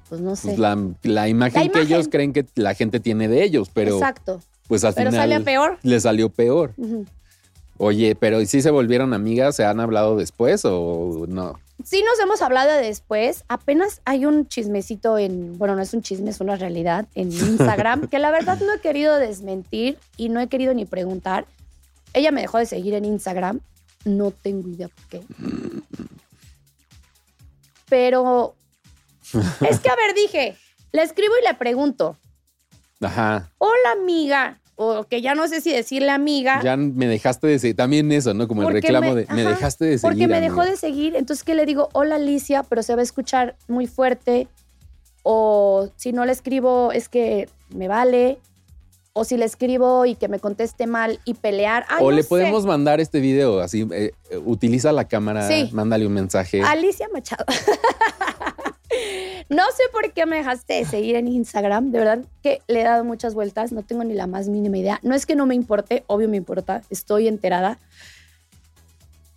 pues 0.08 0.20
no 0.20 0.36
sé. 0.36 0.48
Pues 0.48 0.58
la, 0.58 0.78
la 1.02 1.28
imagen 1.28 1.66
La 1.66 1.72
que 1.72 1.80
ellos 1.80 2.08
creen 2.10 2.32
que 2.32 2.46
la 2.54 2.74
gente 2.74 3.00
tiene 3.00 3.28
de 3.28 3.42
ellos, 3.42 3.70
pero 3.72 3.94
Exacto, 3.96 4.40
pues 4.68 4.84
al 4.84 4.94
pero 4.94 5.10
final 5.10 5.28
sale 5.30 5.44
peor. 5.44 5.78
le 5.82 6.00
salió 6.00 6.28
peor. 6.28 6.74
Oye, 7.78 8.14
pero 8.14 8.40
¿y 8.42 8.46
si 8.46 8.60
se 8.60 8.70
volvieron 8.70 9.14
amigas? 9.14 9.56
¿Se 9.56 9.64
han 9.64 9.80
hablado 9.80 10.16
después 10.16 10.62
o 10.64 11.24
no? 11.28 11.58
Sí 11.82 12.04
nos 12.06 12.20
hemos 12.20 12.42
hablado 12.42 12.70
después. 12.76 13.44
Apenas 13.48 14.02
hay 14.04 14.26
un 14.26 14.46
chismecito 14.46 15.16
en, 15.16 15.56
bueno, 15.56 15.76
no 15.76 15.80
es 15.80 15.94
un 15.94 16.02
chisme, 16.02 16.28
es 16.28 16.40
una 16.40 16.56
realidad 16.56 17.06
en 17.14 17.32
Instagram, 17.32 18.08
que 18.08 18.18
la 18.18 18.30
verdad 18.30 18.58
no 18.60 18.74
he 18.74 18.80
querido 18.80 19.16
desmentir 19.16 19.96
y 20.18 20.28
no 20.28 20.40
he 20.40 20.48
querido 20.48 20.74
ni 20.74 20.84
preguntar. 20.84 21.46
Ella 22.12 22.32
me 22.32 22.42
dejó 22.42 22.58
de 22.58 22.66
seguir 22.66 22.92
en 22.92 23.06
Instagram. 23.06 23.60
No 24.04 24.30
tengo 24.30 24.68
idea 24.68 24.88
por 24.88 25.04
qué. 25.06 25.22
Pero 27.90 28.54
es 29.68 29.80
que, 29.80 29.90
a 29.90 29.96
ver, 29.96 30.14
dije, 30.14 30.56
le 30.92 31.02
escribo 31.02 31.34
y 31.40 31.46
le 31.46 31.52
pregunto, 31.54 32.16
Ajá. 33.02 33.50
hola 33.58 33.92
amiga, 33.92 34.58
o 34.76 35.04
que 35.04 35.20
ya 35.20 35.34
no 35.34 35.46
sé 35.46 35.60
si 35.60 35.70
decirle 35.72 36.10
amiga. 36.10 36.62
Ya 36.62 36.76
me 36.78 37.06
dejaste 37.06 37.46
de 37.46 37.58
seguir. 37.58 37.76
También 37.76 38.10
eso, 38.12 38.32
¿no? 38.32 38.48
Como 38.48 38.62
el 38.62 38.72
reclamo 38.72 39.12
me- 39.14 39.26
de 39.26 39.34
me 39.34 39.44
dejaste 39.44 39.84
de 39.84 39.98
seguir. 39.98 40.02
Porque 40.14 40.26
me 40.28 40.40
dejó 40.40 40.60
amiga". 40.62 40.70
de 40.70 40.76
seguir, 40.78 41.16
entonces 41.16 41.44
que 41.44 41.54
le 41.54 41.66
digo, 41.66 41.90
hola 41.92 42.14
Alicia, 42.16 42.62
pero 42.62 42.82
se 42.82 42.94
va 42.94 43.00
a 43.00 43.04
escuchar 43.04 43.56
muy 43.68 43.86
fuerte. 43.86 44.48
O 45.22 45.90
si 45.96 46.12
no 46.12 46.24
le 46.24 46.32
escribo, 46.32 46.92
es 46.92 47.10
que 47.10 47.48
me 47.74 47.88
vale. 47.88 48.38
O 49.20 49.24
si 49.24 49.36
le 49.36 49.44
escribo 49.44 50.06
y 50.06 50.14
que 50.14 50.28
me 50.28 50.38
conteste 50.38 50.86
mal 50.86 51.20
y 51.26 51.34
pelear. 51.34 51.84
Ay, 51.90 51.98
O 52.00 52.04
no 52.10 52.16
le 52.16 52.22
sé. 52.22 52.28
podemos 52.30 52.64
mandar 52.64 53.00
este 53.00 53.20
video 53.20 53.60
así, 53.60 53.86
eh, 53.92 54.12
utiliza 54.46 54.92
la 54.92 55.08
cámara, 55.08 55.46
Sí. 55.46 55.68
mándale 55.72 56.06
un 56.06 56.14
mensaje. 56.14 56.62
Alicia 56.62 57.06
Machado. 57.12 57.44
no 59.50 59.62
sé 59.76 59.82
por 59.92 60.10
qué 60.14 60.24
me 60.24 60.36
dejaste 60.36 60.72
de 60.72 60.84
seguir 60.86 61.16
en 61.16 61.28
Instagram. 61.28 61.92
De 61.92 61.98
verdad 61.98 62.20
que 62.42 62.62
le 62.66 62.80
he 62.80 62.84
dado 62.84 63.04
muchas 63.04 63.34
vueltas. 63.34 63.72
No 63.72 63.82
tengo 63.82 64.04
ni 64.04 64.14
la 64.14 64.26
más 64.26 64.48
mínima 64.48 64.78
idea. 64.78 64.98
No 65.02 65.14
es 65.14 65.26
que 65.26 65.36
no 65.36 65.44
me 65.44 65.54
importe, 65.54 66.02
obvio 66.06 66.30
me 66.30 66.38
importa. 66.38 66.80
Estoy 66.88 67.28
enterada. 67.28 67.78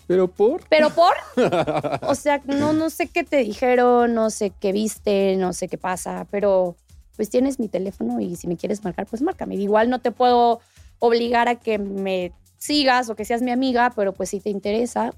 Pero 0.07 0.29
por. 0.29 0.61
Pero 0.69 0.91
por, 0.91 1.13
o 2.07 2.15
sea, 2.15 2.39
no, 2.45 2.71
no 2.71 2.89
sé 2.89 3.07
qué 3.07 3.25
te 3.25 3.37
dijeron, 3.37 4.13
no 4.13 4.29
sé 4.29 4.53
qué 4.61 4.71
viste, 4.71 5.35
no 5.35 5.51
sé 5.51 5.67
qué 5.67 5.77
pasa, 5.77 6.25
pero 6.31 6.77
pues 7.15 7.29
tienes 7.29 7.59
mi 7.59 7.67
teléfono 7.67 8.19
y 8.19 8.35
si 8.35 8.47
me 8.47 8.57
quieres 8.57 8.83
marcar, 8.83 9.05
pues 9.05 9.21
márcame. 9.21 9.55
Igual 9.55 9.89
no 9.89 9.99
te 9.99 10.11
puedo 10.11 10.59
obligar 10.99 11.47
a 11.47 11.55
que 11.55 11.77
me 11.77 12.31
sigas 12.57 13.09
o 13.09 13.15
que 13.15 13.25
seas 13.25 13.41
mi 13.41 13.51
amiga, 13.51 13.91
pero 13.95 14.13
pues 14.13 14.29
si 14.29 14.39
te 14.39 14.49
interesa, 14.49 15.13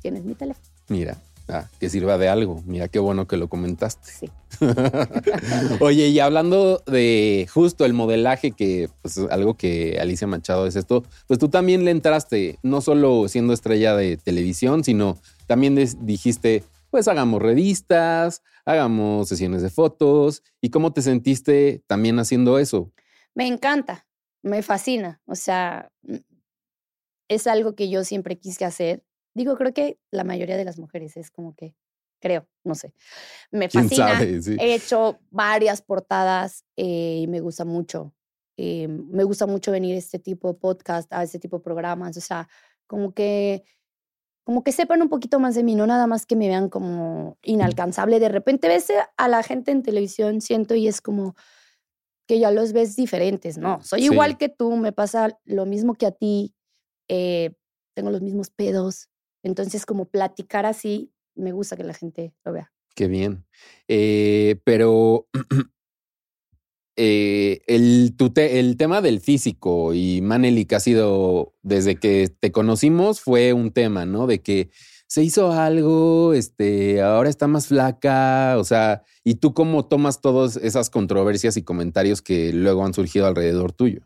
tienes 0.00 0.24
mi 0.24 0.34
teléfono. 0.34 0.66
Mira, 0.88 1.18
ah, 1.48 1.68
que 1.80 1.90
sirva 1.90 2.18
de 2.18 2.28
algo. 2.28 2.62
Mira 2.66 2.88
qué 2.88 2.98
bueno 2.98 3.26
que 3.26 3.36
lo 3.36 3.48
comentaste. 3.48 4.10
Sí. 4.10 4.30
Oye, 5.80 6.08
y 6.08 6.20
hablando 6.20 6.82
de 6.86 7.48
justo 7.52 7.84
el 7.84 7.94
modelaje, 7.94 8.52
que 8.52 8.88
pues 9.02 9.18
algo 9.30 9.54
que 9.54 9.98
Alicia 10.00 10.26
Machado 10.26 10.66
es 10.66 10.76
esto, 10.76 11.04
pues 11.26 11.38
tú 11.38 11.48
también 11.48 11.84
le 11.84 11.90
entraste, 11.90 12.58
no 12.62 12.80
solo 12.80 13.28
siendo 13.28 13.52
estrella 13.52 13.96
de 13.96 14.16
televisión, 14.16 14.84
sino 14.84 15.18
también 15.46 15.76
dijiste, 16.00 16.62
pues 16.94 17.08
hagamos 17.08 17.42
revistas, 17.42 18.44
hagamos 18.64 19.28
sesiones 19.28 19.62
de 19.62 19.68
fotos. 19.68 20.44
¿Y 20.60 20.70
cómo 20.70 20.92
te 20.92 21.02
sentiste 21.02 21.82
también 21.88 22.20
haciendo 22.20 22.56
eso? 22.60 22.92
Me 23.34 23.48
encanta, 23.48 24.06
me 24.42 24.62
fascina. 24.62 25.20
O 25.26 25.34
sea, 25.34 25.90
mm, 26.02 26.18
es 27.26 27.48
algo 27.48 27.74
que 27.74 27.90
yo 27.90 28.04
siempre 28.04 28.38
quise 28.38 28.64
hacer. 28.64 29.02
Digo, 29.34 29.56
creo 29.56 29.74
que 29.74 29.98
la 30.12 30.22
mayoría 30.22 30.56
de 30.56 30.64
las 30.64 30.78
mujeres 30.78 31.16
es 31.16 31.32
como 31.32 31.56
que, 31.56 31.74
creo, 32.20 32.46
no 32.62 32.76
sé. 32.76 32.94
Me 33.50 33.68
¿Quién 33.68 33.88
fascina. 33.88 34.12
sabe? 34.12 34.40
Sí. 34.40 34.56
He 34.60 34.76
hecho 34.76 35.18
varias 35.32 35.82
portadas 35.82 36.64
eh, 36.76 37.22
y 37.22 37.26
me 37.26 37.40
gusta 37.40 37.64
mucho. 37.64 38.14
Eh, 38.56 38.86
me 38.86 39.24
gusta 39.24 39.46
mucho 39.48 39.72
venir 39.72 39.96
a 39.96 39.98
este 39.98 40.20
tipo 40.20 40.46
de 40.46 40.54
podcast, 40.54 41.12
a 41.12 41.24
este 41.24 41.40
tipo 41.40 41.56
de 41.56 41.64
programas. 41.64 42.16
O 42.16 42.20
sea, 42.20 42.48
como 42.86 43.12
que, 43.14 43.64
como 44.44 44.62
que 44.62 44.72
sepan 44.72 45.02
un 45.02 45.08
poquito 45.08 45.40
más 45.40 45.54
de 45.54 45.62
mí, 45.62 45.74
no 45.74 45.86
nada 45.86 46.06
más 46.06 46.26
que 46.26 46.36
me 46.36 46.48
vean 46.48 46.68
como 46.68 47.38
inalcanzable. 47.42 48.20
De 48.20 48.28
repente 48.28 48.68
ves 48.68 48.92
a 49.16 49.28
la 49.28 49.42
gente 49.42 49.70
en 49.72 49.82
televisión, 49.82 50.40
siento, 50.40 50.74
y 50.74 50.86
es 50.86 51.00
como 51.00 51.34
que 52.26 52.38
ya 52.38 52.50
los 52.50 52.72
ves 52.72 52.94
diferentes. 52.96 53.58
No, 53.58 53.80
soy 53.82 54.00
Sí. 54.00 54.06
igual 54.06 54.38
que 54.38 54.48
tú, 54.48 54.76
me 54.76 54.92
pasa 54.92 55.38
lo 55.44 55.66
mismo 55.66 55.94
que 55.94 56.06
a 56.06 56.10
ti. 56.12 56.54
eh, 57.08 57.52
tengo 57.94 58.10
los 58.10 58.22
mismos 58.22 58.48
pedos. 58.50 59.10
Entonces, 59.42 59.84
como 59.84 60.06
platicar 60.06 60.64
así, 60.66 61.12
me 61.34 61.52
gusta 61.52 61.76
que 61.76 61.84
la 61.84 61.92
gente 61.94 62.34
lo 62.44 62.52
vea. 62.52 62.72
Qué 62.94 63.08
bien. 63.08 63.46
Eh, 63.88 64.60
pero 64.64 65.28
eh, 66.96 67.60
el, 67.66 68.14
tema 68.76 69.00
del 69.00 69.20
físico 69.20 69.94
y 69.94 70.20
Maneli 70.20 70.64
que 70.64 70.76
ha 70.76 70.80
sido 70.80 71.52
desde 71.62 71.96
que 71.96 72.28
te 72.38 72.52
conocimos 72.52 73.20
fue 73.20 73.52
un 73.52 73.72
tema, 73.72 74.06
¿no? 74.06 74.26
De 74.26 74.42
que 74.42 74.70
se 75.06 75.22
hizo 75.22 75.52
algo, 75.52 76.34
este, 76.34 77.02
ahora 77.02 77.30
está 77.30 77.46
más 77.46 77.68
flaca, 77.68 78.56
o 78.58 78.64
sea, 78.64 79.02
¿y 79.22 79.36
tú 79.36 79.54
cómo 79.54 79.86
tomas 79.86 80.20
todas 80.20 80.56
esas 80.56 80.88
controversias 80.90 81.56
y 81.56 81.62
comentarios 81.62 82.22
que 82.22 82.52
luego 82.52 82.84
han 82.84 82.94
surgido 82.94 83.26
alrededor 83.26 83.72
tuyo? 83.72 84.02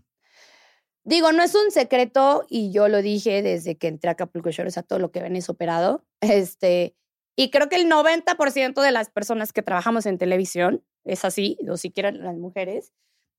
Digo, 1.04 1.32
no 1.32 1.42
es 1.42 1.54
un 1.54 1.70
secreto 1.70 2.44
y 2.48 2.70
yo 2.70 2.88
lo 2.88 3.00
dije 3.00 3.42
desde 3.42 3.76
que 3.76 3.88
entré 3.88 4.10
a 4.10 4.12
Acapulco 4.12 4.50
Shores 4.50 4.76
a 4.76 4.82
todo 4.82 4.98
lo 4.98 5.10
que 5.10 5.22
ven 5.22 5.36
es 5.36 5.48
operado. 5.48 6.04
Este, 6.20 6.94
y 7.36 7.50
creo 7.50 7.68
que 7.68 7.76
el 7.76 7.88
90% 7.88 8.82
de 8.82 8.92
las 8.92 9.08
personas 9.08 9.52
que 9.52 9.62
trabajamos 9.62 10.06
en 10.06 10.18
televisión 10.18 10.82
es 11.08 11.24
así, 11.24 11.58
o 11.68 11.76
siquiera 11.76 12.12
las 12.12 12.36
mujeres, 12.36 12.92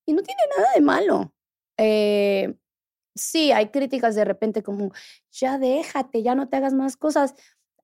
y 0.06 0.14
no 0.14 0.22
tiene 0.24 0.42
nada 0.58 0.70
de 0.74 0.82
malo. 0.82 1.34
Eh, 1.78 2.56
sí, 3.16 3.52
hay 3.52 3.68
críticas 3.68 4.16
de 4.16 4.26
repente 4.26 4.64
como, 4.64 4.92
ya 5.32 5.58
déjate, 5.58 6.24
ya 6.24 6.36
no 6.36 6.50
te 6.50 6.58
hagas 6.58 6.74
más 6.74 6.98
cosas. 6.98 7.36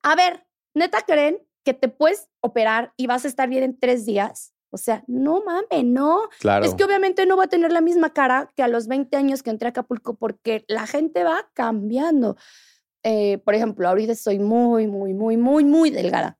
A 0.02 0.14
ver, 0.14 0.46
neta 0.74 1.02
creen 1.02 1.40
que 1.64 1.74
te 1.74 1.88
puedes 1.88 2.28
operar 2.40 2.92
y 2.96 3.06
vas 3.06 3.24
a 3.24 3.28
estar 3.28 3.48
bien 3.48 3.62
en 3.62 3.78
tres 3.78 4.06
días. 4.06 4.54
O 4.70 4.78
sea, 4.78 5.04
no 5.06 5.42
mames, 5.44 5.84
no. 5.84 6.28
Claro. 6.40 6.64
Es 6.64 6.74
que 6.74 6.84
obviamente 6.84 7.24
no 7.26 7.36
va 7.36 7.44
a 7.44 7.48
tener 7.48 7.72
la 7.72 7.80
misma 7.80 8.12
cara 8.12 8.50
que 8.56 8.62
a 8.62 8.68
los 8.68 8.88
20 8.88 9.16
años 9.16 9.42
que 9.42 9.50
entré 9.50 9.68
a 9.68 9.70
Acapulco 9.70 10.14
porque 10.14 10.64
la 10.68 10.86
gente 10.86 11.24
va 11.24 11.48
cambiando. 11.54 12.36
Eh, 13.02 13.38
por 13.38 13.54
ejemplo, 13.54 13.88
ahorita 13.88 14.12
estoy 14.12 14.38
muy, 14.38 14.86
muy, 14.86 15.14
muy, 15.14 15.36
muy, 15.36 15.64
muy 15.64 15.90
delgada. 15.90 16.38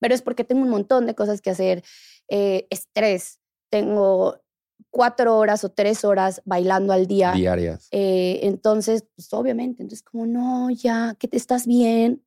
Pero 0.00 0.14
es 0.14 0.22
porque 0.22 0.44
tengo 0.44 0.62
un 0.62 0.70
montón 0.70 1.06
de 1.06 1.14
cosas 1.14 1.40
que 1.40 1.50
hacer. 1.50 1.82
Eh, 2.28 2.66
estrés. 2.70 3.40
Tengo 3.70 4.40
cuatro 4.90 5.36
horas 5.36 5.64
o 5.64 5.70
tres 5.70 6.04
horas 6.04 6.40
bailando 6.44 6.92
al 6.92 7.06
día. 7.06 7.32
Diarias. 7.32 7.88
Eh, 7.90 8.40
entonces, 8.42 9.04
pues 9.14 9.32
obviamente, 9.32 9.82
entonces 9.82 10.02
como, 10.02 10.26
no, 10.26 10.70
ya, 10.70 11.16
que 11.18 11.28
te 11.28 11.36
estás 11.36 11.66
bien. 11.66 12.24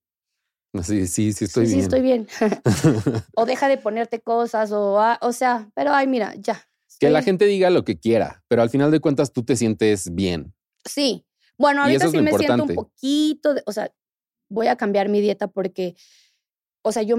Sí, 0.84 1.08
sí, 1.08 1.34
sí 1.34 1.46
estoy 1.46 1.68
sí, 1.68 1.76
bien. 1.76 1.80
Sí, 1.80 1.84
estoy 1.84 2.02
bien. 2.02 2.28
o 3.36 3.46
deja 3.46 3.68
de 3.68 3.78
ponerte 3.78 4.22
cosas, 4.22 4.72
o, 4.72 5.00
ah, 5.00 5.18
o 5.22 5.34
sea, 5.34 5.70
pero 5.76 5.94
ay, 5.94 6.08
mira, 6.08 6.34
ya. 6.36 6.68
Que 7.00 7.10
la 7.10 7.24
gente 7.24 7.46
diga 7.46 7.72
lo 7.72 7.84
que 7.84 8.00
quiera, 8.00 8.44
pero 8.48 8.62
al 8.62 8.70
final 8.70 8.92
de 8.92 9.00
cuentas 9.00 9.34
tú 9.34 9.44
te 9.44 9.56
sientes 9.56 10.14
bien. 10.14 10.54
Sí. 10.86 11.26
Bueno, 11.58 11.82
ahorita 11.82 12.06
es 12.06 12.12
sí 12.12 12.22
me 12.22 12.32
siento 12.38 12.64
un 12.64 12.76
poquito, 12.76 13.56
de- 13.56 13.64
o 13.66 13.72
sea, 13.72 13.92
voy 14.50 14.68
a 14.68 14.76
cambiar 14.76 15.10
mi 15.10 15.20
dieta 15.20 15.48
porque, 15.48 15.96
o 16.84 16.92
sea, 16.92 17.02
yo 17.02 17.18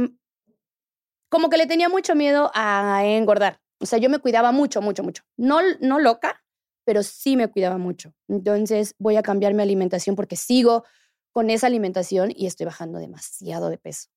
como 1.32 1.48
que 1.48 1.56
le 1.56 1.66
tenía 1.66 1.88
mucho 1.88 2.14
miedo 2.14 2.50
a 2.54 3.06
engordar. 3.06 3.58
O 3.80 3.86
sea, 3.86 3.98
yo 3.98 4.10
me 4.10 4.18
cuidaba 4.18 4.52
mucho, 4.52 4.82
mucho, 4.82 5.02
mucho. 5.02 5.22
No, 5.38 5.60
no 5.80 5.98
loca, 5.98 6.44
pero 6.84 7.02
sí 7.02 7.38
me 7.38 7.48
cuidaba 7.48 7.78
mucho. 7.78 8.12
Entonces 8.28 8.94
voy 8.98 9.16
a 9.16 9.22
cambiar 9.22 9.54
mi 9.54 9.62
alimentación 9.62 10.14
porque 10.14 10.36
sigo 10.36 10.84
con 11.32 11.48
esa 11.48 11.68
alimentación 11.68 12.34
y 12.36 12.44
estoy 12.44 12.66
bajando 12.66 12.98
demasiado 12.98 13.70
de 13.70 13.78
peso. 13.78 14.10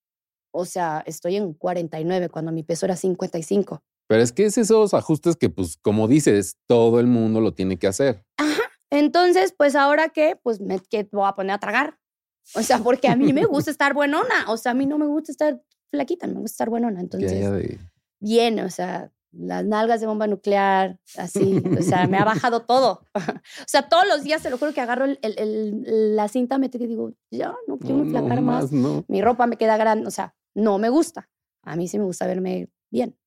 O 0.51 0.66
sea, 0.66 1.03
estoy 1.05 1.38
en 1.38 1.53
49 1.53 2.28
cuando 2.28 2.51
mi 2.51 2.63
peso 2.63 2.86
era 2.86 2.97
55. 2.97 3.82
Pero 4.07 4.22
es 4.22 4.34
que 4.34 4.45
es 4.45 4.57
esos 4.57 4.93
ajustes 4.93 5.38
que, 5.38 5.49
pues, 5.49 5.78
como 5.82 6.09
dices, 6.09 6.57
todo 6.68 6.99
el 6.99 7.07
mundo 7.07 7.39
lo 7.39 7.53
tiene 7.53 7.80
que 7.80 7.88
hacer. 7.88 8.26
Ajá. 8.36 8.63
Entonces, 8.89 9.53
pues 9.57 9.76
ahora 9.76 10.09
qué, 10.09 10.38
pues 10.43 10.59
me 10.59 10.82
que 10.82 11.07
voy 11.13 11.30
a 11.30 11.34
poner 11.34 11.55
a 11.55 11.59
tragar. 11.59 11.97
O 12.55 12.61
sea, 12.61 12.80
porque 12.80 13.07
a 13.07 13.16
mí 13.16 13.32
me 13.32 13.45
gusta 13.45 13.72
estar 13.72 13.93
buenona. 13.93 14.45
O 14.49 14.57
sea, 14.57 14.74
a 14.74 14.76
mí 14.76 14.86
no 14.86 14.97
me 14.97 15.07
gusta 15.07 15.32
estar 15.32 15.61
flaquita, 15.96 16.28
me 16.28 16.34
gusta 16.36 16.54
estar 16.54 16.70
buenona. 16.70 17.00
Entonces, 17.02 17.32
haya 17.32 17.52
de- 17.52 17.80
bien, 18.20 18.60
o 18.60 18.70
sea, 18.70 19.12
las 19.32 19.66
nalgas 19.66 20.00
de 20.00 20.08
bomba 20.08 20.28
nuclear, 20.28 20.98
así. 21.18 21.62
O 21.78 21.82
sea, 21.82 22.08
me 22.08 22.18
ha 22.18 22.24
bajado 22.24 22.62
todo. 22.62 23.02
O 23.62 23.68
sea, 23.68 23.89
todos 23.89 24.06
los 24.08 24.24
días 24.24 24.41
te 24.41 24.50
lo 24.50 24.58
juro 24.58 24.74
que 24.74 24.82
agarro 24.82 25.06
el- 25.06 25.20
el- 25.22 25.38
el- 25.38 26.16
la 26.16 26.28
cinta, 26.30 26.58
me 26.58 26.68
y 26.68 26.70
digo, 26.88 27.12
ya, 27.32 27.54
no 27.68 27.78
quiero 27.78 28.04
No, 28.06 28.10
flacar 28.12 28.36
no 28.38 28.41
más. 28.43 28.72
no. 28.72 29.04
Mi 29.08 29.22
ropa 29.22 29.46
me 29.48 29.58
queda 29.58 29.76
grande. 29.78 30.08
O 30.08 30.12
sea, 30.12 30.36
no 30.54 30.78
me 30.78 30.89
gusta. 30.89 31.30
A 31.64 31.76
mí 31.76 31.88
sí 31.88 31.98
me 32.00 32.06
gusta 32.06 32.28
verme 32.28 32.70
bien, 32.91 33.18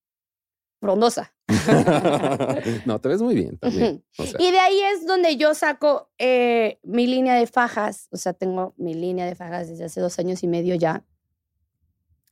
frondosa. 0.81 1.35
no, 2.87 3.01
te 3.01 3.09
ves 3.09 3.21
muy 3.23 3.35
bien 3.35 3.59
también. 3.59 4.05
O 4.19 4.25
sea, 4.25 4.41
Y 4.41 4.51
de 4.51 4.59
ahí 4.61 4.81
es 4.95 5.07
donde 5.07 5.37
yo 5.37 5.55
saco 5.55 6.11
eh, 6.19 6.79
mi 6.83 7.07
línea 7.07 7.35
de 7.35 7.47
fajas. 7.47 8.09
O 8.13 8.17
sea, 8.17 8.33
tengo 8.33 8.75
mi 8.77 8.95
línea 8.95 9.27
de 9.27 9.35
fajas 9.35 9.69
desde 9.69 9.85
hace 9.85 10.01
dos 10.01 10.19
años 10.19 10.43
y 10.43 10.49
medio 10.49 10.75
ya. 10.75 11.05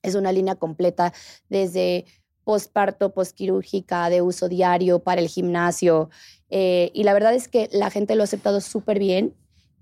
Es 0.07 0.14
una 0.14 0.32
línea 0.32 0.54
completa 0.54 1.12
desde 1.48 2.07
posparto, 2.44 3.12
posquirúrgica, 3.12 4.09
de 4.09 4.22
uso 4.22 4.48
diario 4.48 5.00
para 5.00 5.20
el 5.20 5.28
gimnasio. 5.28 6.11
eh, 6.48 6.90
y 6.94 7.02
la 7.02 7.12
verdad 7.12 7.34
es 7.34 7.48
que 7.48 7.68
la 7.72 7.90
gente 7.90 8.14
lo 8.14 8.22
ha 8.22 8.24
aceptado 8.24 8.61
súper 8.61 8.98
bien. 9.00 9.34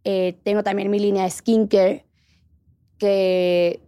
Eh, 0.05 0.39
tengo 0.45 0.63
también 0.63 0.91
mi 0.91 0.99
línea 0.99 1.25
de 1.25 1.31
skincare, 1.31 2.07
que 2.99 3.81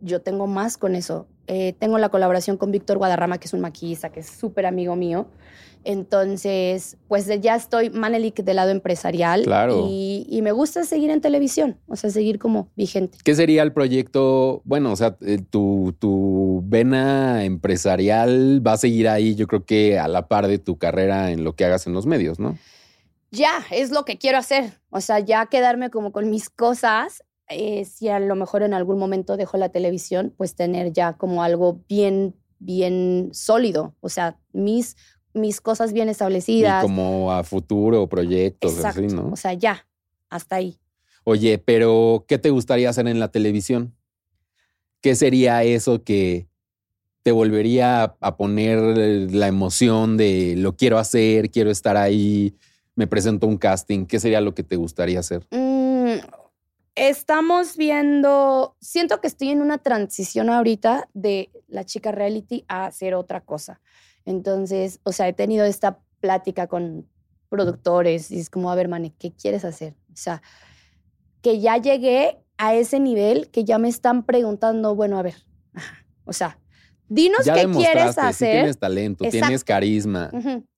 yo 0.00 0.20
tengo 0.20 0.46
más 0.46 0.76
con 0.76 0.94
eso. 0.94 1.26
Eh, 1.46 1.74
tengo 1.78 1.98
la 1.98 2.08
colaboración 2.08 2.56
con 2.56 2.70
Víctor 2.70 2.98
Guadarrama, 2.98 3.38
que 3.38 3.46
es 3.46 3.54
un 3.54 3.60
maquillista, 3.60 4.10
que 4.10 4.20
es 4.20 4.26
súper 4.26 4.66
amigo 4.66 4.96
mío. 4.96 5.26
Entonces, 5.84 6.96
pues 7.06 7.28
ya 7.40 7.54
estoy 7.54 7.90
Manelik 7.90 8.42
del 8.42 8.56
lado 8.56 8.70
empresarial. 8.70 9.44
Claro. 9.44 9.86
Y, 9.88 10.26
y 10.28 10.42
me 10.42 10.50
gusta 10.50 10.82
seguir 10.82 11.10
en 11.10 11.20
televisión, 11.20 11.78
o 11.86 11.94
sea, 11.94 12.10
seguir 12.10 12.40
como 12.40 12.70
vigente. 12.74 13.18
¿Qué 13.22 13.36
sería 13.36 13.62
el 13.62 13.72
proyecto? 13.72 14.62
Bueno, 14.64 14.90
o 14.90 14.96
sea, 14.96 15.16
eh, 15.20 15.38
tu, 15.48 15.94
tu 16.00 16.64
vena 16.66 17.44
empresarial 17.44 18.66
va 18.66 18.72
a 18.72 18.78
seguir 18.78 19.08
ahí, 19.08 19.36
yo 19.36 19.46
creo 19.46 19.64
que 19.64 20.00
a 20.00 20.08
la 20.08 20.26
par 20.26 20.48
de 20.48 20.58
tu 20.58 20.76
carrera 20.76 21.30
en 21.30 21.44
lo 21.44 21.54
que 21.54 21.64
hagas 21.64 21.86
en 21.86 21.92
los 21.92 22.04
medios, 22.04 22.40
¿no? 22.40 22.58
Ya, 23.30 23.64
es 23.70 23.90
lo 23.92 24.04
que 24.04 24.18
quiero 24.18 24.38
hacer. 24.38 24.80
O 24.90 25.00
sea, 25.00 25.20
ya 25.20 25.46
quedarme 25.46 25.90
como 25.90 26.10
con 26.10 26.30
mis 26.30 26.48
cosas. 26.48 27.22
Eh, 27.48 27.84
si 27.84 28.08
a 28.08 28.18
lo 28.20 28.34
mejor 28.34 28.62
en 28.62 28.74
algún 28.74 28.98
momento 28.98 29.36
dejo 29.36 29.56
la 29.56 29.68
televisión, 29.70 30.34
pues 30.36 30.54
tener 30.54 30.92
ya 30.92 31.14
como 31.14 31.42
algo 31.42 31.80
bien, 31.88 32.34
bien 32.58 33.30
sólido. 33.32 33.94
O 34.00 34.08
sea, 34.08 34.38
mis, 34.52 34.96
mis 35.34 35.60
cosas 35.60 35.92
bien 35.92 36.08
Y 36.08 36.12
establecidas. 36.12 36.82
como 36.82 37.32
a 37.32 37.44
futuro, 37.44 38.08
proyectos, 38.08 38.74
Exacto. 38.76 39.00
así, 39.04 39.14
¿no? 39.14 39.28
O 39.32 39.36
sea, 39.36 39.52
ya, 39.54 39.86
hasta 40.28 40.56
ahí. 40.56 40.78
Oye, 41.24 41.58
pero 41.58 42.24
¿qué 42.28 42.38
te 42.38 42.50
gustaría 42.50 42.88
hacer 42.90 43.06
en 43.08 43.18
la 43.20 43.28
televisión? 43.30 43.94
¿Qué 45.00 45.14
sería 45.14 45.62
eso 45.62 46.02
que 46.02 46.48
te 47.22 47.32
volvería 47.32 48.16
a- 48.20 48.36
poner 48.36 48.78
la 49.32 49.48
emoción 49.48 50.16
de 50.16 50.54
lo 50.56 50.76
quiero 50.76 50.98
hacer, 50.98 51.50
quiero 51.50 51.70
estar 51.70 51.96
ahí, 51.96 52.54
me 52.94 53.06
presento 53.06 53.46
un 53.46 53.56
casting? 53.58 54.06
¿Qué 54.06 54.20
sería 54.20 54.40
lo 54.40 54.54
que 54.54 54.62
te 54.62 54.76
gustaría 54.76 55.18
hacer? 55.20 55.46
Mm, 55.50 55.75
estamos 56.96 57.76
viendo, 57.76 58.74
siento 58.80 59.20
que 59.20 59.28
estoy 59.28 59.50
en 59.50 59.60
una 59.60 59.78
transición 59.78 60.50
ahorita 60.50 61.08
de 61.14 61.50
la 61.68 61.84
chica 61.84 62.10
reality 62.10 62.64
a 62.68 62.86
hacer 62.86 63.14
otra 63.14 63.42
cosa. 63.42 63.80
Entonces, 64.24 64.98
o 65.04 65.12
sea, 65.12 65.28
he 65.28 65.32
tenido 65.32 65.64
esta 65.64 66.00
plática 66.20 66.66
con 66.66 67.08
productores 67.48 68.30
y 68.30 68.40
es 68.40 68.50
como, 68.50 68.70
a 68.70 68.74
ver, 68.74 68.88
Mane, 68.88 69.14
¿qué 69.18 69.32
quieres 69.32 69.64
hacer? 69.64 69.94
O 70.12 70.16
sea, 70.16 70.42
que 71.42 71.60
ya 71.60 71.76
llegué 71.76 72.38
a 72.56 72.74
ese 72.74 72.98
nivel 72.98 73.50
que 73.50 73.64
ya 73.64 73.78
me 73.78 73.88
están 73.88 74.24
preguntando, 74.24 74.96
bueno, 74.96 75.18
a 75.18 75.22
ver, 75.22 75.36
ajá, 75.74 76.06
o 76.24 76.32
sea, 76.32 76.58
dinos 77.08 77.44
ya 77.44 77.54
qué 77.54 77.68
quieres 77.70 78.14
sí 78.14 78.20
hacer. 78.20 78.52
tienes 78.52 78.78
talento, 78.78 79.24
tienes 79.28 79.62
carisma. 79.62 80.30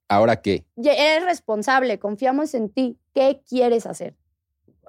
¿Ahora 0.08 0.40
qué? 0.40 0.66
Ya 0.74 0.92
Eres 0.92 1.24
responsable, 1.24 1.98
confiamos 1.98 2.54
en 2.54 2.70
ti. 2.70 2.98
¿Qué 3.14 3.42
quieres 3.46 3.86
hacer? 3.86 4.16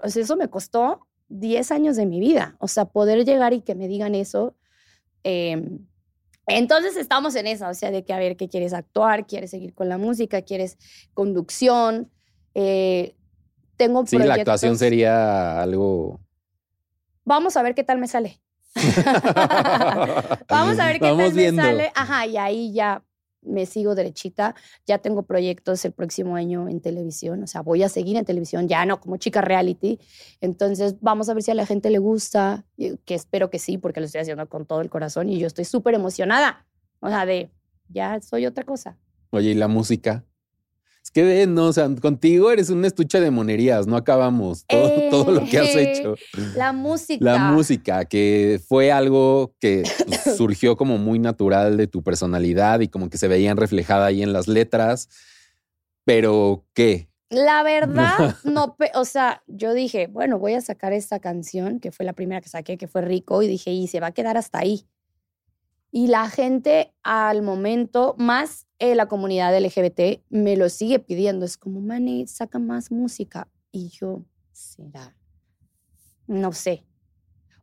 O 0.01 0.09
sea, 0.09 0.23
eso 0.23 0.37
me 0.37 0.49
costó 0.49 1.07
10 1.29 1.71
años 1.71 1.95
de 1.95 2.05
mi 2.05 2.19
vida. 2.19 2.55
O 2.59 2.67
sea, 2.67 2.85
poder 2.85 3.25
llegar 3.25 3.53
y 3.53 3.61
que 3.61 3.75
me 3.75 3.87
digan 3.87 4.15
eso. 4.15 4.55
eh, 5.23 5.63
entonces 6.47 6.97
estamos 6.97 7.35
en 7.35 7.45
esa, 7.45 7.69
o 7.69 7.73
sea, 7.75 7.91
de 7.91 8.03
que 8.03 8.11
a 8.11 8.17
ver, 8.17 8.35
¿qué 8.35 8.49
quieres 8.49 8.73
actuar? 8.73 9.27
¿Quieres 9.27 9.51
seguir 9.51 9.73
con 9.75 9.87
la 9.87 9.99
música? 9.99 10.41
¿Quieres 10.41 10.77
conducción? 11.13 12.11
Eh, 12.55 13.15
tengo 13.77 14.05
Sí, 14.05 14.17
la 14.17 14.33
actuación 14.33 14.77
sería 14.77 15.61
algo... 15.61 16.19
Vamos 17.23 17.55
a 17.55 17.61
ver 17.61 17.75
qué 17.75 17.83
tal 17.83 17.99
me 17.99 18.07
sale. 18.07 18.41
Vamos 20.49 20.79
a 20.79 20.85
ver 20.87 20.99
qué 20.99 21.11
Vamos 21.11 21.25
tal 21.25 21.33
viendo. 21.33 21.61
me 21.61 21.67
sale. 21.67 21.91
Ajá, 21.95 22.25
y 22.25 22.37
ahí 22.37 22.73
ya 22.73 23.03
me 23.41 23.65
sigo 23.65 23.95
derechita. 23.95 24.55
Ya 24.85 24.97
tengo 24.97 25.23
proyectos 25.23 25.83
el 25.85 25.91
próximo 25.91 26.35
año 26.35 26.67
en 26.69 26.81
televisión. 26.81 27.43
O 27.43 27.47
sea, 27.47 27.61
voy 27.61 27.83
a 27.83 27.89
seguir 27.89 28.17
en 28.17 28.25
televisión, 28.25 28.67
ya 28.67 28.85
no 28.85 28.99
como 28.99 29.17
chica 29.17 29.41
reality. 29.41 29.99
Entonces, 30.41 30.95
vamos 31.01 31.29
a 31.29 31.33
ver 31.33 31.43
si 31.43 31.51
a 31.51 31.55
la 31.55 31.65
gente 31.65 31.89
le 31.89 31.99
gusta, 31.99 32.65
y 32.77 32.97
que 32.97 33.15
espero 33.15 33.49
que 33.49 33.59
sí, 33.59 33.77
porque 33.77 33.99
lo 33.99 34.05
estoy 34.05 34.21
haciendo 34.21 34.47
con 34.47 34.65
todo 34.65 34.81
el 34.81 34.89
corazón 34.89 35.29
y 35.29 35.39
yo 35.39 35.47
estoy 35.47 35.65
súper 35.65 35.93
emocionada. 35.93 36.65
O 36.99 37.09
sea, 37.09 37.25
de 37.25 37.51
ya 37.87 38.21
soy 38.21 38.45
otra 38.45 38.63
cosa. 38.63 38.97
Oye, 39.31 39.51
¿y 39.51 39.55
la 39.55 39.67
música? 39.67 40.25
Es 41.09 41.13
que 41.13 41.23
ven, 41.23 41.55
no, 41.55 41.65
o 41.65 41.73
sea, 41.73 41.89
contigo 41.99 42.51
eres 42.51 42.69
un 42.69 42.85
estuche 42.85 43.19
de 43.19 43.31
monerías, 43.31 43.87
no 43.87 43.97
acabamos 43.97 44.63
todo, 44.69 45.09
todo 45.09 45.31
lo 45.31 45.43
que 45.43 45.57
has 45.57 45.75
hecho. 45.75 46.13
La 46.55 46.71
música. 46.71 47.25
La 47.25 47.51
música, 47.51 48.05
que 48.05 48.61
fue 48.67 48.91
algo 48.91 49.55
que 49.59 49.81
pues, 50.05 50.37
surgió 50.37 50.77
como 50.77 50.99
muy 50.99 51.17
natural 51.17 51.77
de 51.77 51.87
tu 51.87 52.03
personalidad 52.03 52.81
y 52.81 52.89
como 52.89 53.09
que 53.09 53.17
se 53.17 53.27
veían 53.27 53.57
reflejada 53.57 54.05
ahí 54.05 54.21
en 54.21 54.33
las 54.33 54.47
letras. 54.47 55.09
Pero, 56.05 56.67
¿qué? 56.75 57.09
La 57.31 57.63
verdad, 57.63 58.35
no, 58.43 58.77
o 58.93 59.05
sea, 59.05 59.41
yo 59.47 59.73
dije, 59.73 60.05
bueno, 60.05 60.37
voy 60.37 60.53
a 60.53 60.61
sacar 60.61 60.93
esta 60.93 61.17
canción, 61.17 61.79
que 61.79 61.91
fue 61.91 62.05
la 62.05 62.13
primera 62.13 62.39
que 62.39 62.49
saqué, 62.49 62.77
que 62.77 62.87
fue 62.87 63.01
Rico, 63.01 63.41
y 63.41 63.47
dije, 63.47 63.71
y 63.71 63.87
se 63.87 63.99
va 63.99 64.07
a 64.07 64.11
quedar 64.11 64.37
hasta 64.37 64.59
ahí. 64.59 64.85
Y 65.91 66.07
la 66.07 66.29
gente 66.29 66.93
al 67.03 67.41
momento, 67.41 68.15
más 68.17 68.67
eh, 68.77 68.95
la 68.95 69.07
comunidad 69.07 69.57
LGBT, 69.57 70.21
me 70.29 70.55
lo 70.55 70.69
sigue 70.69 70.99
pidiendo. 70.99 71.45
Es 71.45 71.57
como, 71.57 71.81
Mane, 71.81 72.27
saca 72.27 72.59
más 72.59 72.91
música. 72.91 73.47
Y 73.71 73.89
yo, 73.89 74.23
será. 74.51 75.15
No 76.27 76.51
sé. 76.51 76.85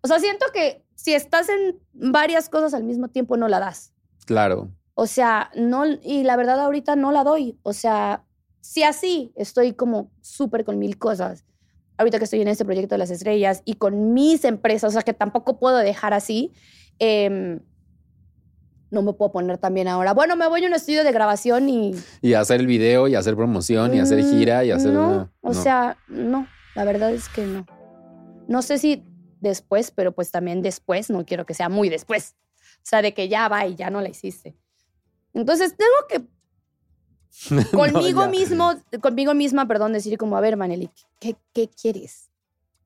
O 0.03 0.09
sea, 0.09 0.19
siento 0.19 0.47
que 0.53 0.85
si 0.95 1.15
estás 1.15 1.49
en 1.49 1.79
varias 1.93 2.49
cosas 2.49 2.75
al 2.75 2.85
mismo 2.85 3.09
tiempo, 3.09 3.37
no 3.37 3.49
la 3.49 3.61
das. 3.61 3.93
Claro. 4.25 4.71
O 4.95 5.07
sea, 5.07 5.51
no, 5.55 5.85
y 5.85 6.25
la 6.25 6.37
verdad 6.37 6.61
ahorita 6.61 6.97
no 6.97 7.13
la 7.13 7.23
doy. 7.23 7.59
O 7.63 7.73
sea, 7.73 8.25
si 8.61 8.83
así 8.83 9.33
estoy 9.37 9.75
como 9.75 10.11
súper 10.21 10.65
con 10.65 10.79
mil 10.79 10.99
cosas, 10.99 11.45
ahorita 11.99 12.19
que 12.19 12.25
estoy 12.25 12.41
en 12.41 12.49
este 12.49 12.65
proyecto 12.65 12.95
de 12.95 12.99
las 12.99 13.11
estrellas 13.11 13.63
y 13.65 13.75
con 13.75 14.13
mis 14.15 14.45
empresas, 14.45 14.91
o 14.91 14.93
sea, 14.93 15.03
que 15.03 15.15
tampoco 15.15 15.59
puedo 15.59 15.77
dejar 15.79 16.15
así, 16.15 16.53
em, 16.99 17.61
no 18.97 19.03
me 19.03 19.13
puedo 19.13 19.31
poner 19.31 19.59
también 19.59 19.87
ahora, 19.89 20.13
bueno, 20.15 20.35
me 20.37 20.49
voy 20.49 20.65
a 20.65 20.69
un 20.69 20.75
estudio 20.75 21.05
de 21.05 21.13
grabación 21.13 21.69
y... 21.69 21.95
Y 22.23 22.35
hacer 22.35 22.61
el 22.61 22.67
video 22.67 23.07
y 23.09 23.15
hacer 23.15 23.37
promoción 23.37 23.95
y 23.95 24.01
hacer 24.01 24.19
Mm, 24.25 24.31
gira 24.31 24.65
y 24.65 24.71
hacer. 24.73 24.93
No, 24.93 25.07
una- 25.09 25.33
o 25.43 25.53
no. 25.53 25.63
sea, 25.63 25.99
no, 26.09 26.47
la 26.75 26.85
verdad 26.85 27.13
es 27.13 27.29
que 27.29 27.47
no. 27.47 27.67
No 28.49 28.63
sé 28.63 28.79
si 28.79 29.05
después, 29.41 29.91
pero 29.91 30.13
pues 30.13 30.31
también 30.31 30.63
después, 30.63 31.11
no 31.11 31.25
quiero 31.25 31.45
que 31.47 31.55
sea 31.55 31.69
muy 31.69 31.89
después. 31.89 32.35
O 32.79 32.89
sea, 32.89 33.03
de 33.03 33.13
que 33.15 33.29
ya 33.29 33.49
va 33.49 33.67
y 33.67 33.75
ya 33.75 33.91
no 33.91 34.01
la 34.01 34.09
hiciste. 34.09 34.57
Entonces 35.35 35.77
tengo 35.77 35.93
que 36.09 36.27
No, 37.51 37.63
conmigo 37.93 38.27
mismo, 38.29 38.73
conmigo 39.03 39.35
misma, 39.35 39.69
perdón, 39.69 39.93
decir 39.93 40.17
como, 40.17 40.37
a 40.37 40.41
ver, 40.41 40.57
Maneli, 40.57 40.91
¿qué, 41.21 41.37
qué 41.53 41.69
quieres? 41.69 42.31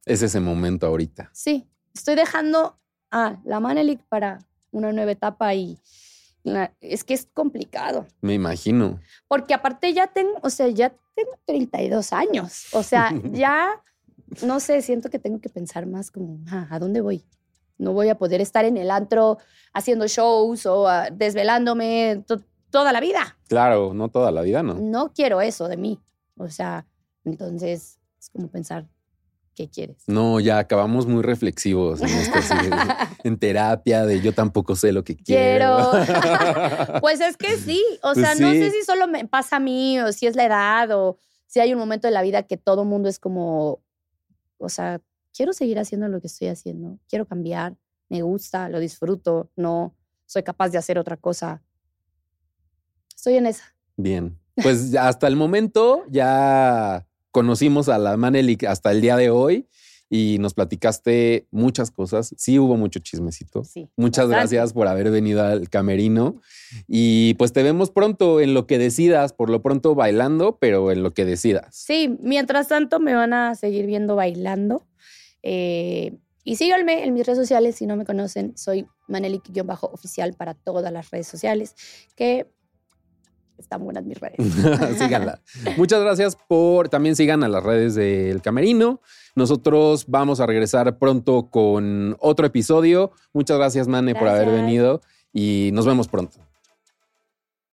Es 0.05 0.23
ese 0.23 0.41
momento 0.41 0.87
ahorita. 0.87 1.31
Sí, 1.33 1.69
estoy 1.95 2.17
dejando 2.17 2.77
a 3.13 3.39
la 3.45 3.61
Manelik 3.61 4.03
para 4.09 4.39
una 4.71 4.93
nueva 4.93 5.13
etapa 5.13 5.55
y 5.55 5.79
la- 6.43 6.73
es 6.81 7.05
que 7.05 7.15
es 7.15 7.29
complicado. 7.35 8.07
Me 8.21 8.35
imagino. 8.35 9.01
Porque 9.29 9.55
aparte 9.55 9.93
ya 9.93 10.07
tengo, 10.07 10.35
o 10.43 10.51
sea, 10.51 10.69
ya 10.69 10.91
tengo 11.15 11.33
32 11.47 12.13
años. 12.13 12.67
O 12.73 12.83
sea, 12.83 13.11
ya, 13.33 13.83
no 14.43 14.61
sé, 14.61 14.81
siento 14.83 15.11
que 15.11 15.19
tengo 15.19 15.41
que 15.41 15.49
pensar 15.49 15.87
más 15.87 16.11
como, 16.11 16.39
ah, 16.51 16.67
¿a 16.71 16.79
dónde 16.79 17.01
voy? 17.01 17.25
No 17.79 17.93
voy 17.93 18.09
a 18.09 18.17
poder 18.19 18.41
estar 18.41 18.65
en 18.65 18.77
el 18.77 18.91
antro 18.91 19.39
haciendo 19.73 20.07
shows 20.07 20.67
o 20.67 20.87
ah, 20.89 21.09
desvelándome 21.11 22.23
to- 22.27 22.43
toda 22.71 22.93
la 22.93 23.01
vida. 23.01 23.37
Claro, 23.49 23.93
no 23.95 24.09
toda 24.09 24.31
la 24.31 24.43
vida, 24.43 24.63
¿no? 24.63 24.75
No 24.75 25.13
quiero 25.13 25.41
eso 25.41 25.67
de 25.69 25.77
mí. 25.77 25.99
O 26.37 26.49
sea, 26.49 26.87
entonces 27.25 27.99
es 28.19 28.31
como 28.31 28.49
pensar, 28.49 28.87
¿qué 29.61 29.69
quieres? 29.69 30.05
No, 30.07 30.41
ya 30.41 30.59
acabamos 30.59 31.07
muy 31.07 31.23
reflexivos 31.23 32.01
en 32.01 32.09
esto, 32.09 32.39
en 33.25 33.39
terapia 33.39 34.07
de 34.07 34.23
yo 34.23 34.33
tampoco 34.33 34.75
sé 34.75 34.91
lo 34.91 35.05
que 35.05 35.17
quiero. 35.17 35.93
Pues 37.01 37.21
es 37.21 37.37
que 37.37 37.59
sí, 37.59 37.85
o 38.03 38.15
Pues 38.15 38.25
sea, 38.25 38.35
no 38.37 38.51
sé 38.53 38.71
si 38.71 38.83
solo 38.85 39.07
me 39.07 39.27
pasa 39.27 39.57
a 39.57 39.61
mí 39.61 40.01
o 40.01 40.13
si 40.13 40.27
es 40.27 40.35
la 40.35 40.47
edad 40.47 40.91
o 40.93 41.19
si 41.47 41.61
hay 41.61 41.75
un 41.75 41.79
momento 41.79 42.09
de 42.09 42.13
la 42.13 42.23
vida 42.23 42.45
que 42.45 42.57
todo 42.57 42.85
mundo 42.85 43.09
es 43.11 43.19
como, 43.19 43.83
o 44.57 44.69
sea, 44.71 45.01
quiero 45.35 45.53
seguir 45.53 45.79
haciendo 45.79 46.09
lo 46.09 46.21
que 46.23 46.29
estoy 46.29 46.49
haciendo, 46.49 46.99
quiero 47.07 47.27
cambiar, 47.27 47.77
me 48.09 48.23
gusta, 48.23 48.71
lo 48.71 48.79
disfruto, 48.79 49.51
no 49.57 49.95
soy 50.25 50.43
capaz 50.43 50.71
de 50.71 50.79
hacer 50.79 50.99
otra 50.99 51.19
cosa. 51.19 51.63
Estoy 53.15 53.35
en 53.35 53.47
esa. 53.47 53.75
Bien. 53.97 54.39
Pues 54.55 54.95
hasta 54.95 55.27
el 55.27 55.37
momento 55.37 56.05
ya 56.09 57.07
conocimos 57.31 57.89
a 57.89 57.99
la 57.99 58.17
Manelik 58.17 58.65
hasta 58.65 58.91
el 58.91 59.01
día 59.01 59.17
de 59.17 59.31
hoy 59.31 59.69
y 60.13 60.39
nos 60.41 60.55
platicaste 60.55 61.47
muchas 61.53 61.93
cosas. 61.93 62.35
Sí 62.37 62.59
hubo 62.59 62.77
mucho 62.77 62.99
chismecito. 62.99 63.63
Sí. 63.63 63.89
Muchas 63.97 64.27
bastante. 64.27 64.57
gracias 64.57 64.73
por 64.73 64.89
haber 64.89 65.11
venido 65.11 65.43
al 65.45 65.71
camerino 65.71 66.41
y 66.89 67.35
pues 67.35 67.53
te 67.53 67.63
vemos 67.63 67.91
pronto 67.91 68.41
en 68.41 68.53
lo 68.53 68.67
que 68.67 68.79
decidas, 68.79 69.33
por 69.33 69.51
lo 69.51 69.63
pronto 69.63 69.95
bailando, 69.95 70.59
pero 70.61 70.91
en 70.91 71.05
lo 71.05 71.15
que 71.15 71.25
decidas. 71.25 71.75
Sí, 71.77 72.19
mientras 72.21 72.69
tanto 72.69 72.99
me 72.99 73.15
van 73.15 73.33
a 73.33 73.55
seguir 73.55 73.87
viendo 73.87 74.17
bailando. 74.17 74.85
Eh, 75.43 76.19
y 76.43 76.57
síganme 76.57 77.05
en 77.05 77.15
mis 77.15 77.25
redes 77.25 77.39
sociales 77.39 77.77
si 77.77 77.87
no 77.87 77.97
me 77.97 78.05
conocen. 78.05 78.57
Soy 78.57 78.89
Manelik-oficial 79.07 80.35
para 80.35 80.55
todas 80.55 80.93
las 80.93 81.11
redes 81.11 81.29
sociales, 81.29 81.75
que 82.17 82.49
están 83.61 83.85
buenas 83.85 84.05
mis 84.05 84.19
redes. 84.19 84.37
Síganla. 84.99 85.41
Muchas 85.77 86.01
gracias 86.01 86.37
por 86.49 86.89
también 86.89 87.17
sigan 87.17 87.45
a 87.45 87.49
las 87.49 87.63
redes 87.63 87.95
del 87.95 88.43
Camerino. 88.43 89.01
Nosotros 89.35 90.07
vamos 90.09 90.41
a 90.41 90.47
regresar 90.47 90.99
pronto 90.99 91.49
con 91.51 92.17
otro 92.21 92.47
episodio. 92.47 93.13
Muchas 93.33 93.59
gracias, 93.59 93.89
Mane, 93.89 94.15
por 94.15 94.29
haber 94.29 94.51
venido 94.51 95.01
y 95.33 95.71
nos 95.73 95.87
vemos 95.87 96.09
pronto. 96.09 96.50